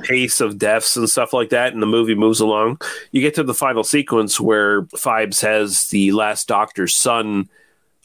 pace 0.09 0.41
of 0.41 0.59
deaths 0.59 0.97
and 0.97 1.09
stuff 1.09 1.33
like 1.33 1.51
that, 1.51 1.73
and 1.73 1.83
the 1.83 1.87
movie 1.87 2.15
moves 2.15 2.41
along, 2.41 2.81
you 3.13 3.21
get 3.21 3.35
to 3.35 3.45
the 3.45 3.55
final 3.55 3.85
sequence 3.85 4.41
where 4.41 4.83
Phibes 4.83 5.43
has 5.43 5.89
the 5.89 6.13
last 6.13 6.49
Doctor's 6.49 6.97
son 6.97 7.49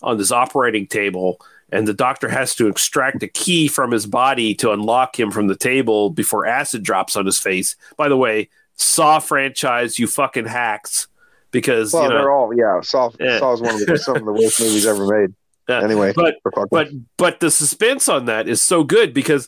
on 0.02 0.18
this 0.18 0.32
operating 0.32 0.86
table, 0.86 1.40
and 1.72 1.88
the 1.88 1.94
doctor 1.94 2.30
has 2.30 2.54
to 2.56 2.68
extract 2.68 3.24
a 3.24 3.28
key 3.28 3.68
from 3.68 3.92
his 3.92 4.06
body 4.06 4.54
to 4.56 4.72
unlock 4.72 5.20
him 5.20 5.32
from 5.32 5.48
the 5.48 5.56
table 5.56 6.10
before 6.10 6.46
acid 6.46 6.84
drops 6.84 7.16
on 7.16 7.26
his 7.26 7.40
face. 7.40 7.76
By 7.98 8.10
the 8.10 8.18
way, 8.18 8.50
Saw 8.76 9.20
franchise, 9.20 10.00
you 10.00 10.08
fucking 10.08 10.48
hacks, 10.48 11.08
because 11.52 11.94
Well, 11.94 12.04
you 12.04 12.10
know 12.10 12.16
they're 12.16 12.32
all 12.32 12.54
yeah. 12.56 12.82
Saw 12.82 13.12
Yeah. 13.20 13.40
Saw 13.40 13.54
is 13.54 13.62
one 13.62 13.76
of 13.76 13.86
the, 13.86 13.98
some 13.98 14.18
of 14.18 14.26
the 14.26 14.34
worst 14.34 14.60
movies 14.60 14.86
ever 14.86 15.08
made. 15.08 15.34
Anyway, 15.70 16.12
but 16.14 16.36
but 16.70 16.90
but 17.16 17.40
the 17.40 17.50
suspense 17.50 18.10
on 18.10 18.26
that 18.26 18.50
is 18.50 18.62
so 18.62 18.84
good 18.84 19.14
because 19.14 19.48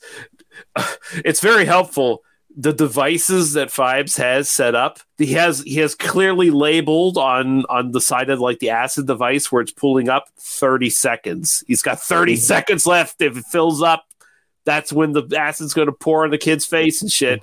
it's 1.26 1.42
very 1.42 1.66
helpful. 1.66 2.24
The 2.58 2.72
devices 2.74 3.54
that 3.54 3.68
Phibes 3.68 4.18
has 4.18 4.50
set 4.50 4.76
up, 4.76 5.00
he 5.18 5.34
has 5.34 5.60
he 5.62 5.76
has 5.80 5.94
clearly 5.94 6.52
labeled 6.52 7.18
on 7.18 7.66
on 7.66 7.92
the 7.92 8.00
side 8.00 8.30
of 8.30 8.40
like 8.40 8.60
the 8.60 8.70
acid 8.70 9.08
device 9.08 9.52
where 9.52 9.62
it's 9.62 9.74
pulling 9.74 10.08
up 10.08 10.26
thirty 10.40 10.90
seconds. 10.90 11.64
He's 11.68 11.82
got 11.82 12.00
30 12.00 12.38
seconds 12.38 12.88
left. 12.88 13.22
If 13.22 13.36
it 13.38 13.44
fills 13.52 13.82
up, 13.82 14.06
that's 14.64 14.94
when 14.94 15.12
the 15.12 15.24
acid's 15.38 15.74
going 15.74 15.88
to 15.88 15.92
pour 15.92 16.24
on 16.24 16.30
the 16.32 16.38
kid's 16.38 16.66
face 16.66 17.02
and 17.02 17.12
shit. 17.12 17.42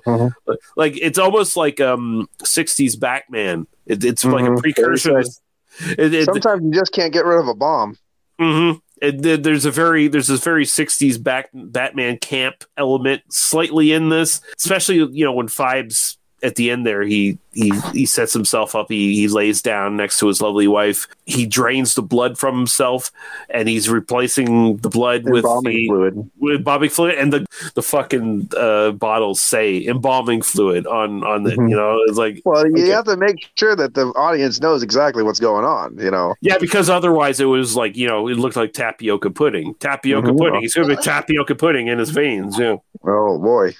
Like 0.75 0.97
it's 0.99 1.19
almost 1.19 1.55
like 1.55 1.79
um 1.79 2.27
'60s 2.39 2.99
Batman. 2.99 3.67
It, 3.85 4.03
it's 4.03 4.25
like 4.25 4.45
a 4.45 4.49
Mhm. 4.49 4.59
precursor. 4.61 5.19
It, 5.19 6.13
it, 6.13 6.25
sometimes 6.25 6.63
you 6.63 6.71
just 6.71 6.91
can't 6.91 7.13
get 7.13 7.25
rid 7.25 7.39
of 7.39 7.47
a 7.47 7.53
bomb. 7.55 7.97
Mm-hmm. 8.41 8.79
There's 9.11 9.65
a 9.65 9.71
very 9.71 10.07
there's 10.07 10.27
this 10.27 10.43
very 10.43 10.65
60s 10.65 11.21
back, 11.21 11.49
Batman 11.53 12.17
camp 12.17 12.63
element 12.77 13.21
slightly 13.29 13.91
in 13.91 14.09
this, 14.09 14.41
especially 14.57 14.97
you 15.11 15.25
know 15.25 15.33
when 15.33 15.47
Phibes 15.47 16.17
at 16.43 16.55
the 16.55 16.69
end 16.69 16.85
there 16.85 17.01
he 17.03 17.37
he 17.53 17.71
he 17.93 18.05
sets 18.05 18.33
himself 18.33 18.75
up 18.75 18.87
he 18.89 19.15
he 19.15 19.27
lays 19.27 19.61
down 19.61 19.95
next 19.95 20.19
to 20.19 20.27
his 20.27 20.41
lovely 20.41 20.67
wife 20.67 21.07
he 21.25 21.45
drains 21.45 21.95
the 21.95 22.01
blood 22.01 22.37
from 22.37 22.57
himself 22.57 23.11
and 23.49 23.69
he's 23.69 23.87
replacing 23.89 24.77
the 24.77 24.89
blood 24.89 25.23
with 25.23 25.45
Embalming 25.45 25.73
the 25.75 25.87
fluid. 25.87 26.31
with 26.39 26.55
embalming 26.57 26.89
fluid 26.89 27.15
and 27.15 27.31
the 27.31 27.45
the 27.75 27.81
fucking 27.81 28.49
uh, 28.57 28.91
bottles 28.91 29.41
say 29.41 29.85
embalming 29.85 30.41
fluid 30.41 30.85
on 30.87 31.23
on 31.23 31.45
it 31.47 31.55
you 31.55 31.75
know 31.75 31.99
it's 32.07 32.17
like 32.17 32.41
Well, 32.45 32.65
you 32.67 32.73
okay. 32.83 32.89
have 32.89 33.05
to 33.05 33.17
make 33.17 33.37
sure 33.55 33.75
that 33.75 33.93
the 33.93 34.07
audience 34.15 34.59
knows 34.59 34.83
exactly 34.83 35.23
what's 35.23 35.39
going 35.39 35.63
on. 35.65 35.97
You 35.97 36.11
know. 36.11 36.33
Yeah, 36.41 36.57
because 36.57 36.89
otherwise 36.89 37.39
it 37.39 37.45
was 37.45 37.75
like 37.75 37.95
you 37.95 38.07
know 38.07 38.27
it 38.27 38.37
looked 38.37 38.55
like 38.55 38.73
tapioca 38.73 39.29
pudding. 39.29 39.75
Tapioca 39.75 40.29
Mhm. 40.31 40.37
pudding. 40.37 40.61
He's 40.61 40.73
gonna 40.73 40.87
be 40.87 40.95
tapioca 40.97 41.55
pudding 41.55 41.87
in 41.87 41.99
his 41.99 42.09
veins. 42.09 42.57
Yeah. 42.59 42.77
Oh 43.05 43.39
boy. 43.39 43.75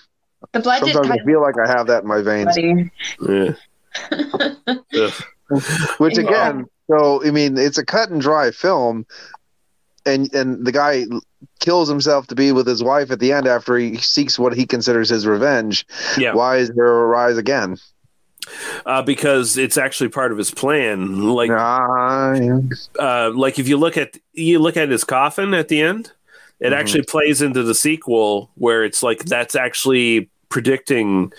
The 0.52 0.60
blood 0.60 0.84
did 0.84 0.94
Sometimes 0.94 1.22
I 1.22 1.26
feel 1.26 1.42
like 1.42 1.56
I 1.58 1.68
have 1.68 1.88
that 1.88 2.04
in 2.04 2.08
my 2.10 2.22
veins. 2.22 2.56
Yeah. 2.58 3.54
Ugh. 4.96 5.14
Which 5.98 6.18
again, 6.18 6.66
so 6.90 7.24
I 7.26 7.32
mean, 7.32 7.58
it's 7.58 7.78
a 7.78 7.86
cut 7.86 8.10
and 8.10 8.20
dry 8.22 8.52
film, 8.52 9.06
and 10.06 10.34
and 10.34 10.66
the 10.66 10.72
guy 10.72 11.06
kills 11.60 11.88
himself 11.90 12.28
to 12.28 12.36
be 12.36 12.52
with 12.52 12.68
his 12.68 12.84
wife 12.84 13.12
at 13.12 13.20
the 13.20 13.32
end 13.32 13.48
after 13.48 13.78
he 13.78 13.98
seeks 13.98 14.40
what 14.40 14.54
he 14.56 14.66
considers 14.66 15.10
his 15.10 15.26
revenge. 15.28 15.86
Yeah. 16.18 16.34
Why 16.34 16.58
is 16.58 16.70
there 16.72 16.86
a 16.88 17.06
rise 17.08 17.38
again? 17.38 17.78
uh, 18.86 19.02
because 19.02 19.58
it's 19.58 19.78
actually 19.78 20.10
part 20.10 20.32
of 20.34 20.38
his 20.38 20.52
plan. 20.52 21.30
Like, 21.30 21.50
Ah, 21.52 22.34
yeah. 22.34 22.60
uh, 23.00 23.32
like 23.34 23.58
if 23.60 23.68
you 23.70 23.78
look 23.78 23.96
at 23.96 24.18
you 24.34 24.60
look 24.60 24.76
at 24.76 24.90
his 24.90 25.04
coffin 25.04 25.54
at 25.54 25.68
the 25.68 25.82
end, 25.82 26.12
it 26.60 26.66
Mm-hmm. 26.66 26.74
actually 26.74 27.04
plays 27.04 27.42
into 27.42 27.64
the 27.64 27.76
sequel 27.76 28.50
where 28.56 28.84
it's 28.84 29.04
like 29.04 29.20
that's 29.26 29.56
actually 29.56 30.30
predicting 30.54 31.34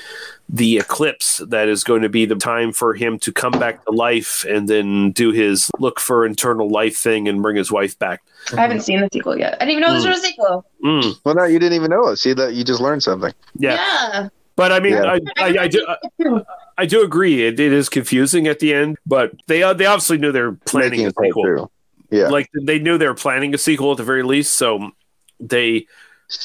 the 0.49 0.77
eclipse 0.77 1.41
that 1.47 1.69
is 1.69 1.85
going 1.85 2.03
to 2.03 2.09
be 2.09 2.27
the 2.27 2.35
time 2.35 2.73
for 2.73 2.95
him 2.95 3.17
to 3.21 3.33
come 3.33 3.53
back 3.53 3.85
to 3.85 3.93
life 3.93 4.45
and 4.49 4.69
then 4.69 5.13
do 5.13 5.31
his 5.31 5.71
look 5.79 6.01
for 6.01 6.27
internal 6.27 6.69
life 6.69 6.97
thing 6.97 7.29
and 7.29 7.41
bring 7.41 7.55
his 7.57 7.71
wife 7.71 7.97
back. 8.01 8.25
I 8.57 8.61
haven't 8.61 8.81
seen 8.81 9.01
the 9.01 9.09
sequel 9.13 9.39
yet. 9.39 9.55
I 9.55 9.65
didn't 9.65 9.79
even 9.79 9.83
know 9.83 10.01
there 10.03 10.11
was 10.11 10.19
a 10.19 10.23
sequel. 10.27 10.67
Mm, 10.85 11.15
Well, 11.25 11.37
no, 11.37 11.45
you 11.45 11.61
didn't 11.61 11.75
even 11.77 11.91
know 11.91 12.09
it. 12.09 12.17
See 12.17 12.33
that 12.35 12.55
you 12.55 12.65
just 12.65 12.81
learned 12.81 13.05
something. 13.05 13.33
yeah. 13.57 13.75
Yeah. 13.75 14.29
But 14.57 14.73
I 14.73 14.81
mean, 14.81 14.95
Yeah. 14.95 15.05
I, 15.05 15.21
I, 15.39 15.57
I 15.63 15.69
do. 15.69 15.87
I, 15.89 16.43
I 16.79 16.87
do 16.87 17.05
agree. 17.05 17.47
It, 17.47 17.59
it 17.61 17.73
is 17.73 17.89
confusing 17.89 18.49
at 18.49 18.59
the 18.59 18.75
end, 18.75 18.99
but 19.07 19.33
they 19.47 19.63
uh, 19.63 19.75
they 19.75 19.87
obviously 19.87 20.19
knew 20.19 20.33
they 20.33 20.43
were 20.43 20.59
planning 20.67 20.91
Making 20.91 21.07
a 21.07 21.13
sequel. 21.27 21.73
Yeah. 22.11 22.29
Like 22.29 22.49
they 22.63 22.79
knew 22.81 22.99
they 22.99 23.07
were 23.07 23.15
planning 23.15 23.55
a 23.55 23.59
sequel 23.59 23.93
at 23.93 23.97
the 23.99 24.05
very 24.05 24.25
least, 24.25 24.55
so 24.55 24.91
they 25.41 25.71
But 25.71 25.79
it 25.79 25.87
was 25.87 25.87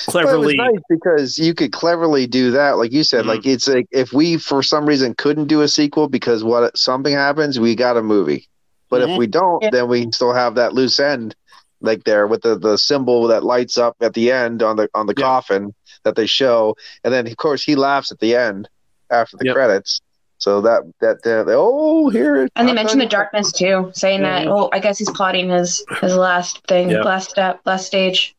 cleverly. 0.08 0.56
nice 0.56 0.76
because 0.90 1.38
you 1.38 1.54
could 1.54 1.72
cleverly 1.72 2.28
do 2.28 2.52
that, 2.52 2.78
like 2.78 2.92
you 2.92 3.04
said. 3.04 3.22
Mm-hmm. 3.22 3.30
Like 3.30 3.46
it's 3.46 3.68
like 3.68 3.88
if 3.92 4.14
we 4.14 4.38
for 4.38 4.62
some 4.64 4.86
reason 4.86 5.14
couldn't 5.16 5.48
do 5.48 5.62
a 5.62 5.68
sequel 5.68 6.08
because 6.08 6.44
what 6.44 6.78
something 6.78 7.14
happens, 7.14 7.60
we 7.60 7.76
got 7.76 7.98
a 7.98 8.04
movie. 8.04 8.48
But 8.90 9.02
Mhm. 9.02 9.12
if 9.14 9.18
we 9.18 9.28
don't, 9.28 9.64
then 9.72 9.88
we 9.88 10.12
still 10.12 10.34
have 10.34 10.56
that 10.56 10.74
loose 10.74 11.00
end, 11.00 11.36
like 11.82 12.04
there 12.04 12.28
with 12.28 12.42
the, 12.42 12.58
the 12.58 12.78
symbol 12.78 13.28
that 13.28 13.44
lights 13.44 13.78
up 13.78 13.96
at 14.02 14.14
the 14.14 14.32
end 14.32 14.64
on 14.64 14.76
the 14.78 14.90
on 14.94 15.06
the 15.08 15.14
coffin 15.16 15.74
that 16.04 16.16
they 16.16 16.26
show, 16.26 16.76
and 17.04 17.14
then 17.14 17.28
of 17.28 17.38
course 17.38 17.64
he 17.64 17.76
laughs 17.76 18.12
at 18.12 18.20
the 18.20 18.36
end 18.36 18.68
after 19.12 19.38
the 19.38 19.46
Yep. 19.46 19.56
credits. 19.56 20.02
So 20.40 20.62
that 20.62 20.84
that 21.02 21.18
uh, 21.28 21.44
they, 21.44 21.54
oh 21.54 22.10
here 22.10 22.44
it- 22.44 22.52
And 22.56 22.68
they 22.68 22.74
mentioned 22.74 23.02
the 23.02 23.06
done. 23.06 23.20
darkness 23.20 23.52
too, 23.52 23.92
saying 23.94 24.22
that. 24.24 24.48
Mhm. 24.48 24.52
Oh, 24.58 24.70
I 24.72 24.80
guess 24.80 24.98
he's 24.98 25.10
plotting 25.12 25.50
his 25.50 25.84
his 26.02 26.16
last 26.16 26.66
thing, 26.68 26.90
Yeah. 26.90 27.02
last 27.02 27.30
step, 27.30 27.60
last 27.66 27.86
stage, 27.86 28.36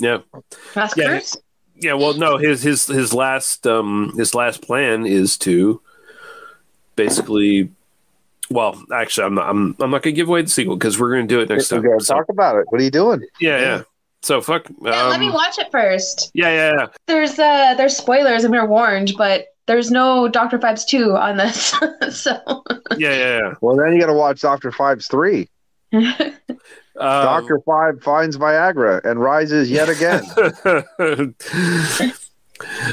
yeah, 0.00 0.18
last 0.74 0.96
Yeah, 0.96 1.06
curse. 1.06 1.36
yeah. 1.76 1.94
Well, 1.94 2.14
no, 2.14 2.36
his 2.38 2.62
his 2.62 2.86
his 2.86 3.12
last 3.14 3.66
um 3.66 4.12
his 4.16 4.34
last 4.34 4.62
plan 4.62 5.06
is 5.06 5.36
to 5.38 5.80
basically. 6.96 7.70
Well, 8.52 8.82
actually, 8.92 9.26
I'm 9.26 9.34
not. 9.36 9.48
I'm, 9.48 9.76
I'm 9.78 9.90
not 9.92 10.02
going 10.02 10.12
to 10.14 10.20
give 10.20 10.28
away 10.28 10.42
the 10.42 10.48
sequel 10.50 10.74
because 10.76 10.98
we're 10.98 11.12
going 11.14 11.28
to 11.28 11.32
do 11.34 11.40
it 11.40 11.48
next 11.48 11.70
We 11.70 11.80
time. 11.82 12.00
So, 12.00 12.14
talk 12.16 12.28
about 12.28 12.56
it. 12.56 12.66
What 12.68 12.80
are 12.80 12.84
you 12.84 12.90
doing? 12.90 13.24
yeah, 13.40 13.58
yeah. 13.60 13.82
So 14.22 14.40
fuck. 14.40 14.66
Yeah, 14.82 15.04
let 15.06 15.20
me 15.20 15.28
um, 15.28 15.34
watch 15.34 15.58
it 15.58 15.68
first. 15.70 16.30
Yeah, 16.34 16.48
yeah, 16.48 16.72
yeah. 16.78 16.86
There's 17.06 17.38
uh 17.38 17.74
there's 17.74 17.96
spoilers 17.96 18.42
and 18.44 18.50
we 18.52 18.58
are 18.58 18.66
warned, 18.66 19.12
but 19.16 19.46
there's 19.66 19.90
no 19.92 20.26
Doctor 20.28 20.58
Phibes 20.58 20.84
two 20.84 21.16
on 21.16 21.36
this, 21.36 21.72
so 22.10 22.62
Yeah, 22.98 23.14
yeah, 23.16 23.54
Well, 23.62 23.76
then 23.76 23.92
you 23.94 24.00
got 24.00 24.08
to 24.08 24.12
watch 24.14 24.40
Doctor 24.40 24.72
Phibes 24.72 25.08
three. 25.08 25.48
yeah. 27.00 27.18
Um, 27.18 27.24
Doctor 27.24 27.60
Five 27.64 28.02
finds 28.02 28.36
Viagra 28.36 29.04
and 29.04 29.20
rises 29.20 29.70
yet 29.70 29.88
again. 29.88 30.24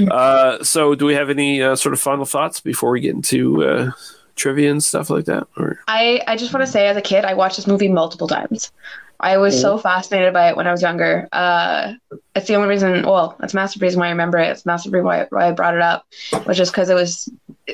uh, 0.12 0.64
so, 0.64 0.96
do 0.96 1.06
we 1.06 1.14
have 1.14 1.30
any 1.30 1.62
uh, 1.62 1.76
sort 1.76 1.94
of 1.94 2.00
final 2.00 2.26
thoughts 2.26 2.60
before 2.62 2.92
we 2.92 3.02
get 3.02 3.16
into 3.16 3.64
uh, 3.64 3.92
trivia 4.36 4.72
and 4.72 4.84
stuff 4.84 5.10
like 5.10 5.26
that? 5.26 5.48
Or 5.58 5.80
I 5.88 6.22
I 6.28 6.38
just 6.38 6.54
want 6.54 6.66
to 6.66 6.72
say 6.72 6.88
as 6.88 6.98
a 6.98 7.02
kid 7.02 7.26
I 7.26 7.34
watched 7.34 7.58
this 7.58 7.68
movie 7.68 7.90
multiple 7.90 8.28
times. 8.28 8.72
I 9.20 9.38
was 9.38 9.60
so 9.60 9.80
fascinated 9.80 10.32
by 10.34 10.50
it 10.50 10.56
when 10.56 10.68
I 10.68 10.72
was 10.72 10.82
younger. 10.82 11.28
Uh, 11.32 11.94
it's 12.36 12.48
the 12.48 12.54
only 12.54 12.68
reason. 12.70 13.04
Well, 13.04 13.36
that's 13.40 13.54
a 13.54 13.56
massive 13.56 13.82
reason 13.82 14.00
why 14.00 14.08
I 14.08 14.12
remember 14.12 14.38
it. 14.38 14.50
It's 14.50 14.64
a 14.64 14.68
massive 14.68 14.94
reason 14.94 15.06
why, 15.06 15.26
why 15.32 15.48
I 15.48 15.52
brought 15.54 15.74
it 15.74 15.82
up, 15.82 16.06
which 16.46 16.60
is 16.60 16.70
because 16.70 16.90
it 16.90 16.94
was 16.94 17.28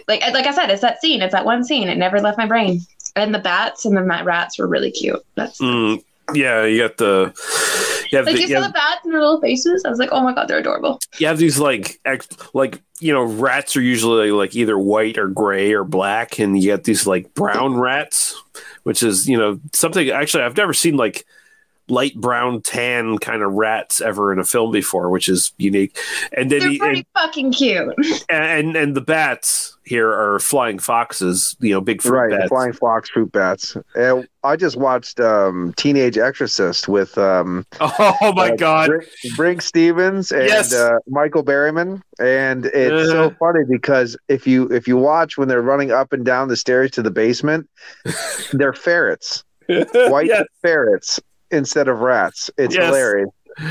like 0.08 0.22
like 0.22 0.48
I 0.48 0.54
said, 0.54 0.70
it's 0.70 0.82
that 0.82 1.02
scene. 1.02 1.22
It's 1.22 1.34
that 1.34 1.46
one 1.46 1.66
scene. 1.66 1.90
It 1.90 1.98
never 1.98 2.22
left 2.22 2.38
my 2.38 2.48
brain. 2.48 2.80
And 3.16 3.36
the 3.36 3.40
bats 3.40 3.86
and 3.86 3.96
the 3.96 4.02
rats 4.02 4.58
were 4.58 4.68
really 4.68 4.90
cute. 4.90 5.22
That's 5.36 5.60
Mm, 5.60 6.02
yeah, 6.34 6.66
you 6.66 6.80
got 6.80 6.98
the 6.98 7.34
you 8.12 8.18
have 8.18 8.26
like 8.26 8.36
the, 8.36 8.42
you 8.42 8.48
you 8.48 8.56
saw 8.56 8.62
have, 8.62 8.72
the 8.72 8.74
bats 8.74 9.02
and 9.04 9.14
their 9.14 9.22
little 9.22 9.42
faces. 9.42 9.84
I 9.86 9.90
was 9.90 10.00
like, 10.00 10.10
oh 10.12 10.22
my 10.22 10.34
god, 10.34 10.48
they're 10.48 10.60
adorable. 10.60 11.00
you 11.18 11.28
have 11.28 11.38
these 11.38 11.60
like 11.60 12.00
ex, 12.06 12.28
like 12.54 12.82
you 13.00 13.12
know 13.12 13.24
rats 13.24 13.76
are 13.76 13.82
usually 13.82 14.32
like 14.32 14.56
either 14.56 14.78
white 14.78 15.18
or 15.18 15.28
gray 15.28 15.74
or 15.74 15.84
black, 15.84 16.40
and 16.40 16.58
you 16.58 16.72
get 16.72 16.84
these 16.84 17.06
like 17.06 17.34
brown 17.34 17.78
rats, 17.78 18.42
which 18.84 19.04
is 19.04 19.28
you 19.28 19.38
know 19.38 19.60
something. 19.74 20.10
Actually, 20.10 20.44
I've 20.44 20.58
never 20.58 20.74
seen 20.74 20.96
like 20.96 21.26
light 21.94 22.16
brown 22.16 22.62
tan 22.62 23.18
kind 23.20 23.42
of 23.44 23.54
rats 23.54 24.02
ever 24.02 24.34
in 24.34 24.40
a 24.40 24.44
film 24.44 24.72
before, 24.72 25.10
which 25.10 25.30
is 25.30 25.54
unique. 25.58 25.98
And 26.36 26.50
then 26.52 26.60
They're 26.60 26.70
he, 26.70 26.80
pretty 26.80 27.08
fucking 27.14 27.52
cute. 27.54 27.94
and 28.30 28.76
and 28.76 28.96
the 28.96 29.02
bats 29.02 29.78
here 29.86 30.10
are 30.10 30.40
flying 30.40 30.80
foxes, 30.80 31.56
you 31.60 31.72
know, 31.74 31.82
big 31.82 32.02
fruit 32.02 32.14
right, 32.18 32.32
bats. 32.32 32.48
flying 32.50 32.74
fox 32.74 33.10
fruit 33.10 33.32
bats. 33.32 33.76
And 33.96 34.28
I 34.46 34.56
just 34.56 34.78
watched 34.78 35.20
um, 35.20 35.74
Teenage 35.78 36.18
Exorcist 36.18 36.88
with 36.88 37.18
um, 37.18 37.66
Oh 37.80 38.34
my 38.36 38.50
uh, 38.52 38.56
god! 38.56 38.90
Brinke, 38.90 39.08
Brinke 39.38 39.62
Stevens 39.62 40.32
and 40.32 40.48
Yes. 40.48 40.74
uh, 40.74 40.98
Michael 41.08 41.44
Berryman, 41.44 42.02
and 42.20 42.66
it's 42.68 43.10
so 43.10 43.26
Uh. 43.28 43.34
funny 43.40 43.66
because 43.70 44.18
if 44.30 44.48
you 44.48 44.68
if 44.72 44.88
you 44.88 44.98
watch 44.98 45.38
when 45.38 45.48
they're 45.48 45.62
running 45.62 45.92
up 45.92 46.12
and 46.14 46.26
down 46.26 46.48
the 46.48 46.58
stairs 46.58 46.92
to 46.92 47.02
the 47.02 47.12
basement, 47.12 47.70
they're 48.54 48.74
ferrets, 48.74 49.44
white 49.68 50.28
Yes. 50.28 50.46
ferrets 50.62 51.20
instead 51.54 51.88
of 51.88 52.00
rats. 52.00 52.50
It's 52.58 52.76
Yes. 52.76 52.86
hilarious. 52.88 53.30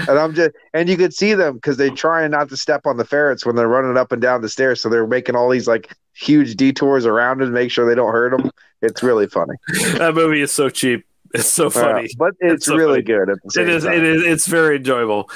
And 0.08 0.16
I'm 0.18 0.32
just, 0.32 0.52
and 0.72 0.88
you 0.88 0.96
could 0.96 1.12
see 1.12 1.34
them 1.34 1.54
because 1.56 1.76
they're 1.76 1.90
trying 1.90 2.30
not 2.30 2.48
to 2.50 2.56
step 2.56 2.86
on 2.86 2.96
the 2.98 3.04
ferrets 3.04 3.44
when 3.44 3.56
they're 3.56 3.66
running 3.68 3.96
up 3.96 4.12
and 4.12 4.22
down 4.22 4.40
the 4.40 4.48
stairs. 4.48 4.80
So 4.80 4.88
they're 4.88 5.08
making 5.08 5.34
all 5.34 5.48
these 5.50 5.66
like 5.66 5.92
huge 6.14 6.54
detours 6.56 7.04
around 7.04 7.42
it 7.42 7.46
to 7.46 7.50
make 7.50 7.70
sure 7.72 7.84
they 7.88 7.96
don't 7.96 8.12
hurt 8.12 8.30
them. 8.30 8.50
It's 8.80 9.02
really 9.02 9.26
funny. 9.26 9.54
that 9.98 10.14
movie 10.14 10.40
is 10.40 10.52
so 10.52 10.68
cheap. 10.68 11.04
It's 11.34 11.50
so 11.50 11.68
funny. 11.70 12.04
Uh, 12.04 12.08
but 12.16 12.34
it's, 12.40 12.66
so 12.66 12.76
really 12.76 13.00
funny. 13.00 13.02
good 13.04 13.30
at 13.30 13.38
the 13.42 13.50
same 13.50 13.68
It 13.68 13.74
is. 13.74 13.84
time. 13.84 13.92
It 13.94 14.02
is. 14.04 14.22
It's 14.22 14.46
very 14.46 14.76
enjoyable. 14.76 15.28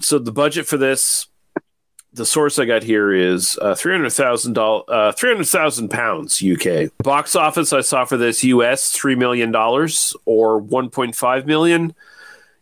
So 0.00 0.18
the 0.18 0.32
budget 0.32 0.66
for 0.66 0.78
this 0.78 1.26
the 2.12 2.26
source 2.26 2.58
I 2.58 2.66
got 2.66 2.82
here 2.82 3.12
is 3.12 3.58
uh, 3.60 3.74
three 3.74 3.92
hundred 3.92 4.10
thousand 4.10 4.52
dollars, 4.52 4.84
uh, 4.88 5.12
three 5.12 5.30
hundred 5.30 5.46
thousand 5.48 5.88
pounds 5.88 6.42
UK. 6.42 6.90
Box 7.02 7.34
office 7.34 7.72
I 7.72 7.80
saw 7.80 8.04
for 8.04 8.16
this 8.16 8.44
US 8.44 8.92
three 8.92 9.14
million 9.14 9.50
dollars 9.50 10.14
or 10.24 10.58
one 10.58 10.90
point 10.90 11.14
five 11.16 11.46
million. 11.46 11.94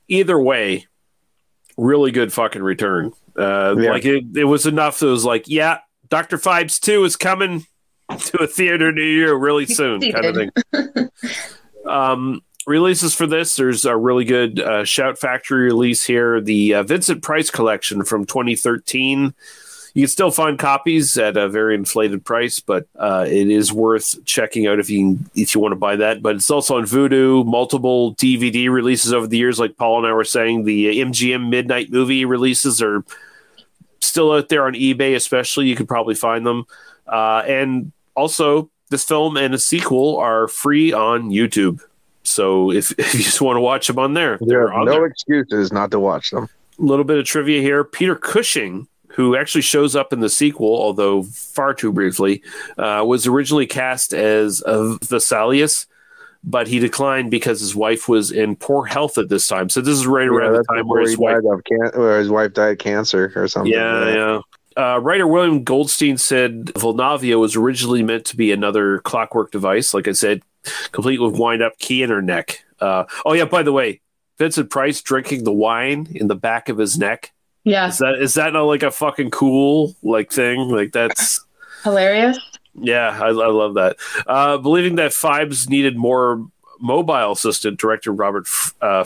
Either 0.09 0.39
way, 0.41 0.87
really 1.77 2.11
good 2.11 2.33
fucking 2.33 2.63
return. 2.63 3.13
Uh, 3.37 3.75
Yeah. 3.79 3.91
Like 3.93 4.05
it, 4.05 4.25
it 4.37 4.45
was 4.45 4.67
enough 4.67 4.99
that 5.01 5.07
it 5.07 5.11
was 5.11 5.25
like, 5.25 5.49
yeah, 5.49 5.79
Doctor 6.09 6.37
Phibes 6.37 6.81
two 6.81 7.05
is 7.05 7.17
coming 7.17 7.67
to 8.19 8.39
a 8.43 8.47
theater 8.47 8.93
near 8.93 9.29
you 9.29 9.35
really 9.35 9.67
soon, 9.67 10.01
kind 10.01 10.25
of 10.27 10.35
thing. 10.35 11.09
Um, 11.87 12.43
releases 12.71 13.15
for 13.15 13.27
this 13.27 13.57
there's 13.57 13.85
a 13.85 13.97
really 13.97 14.25
good 14.25 14.61
uh, 14.61 14.85
Shout 14.85 15.19
Factory 15.19 15.65
release 15.65 16.05
here, 16.05 16.41
the 16.41 16.75
uh, 16.75 16.83
Vincent 16.85 17.23
Price 17.23 17.51
collection 17.51 18.05
from 18.05 18.25
2013. 18.25 19.35
You 19.93 20.03
can 20.03 20.09
still 20.09 20.31
find 20.31 20.57
copies 20.57 21.19
at 21.19 21.37
a 21.37 21.49
very 21.49 21.75
inflated 21.75 22.25
price, 22.25 22.61
but 22.61 22.87
uh, 22.97 23.27
it 23.29 23.51
is 23.51 23.73
worth 23.73 24.25
checking 24.25 24.69
out 24.69 24.79
if 24.79 24.89
you 24.89 25.19
if 25.35 25.53
you 25.53 25.61
want 25.61 25.73
to 25.73 25.77
buy 25.77 25.97
that. 25.97 26.23
But 26.23 26.37
it's 26.37 26.51
also 26.51 26.77
on 26.77 26.85
Vudu. 26.85 27.45
Multiple 27.45 28.15
DVD 28.15 28.71
releases 28.71 29.13
over 29.13 29.27
the 29.27 29.37
years, 29.37 29.59
like 29.59 29.77
Paul 29.77 29.99
and 29.99 30.07
I 30.07 30.13
were 30.13 30.23
saying. 30.23 30.63
The 30.63 31.01
MGM 31.01 31.49
Midnight 31.49 31.91
Movie 31.91 32.25
releases 32.25 32.81
are 32.81 33.05
still 34.01 34.31
out 34.31 34.49
there 34.49 34.65
on 34.65 34.75
eBay, 34.75 35.17
especially. 35.17 35.67
You 35.67 35.75
could 35.75 35.89
probably 35.89 36.15
find 36.15 36.47
them. 36.47 36.67
Uh, 37.09 37.43
and 37.49 37.91
also, 38.15 38.71
this 38.91 39.05
film 39.05 39.37
and 39.37 39.55
a 39.55 39.59
sequel 39.59 40.19
are 40.19 40.47
free 40.47 40.93
on 40.93 41.31
YouTube. 41.31 41.81
So 42.31 42.71
if, 42.73 42.93
if 42.99 43.15
you 43.15 43.21
just 43.21 43.41
want 43.41 43.57
to 43.57 43.61
watch 43.61 43.87
them 43.87 43.99
on 43.99 44.15
there, 44.15 44.39
There 44.41 44.67
they're 44.69 44.85
no 44.85 44.93
there. 44.93 45.07
excuses 45.07 45.73
not 45.73 45.91
to 45.91 46.01
watch 46.01 46.31
them. 46.31 46.45
A 46.79 46.83
little 46.83 47.05
bit 47.05 47.19
of 47.19 47.25
trivia 47.27 47.61
here. 47.61 47.85
Peter 47.85 48.15
Cushing, 48.17 48.89
who 49.09 49.37
actually 49.37 49.61
shows 49.63 49.95
up 49.97 50.13
in 50.13 50.21
the 50.21 50.31
sequel, 50.31 50.69
although 50.81 51.25
far 51.25 51.75
too 51.75 51.93
briefly, 51.93 52.43
uh, 52.79 53.03
was 53.07 53.27
originally 53.27 53.67
cast 53.67 54.15
as 54.15 54.63
uh, 54.65 54.97
Vesalius, 55.03 55.87
but 56.43 56.69
he 56.69 56.79
declined 56.79 57.31
because 57.31 57.61
his 57.61 57.77
wife 57.77 58.09
was 58.09 58.31
in 58.31 58.57
poor 58.57 58.87
health 58.87 59.19
at 59.19 59.29
this 59.29 59.47
time. 59.47 59.69
So 59.69 59.83
this 59.83 59.99
is 59.99 60.07
right 60.07 60.25
Yeah, 60.25 60.31
around 60.31 60.53
the 60.55 60.65
time 60.65 60.89
where 60.89 61.03
his 61.03 61.19
wife 61.19 61.43
died 61.43 61.53
of 61.53 61.65
can- 61.65 62.01
or 62.01 62.19
his 62.19 62.31
wife 62.31 62.55
died 62.55 62.73
of 62.73 62.79
cancer 62.79 63.31
or 63.37 63.47
something. 63.47 63.73
yeah, 63.73 64.09
yeah. 64.15 64.41
Uh, 64.77 64.99
writer 65.01 65.27
William 65.27 65.65
Goldstein 65.65 66.17
said 66.17 66.67
Vulnavia 66.67 67.39
was 67.39 67.57
originally 67.57 68.03
meant 68.05 68.25
to 68.27 68.37
be 68.37 68.53
another 68.53 69.01
clockwork 69.01 69.51
device, 69.51 69.93
like 69.93 70.07
I 70.09 70.13
said, 70.13 70.43
complete 70.93 71.21
with 71.21 71.39
wind 71.39 71.63
up 71.63 71.79
key 71.79 72.03
in 72.03 72.11
her 72.11 72.23
neck. 72.23 72.65
Uh, 72.81 73.05
oh, 73.25 73.33
yeah, 73.33 73.45
by 73.45 73.63
the 73.63 73.73
way, 73.73 74.01
Vincent 74.39 74.71
Price 74.71 75.03
drinking 75.03 75.45
the 75.45 75.53
wine 75.53 76.09
in 76.13 76.29
the 76.29 76.35
back 76.35 76.69
of 76.69 76.79
his 76.79 76.99
neck. 76.99 77.33
Yeah. 77.65 77.89
Is 77.89 77.99
that 77.99 78.15
is 78.15 78.35
that 78.35 78.55
not 78.55 78.63
like 78.63 78.83
a 78.83 78.91
fucking 78.91 79.31
cool 79.31 79.95
like 80.03 80.33
thing? 80.33 80.71
Like 80.71 80.93
that's 80.93 81.45
Hilarious. 81.85 82.39
yeah, 82.75 83.11
I, 83.23 83.29
I 83.29 83.31
love 83.31 83.75
that. 83.75 83.97
Uh, 84.27 84.57
believing 84.57 84.97
that 84.97 85.11
Phibes 85.11 85.69
needed 85.69 85.97
more 85.97 86.47
mobile 86.81 87.33
assistant, 87.33 87.79
director 87.79 88.13
Robert 88.13 88.47
F- 88.47 88.75
uh, 88.81 89.05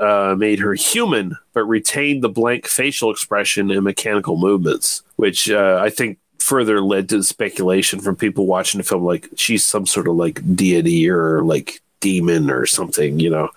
uh, 0.00 0.34
made 0.36 0.58
her 0.58 0.74
human, 0.74 1.36
but 1.52 1.64
retained 1.64 2.24
the 2.24 2.28
blank 2.28 2.66
facial 2.66 3.10
expression 3.10 3.70
and 3.70 3.84
mechanical 3.84 4.36
movements, 4.36 5.02
which 5.16 5.48
uh, 5.50 5.78
I 5.80 5.90
think 5.90 6.18
further 6.38 6.80
led 6.80 7.08
to 7.08 7.22
speculation 7.22 8.00
from 8.00 8.16
people 8.16 8.46
watching 8.46 8.78
the 8.78 8.84
film 8.84 9.04
like 9.04 9.28
she's 9.36 9.64
some 9.66 9.86
sort 9.86 10.08
of 10.08 10.14
like 10.14 10.40
deity 10.54 11.08
or 11.08 11.42
like 11.42 11.80
demon 12.00 12.50
or 12.50 12.66
something, 12.66 13.18
you 13.18 13.30
know. 13.30 13.48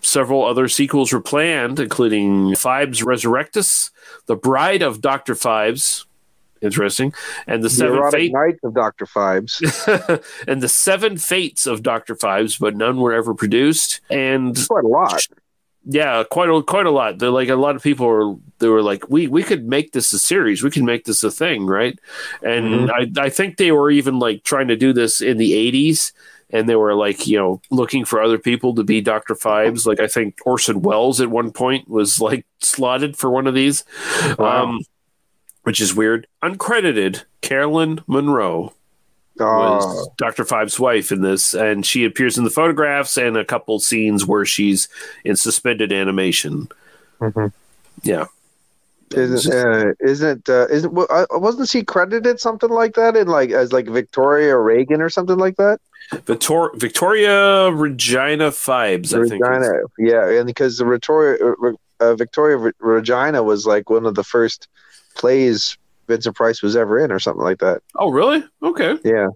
Several 0.00 0.44
other 0.44 0.66
sequels 0.66 1.12
were 1.12 1.20
planned, 1.20 1.78
including 1.78 2.50
Phibes 2.54 3.02
Resurrectus, 3.02 3.90
The 4.26 4.34
Bride 4.34 4.82
of 4.82 5.00
Dr. 5.00 5.34
Phibes, 5.34 6.04
interesting, 6.60 7.14
and 7.46 7.62
The 7.62 7.68
The 7.68 7.74
Seven 7.74 7.98
erotic 7.98 8.20
Fate 8.20 8.32
nights 8.32 8.58
of 8.64 8.74
Doctor 8.74 9.06
Phibes. 9.06 10.24
and 10.48 10.60
the 10.60 10.68
seven 10.68 11.16
fates 11.16 11.66
of 11.68 11.84
Doctor 11.84 12.16
Phibes, 12.16 12.58
but 12.58 12.76
none 12.76 12.96
were 12.96 13.12
ever 13.12 13.34
produced. 13.34 14.00
And 14.10 14.56
quite 14.66 14.84
a 14.84 14.88
lot. 14.88 15.28
Yeah, 15.88 16.24
quite 16.28 16.48
a 16.48 16.62
quite 16.62 16.86
a 16.86 16.90
lot. 16.90 17.18
They're 17.18 17.30
like 17.30 17.48
a 17.48 17.54
lot 17.54 17.76
of 17.76 17.82
people 17.82 18.06
were 18.06 18.34
they 18.58 18.68
were 18.68 18.82
like, 18.82 19.08
we 19.08 19.28
we 19.28 19.44
could 19.44 19.68
make 19.68 19.92
this 19.92 20.12
a 20.12 20.18
series, 20.18 20.62
we 20.62 20.70
can 20.70 20.84
make 20.84 21.04
this 21.04 21.22
a 21.22 21.30
thing, 21.30 21.64
right? 21.64 21.96
And 22.42 22.90
I 22.90 23.06
I 23.18 23.30
think 23.30 23.56
they 23.56 23.70
were 23.70 23.90
even 23.90 24.18
like 24.18 24.42
trying 24.42 24.66
to 24.68 24.76
do 24.76 24.92
this 24.92 25.20
in 25.20 25.36
the 25.36 25.54
eighties. 25.54 26.12
And 26.50 26.68
they 26.68 26.76
were 26.76 26.94
like, 26.94 27.26
you 27.26 27.36
know, 27.36 27.60
looking 27.70 28.04
for 28.04 28.22
other 28.22 28.38
people 28.38 28.72
to 28.76 28.84
be 28.84 29.00
Dr. 29.00 29.34
Phibes. 29.34 29.84
Like, 29.84 29.98
I 29.98 30.06
think 30.06 30.38
Orson 30.46 30.80
Welles 30.80 31.20
at 31.20 31.28
one 31.28 31.50
point 31.50 31.88
was 31.88 32.20
like 32.20 32.46
slotted 32.60 33.16
for 33.16 33.30
one 33.30 33.48
of 33.48 33.54
these, 33.54 33.82
um, 34.38 34.80
which 35.64 35.80
is 35.80 35.92
weird. 35.92 36.28
Uncredited 36.44 37.24
Caroline 37.40 37.98
Munro 38.06 38.74
was 39.44 40.08
Dr. 40.16 40.44
Phibes' 40.44 40.78
wife 40.78 41.12
in 41.12 41.22
this, 41.22 41.54
and 41.54 41.84
she 41.84 42.04
appears 42.04 42.38
in 42.38 42.44
the 42.44 42.50
photographs 42.50 43.16
and 43.16 43.36
a 43.36 43.44
couple 43.44 43.78
scenes 43.78 44.24
where 44.26 44.44
she's 44.44 44.88
in 45.24 45.36
suspended 45.36 45.92
animation. 45.92 46.68
Yeah. 48.02 48.26
Isn't 49.14 49.54
uh, 49.54 49.92
isn't 50.00 50.48
uh, 50.48 50.66
isn't 50.68 50.98
uh, 50.98 51.26
wasn't 51.30 51.68
she 51.68 51.84
credited 51.84 52.40
something 52.40 52.70
like 52.70 52.94
that 52.94 53.16
in 53.16 53.28
like 53.28 53.50
as 53.50 53.72
like 53.72 53.86
Victoria 53.86 54.56
Reagan 54.58 55.00
or 55.00 55.08
something 55.08 55.38
like 55.38 55.56
that? 55.56 55.80
Victor- 56.26 56.72
Victoria 56.74 57.70
Regina 57.70 58.50
Phibes, 58.50 59.14
I 59.14 59.28
think. 59.28 59.44
Yeah, 59.98 60.28
and 60.28 60.46
because 60.46 60.78
the 60.78 60.84
Victoria 60.84 61.38
uh, 62.00 62.14
Victoria 62.14 62.56
Re- 62.56 62.72
Regina 62.80 63.42
was 63.42 63.64
like 63.64 63.90
one 63.90 64.06
of 64.06 64.16
the 64.16 64.24
first 64.24 64.66
plays 65.14 65.78
Vincent 66.06 66.36
Price 66.36 66.62
was 66.62 66.76
ever 66.76 66.98
in 66.98 67.10
or 67.12 67.18
something 67.18 67.42
like 67.44 67.58
that. 67.58 67.82
Oh, 67.96 68.10
really? 68.10 68.44
Okay. 68.62 68.98
Yeah, 69.04 69.28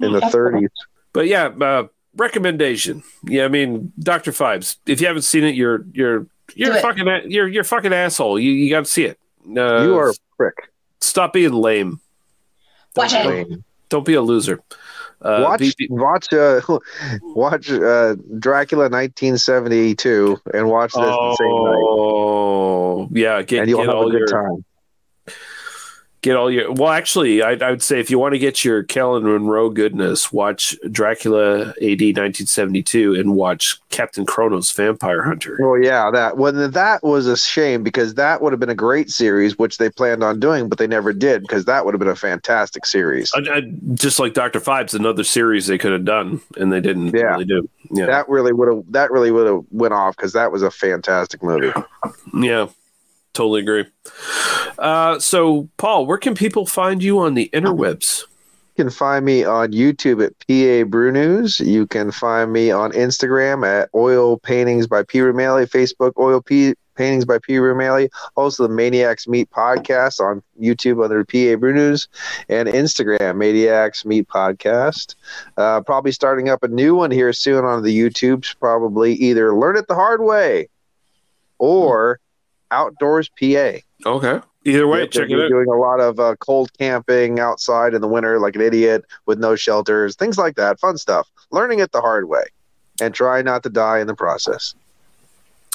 in 0.00 0.12
the 0.12 0.20
That's 0.20 0.34
cool. 0.34 0.50
30s. 0.52 0.68
But 1.12 1.26
yeah, 1.26 1.46
uh, 1.46 1.88
recommendation. 2.16 3.02
Yeah, 3.24 3.44
I 3.44 3.48
mean, 3.48 3.92
Doctor 3.98 4.32
Phibes. 4.32 4.76
If 4.86 5.00
you 5.00 5.06
haven't 5.06 5.22
seen 5.22 5.44
it, 5.44 5.54
you're 5.54 5.84
you're 5.92 6.26
you're 6.54 6.74
Do 6.74 6.80
fucking 6.80 7.08
a- 7.08 7.22
you're 7.26 7.48
you're 7.48 7.64
fucking 7.64 7.92
asshole. 7.92 8.38
You 8.38 8.50
you 8.52 8.70
got 8.70 8.84
to 8.84 8.90
see 8.90 9.04
it. 9.04 9.18
Uh, 9.46 9.82
you 9.82 9.96
are 9.96 10.10
a 10.10 10.14
prick. 10.36 10.54
Stop 11.00 11.32
being 11.32 11.52
lame. 11.52 12.00
Watch 12.96 13.12
Don't, 13.12 13.26
it. 13.32 13.48
don't, 13.48 13.64
don't 13.88 14.04
be 14.06 14.14
a 14.14 14.22
loser. 14.22 14.60
Uh, 15.20 15.40
watch 15.44 15.76
be- 15.76 15.88
watch 15.90 16.32
uh, 16.32 16.60
watch 17.22 17.70
uh, 17.70 18.14
Dracula 18.38 18.88
1972 18.88 20.40
and 20.54 20.68
watch 20.68 20.92
this 20.92 21.00
the 21.02 21.36
same 21.38 21.48
night. 21.48 21.82
Oh, 21.82 23.08
yeah. 23.12 23.42
Get, 23.42 23.60
And 23.60 23.68
you'll 23.70 23.84
get 23.84 23.94
have 23.94 24.06
a 24.06 24.10
good 24.10 24.18
your 24.18 24.26
time. 24.26 24.64
Get 26.20 26.36
all 26.36 26.50
your. 26.50 26.72
Well, 26.72 26.88
actually, 26.90 27.42
I, 27.42 27.52
I 27.52 27.70
would 27.70 27.82
say 27.82 28.00
if 28.00 28.10
you 28.10 28.18
want 28.18 28.34
to 28.34 28.40
get 28.40 28.64
your 28.64 28.82
Caroline 28.82 29.22
Munro 29.22 29.70
goodness, 29.70 30.32
watch 30.32 30.76
Dracula 30.90 31.68
AD 31.80 32.00
1972 32.00 33.14
and 33.14 33.34
watch 33.36 33.78
Captain 33.90 34.26
Kronos 34.26 34.72
Vampire 34.72 35.22
Hunter. 35.22 35.56
Well, 35.60 35.80
yeah, 35.80 36.10
that 36.10 36.36
when 36.36 36.72
that 36.72 37.02
was 37.04 37.28
a 37.28 37.36
shame 37.36 37.84
because 37.84 38.14
that 38.14 38.42
would 38.42 38.52
have 38.52 38.58
been 38.58 38.68
a 38.68 38.74
great 38.74 39.10
series, 39.10 39.58
which 39.58 39.78
they 39.78 39.90
planned 39.90 40.24
on 40.24 40.40
doing, 40.40 40.68
but 40.68 40.78
they 40.78 40.88
never 40.88 41.12
did 41.12 41.42
because 41.42 41.66
that 41.66 41.84
would 41.84 41.94
have 41.94 42.00
been 42.00 42.08
a 42.08 42.16
fantastic 42.16 42.84
series. 42.84 43.30
I, 43.36 43.38
I, 43.58 43.60
just 43.94 44.18
like 44.18 44.34
Doctor 44.34 44.60
Phibes, 44.60 44.94
another 44.94 45.22
series 45.24 45.68
they 45.68 45.78
could 45.78 45.92
have 45.92 46.04
done, 46.04 46.40
and 46.56 46.72
they 46.72 46.80
didn't 46.80 47.14
Yeah. 47.14 47.26
really 47.30 47.44
do. 47.44 47.68
Yeah, 47.90 48.06
That 48.06 48.28
really 48.28 48.52
would 48.52 48.68
have 48.68 48.82
that 48.90 49.10
really 49.12 49.30
would 49.30 49.46
have 49.46 49.64
went 49.70 49.94
off 49.94 50.16
because 50.16 50.32
that 50.32 50.50
was 50.50 50.62
a 50.62 50.70
fantastic 50.70 51.42
movie. 51.44 51.72
yeah, 52.34 52.66
totally 53.34 53.60
agree. 53.60 53.86
Uh, 54.78 55.18
so, 55.18 55.68
Paul, 55.76 56.06
where 56.06 56.18
can 56.18 56.34
people 56.34 56.66
find 56.66 57.02
you 57.02 57.18
on 57.18 57.34
the 57.34 57.50
interwebs? 57.52 58.22
You 58.76 58.84
can 58.84 58.90
find 58.90 59.24
me 59.24 59.44
on 59.44 59.72
YouTube 59.72 60.24
at 60.24 60.38
PA 60.46 60.88
Brew 60.88 61.10
News. 61.10 61.58
You 61.58 61.86
can 61.86 62.12
find 62.12 62.52
me 62.52 62.70
on 62.70 62.92
Instagram 62.92 63.66
at 63.66 63.90
Oil 63.94 64.38
Paintings 64.38 64.86
by 64.86 65.02
P. 65.02 65.18
Romali, 65.18 65.68
Facebook 65.68 66.12
Oil 66.16 66.40
P. 66.40 66.74
Paintings 66.98 67.24
by 67.24 67.38
P. 67.38 67.54
Romali, 67.54 68.08
also 68.36 68.66
the 68.66 68.74
Maniacs 68.74 69.28
Meat 69.28 69.48
podcast 69.50 70.18
on 70.18 70.42
YouTube 70.60 71.02
under 71.02 71.24
PA 71.24 71.56
Brew 71.58 71.72
News, 71.72 72.08
and 72.48 72.68
Instagram 72.68 73.36
Maniacs 73.36 74.04
Meat 74.04 74.26
Podcast. 74.26 75.14
Uh, 75.56 75.80
probably 75.80 76.10
starting 76.10 76.48
up 76.48 76.64
a 76.64 76.68
new 76.68 76.96
one 76.96 77.12
here 77.12 77.32
soon 77.32 77.64
on 77.64 77.84
the 77.84 77.96
YouTubes. 77.96 78.58
Probably 78.58 79.14
either 79.14 79.54
Learn 79.54 79.76
It 79.76 79.86
the 79.86 79.94
Hard 79.94 80.20
Way 80.20 80.68
or 81.58 82.18
Outdoors 82.70 83.28
PA. 83.30 83.78
Okay. 84.06 84.40
Either 84.64 84.86
way, 84.86 85.00
Yep, 85.00 85.10
check 85.10 85.28
they're 85.28 85.38
it 85.40 85.44
out. 85.44 85.48
Doing 85.48 85.68
a 85.68 85.76
lot 85.76 86.00
of 86.00 86.18
uh, 86.20 86.36
cold 86.36 86.70
camping 86.78 87.40
outside 87.40 87.94
in 87.94 88.00
the 88.00 88.08
winter, 88.08 88.38
like 88.38 88.54
an 88.54 88.60
idiot 88.62 89.04
with 89.26 89.38
no 89.38 89.56
shelters, 89.56 90.14
things 90.16 90.36
like 90.36 90.56
that. 90.56 90.78
Fun 90.80 90.98
stuff. 90.98 91.28
Learning 91.50 91.78
it 91.78 91.92
the 91.92 92.00
hard 92.00 92.28
way, 92.28 92.42
and 93.00 93.14
try 93.14 93.40
not 93.40 93.62
to 93.62 93.70
die 93.70 94.00
in 94.00 94.06
the 94.06 94.14
process. 94.14 94.74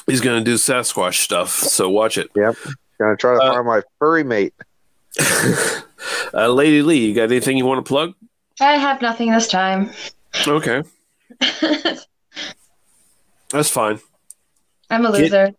He's 0.06 0.22
going 0.22 0.38
to 0.38 0.44
do 0.44 0.56
Sasquatch 0.56 1.16
stuff, 1.24 1.50
so 1.52 1.90
watch 1.90 2.18
it. 2.18 2.30
Yep. 2.36 2.56
Gonna 3.00 3.16
try 3.18 3.34
to 3.34 3.40
find 3.40 3.66
my 3.66 3.82
furry 4.00 4.24
mate. 4.24 4.54
Uh, 6.34 6.48
Lady 6.50 6.82
Lee, 6.82 7.06
you 7.06 7.14
got 7.16 7.24
anything 7.24 7.56
you 7.58 7.66
want 7.66 7.78
to 7.84 7.88
plug? 7.88 8.14
I 8.60 8.74
have 8.74 9.02
nothing 9.02 9.32
this 9.32 9.48
time. 9.48 9.90
Okay, 10.46 10.84
that's 13.52 13.70
fine. 13.70 14.00
I'm 14.90 15.06
a 15.06 15.12
Get- 15.12 15.22
loser. 15.22 15.52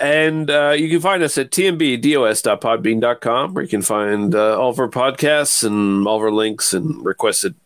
And 0.00 0.48
uh, 0.48 0.76
you 0.78 0.88
can 0.88 1.00
find 1.00 1.24
us 1.24 1.36
at 1.38 1.50
tmbdos.podbean.com, 1.50 3.54
where 3.54 3.64
you 3.64 3.68
can 3.68 3.82
find 3.82 4.32
uh, 4.32 4.56
all 4.58 4.70
of 4.70 4.78
our 4.78 4.86
podcasts 4.88 5.64
and 5.64 6.06
all 6.06 6.16
of 6.18 6.22
our 6.22 6.30
links 6.30 6.72
and 6.72 7.04
requested 7.04 7.56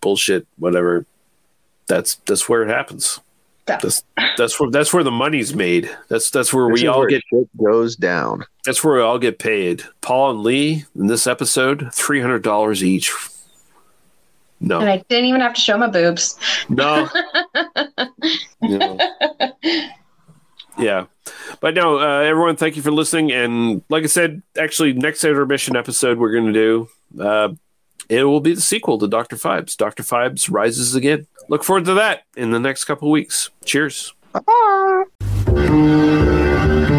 bullshit, 0.00 0.46
whatever. 0.58 1.04
That's 1.86 2.14
that's 2.26 2.48
where 2.48 2.62
it 2.62 2.68
happens. 2.68 3.20
That's 3.66 4.04
that's 4.38 4.58
where 4.58 4.70
that's 4.70 4.94
where 4.94 5.04
the 5.04 5.10
money's 5.10 5.54
made. 5.54 5.94
That's 6.08 6.30
that's 6.30 6.54
where 6.54 6.66
This 6.70 6.80
we 6.82 6.88
all 6.88 7.00
where 7.00 7.08
get 7.08 7.22
shit 7.28 7.46
goes 7.62 7.94
down. 7.94 8.46
That's 8.64 8.82
where 8.82 8.96
we 8.96 9.02
all 9.02 9.18
get 9.18 9.38
paid. 9.38 9.82
Paul 10.00 10.30
and 10.30 10.40
Lee 10.40 10.86
in 10.94 11.08
this 11.08 11.26
episode, 11.26 11.90
three 11.92 12.22
hundred 12.22 12.42
dollars 12.42 12.82
each. 12.82 13.12
No, 14.60 14.80
And 14.80 14.88
I 14.88 15.04
didn't 15.10 15.26
even 15.26 15.42
have 15.42 15.52
to 15.52 15.60
show 15.60 15.76
my 15.76 15.88
boobs. 15.88 16.38
no, 16.70 17.06
no. 18.62 18.98
yeah, 20.78 21.06
but 21.60 21.74
no, 21.74 21.98
uh, 21.98 22.20
everyone, 22.20 22.56
thank 22.56 22.76
you 22.76 22.82
for 22.82 22.90
listening. 22.90 23.32
And 23.32 23.82
like 23.88 24.04
I 24.04 24.08
said, 24.08 24.42
actually, 24.58 24.92
next 24.92 25.24
intermission 25.24 25.76
episode 25.76 26.18
we're 26.18 26.32
going 26.32 26.52
to 26.52 26.52
do, 26.52 26.88
uh, 27.20 27.48
it 28.08 28.24
will 28.24 28.40
be 28.40 28.54
the 28.54 28.60
sequel 28.60 28.98
to 28.98 29.08
Doctor 29.08 29.36
Phibes. 29.36 29.76
Doctor 29.76 30.02
Phibes 30.02 30.50
rises 30.50 30.94
again. 30.94 31.26
Look 31.48 31.64
forward 31.64 31.84
to 31.86 31.94
that 31.94 32.22
in 32.36 32.50
the 32.50 32.60
next 32.60 32.84
couple 32.84 33.10
weeks. 33.10 33.50
Cheers. 33.64 34.14
Thank 35.46 36.90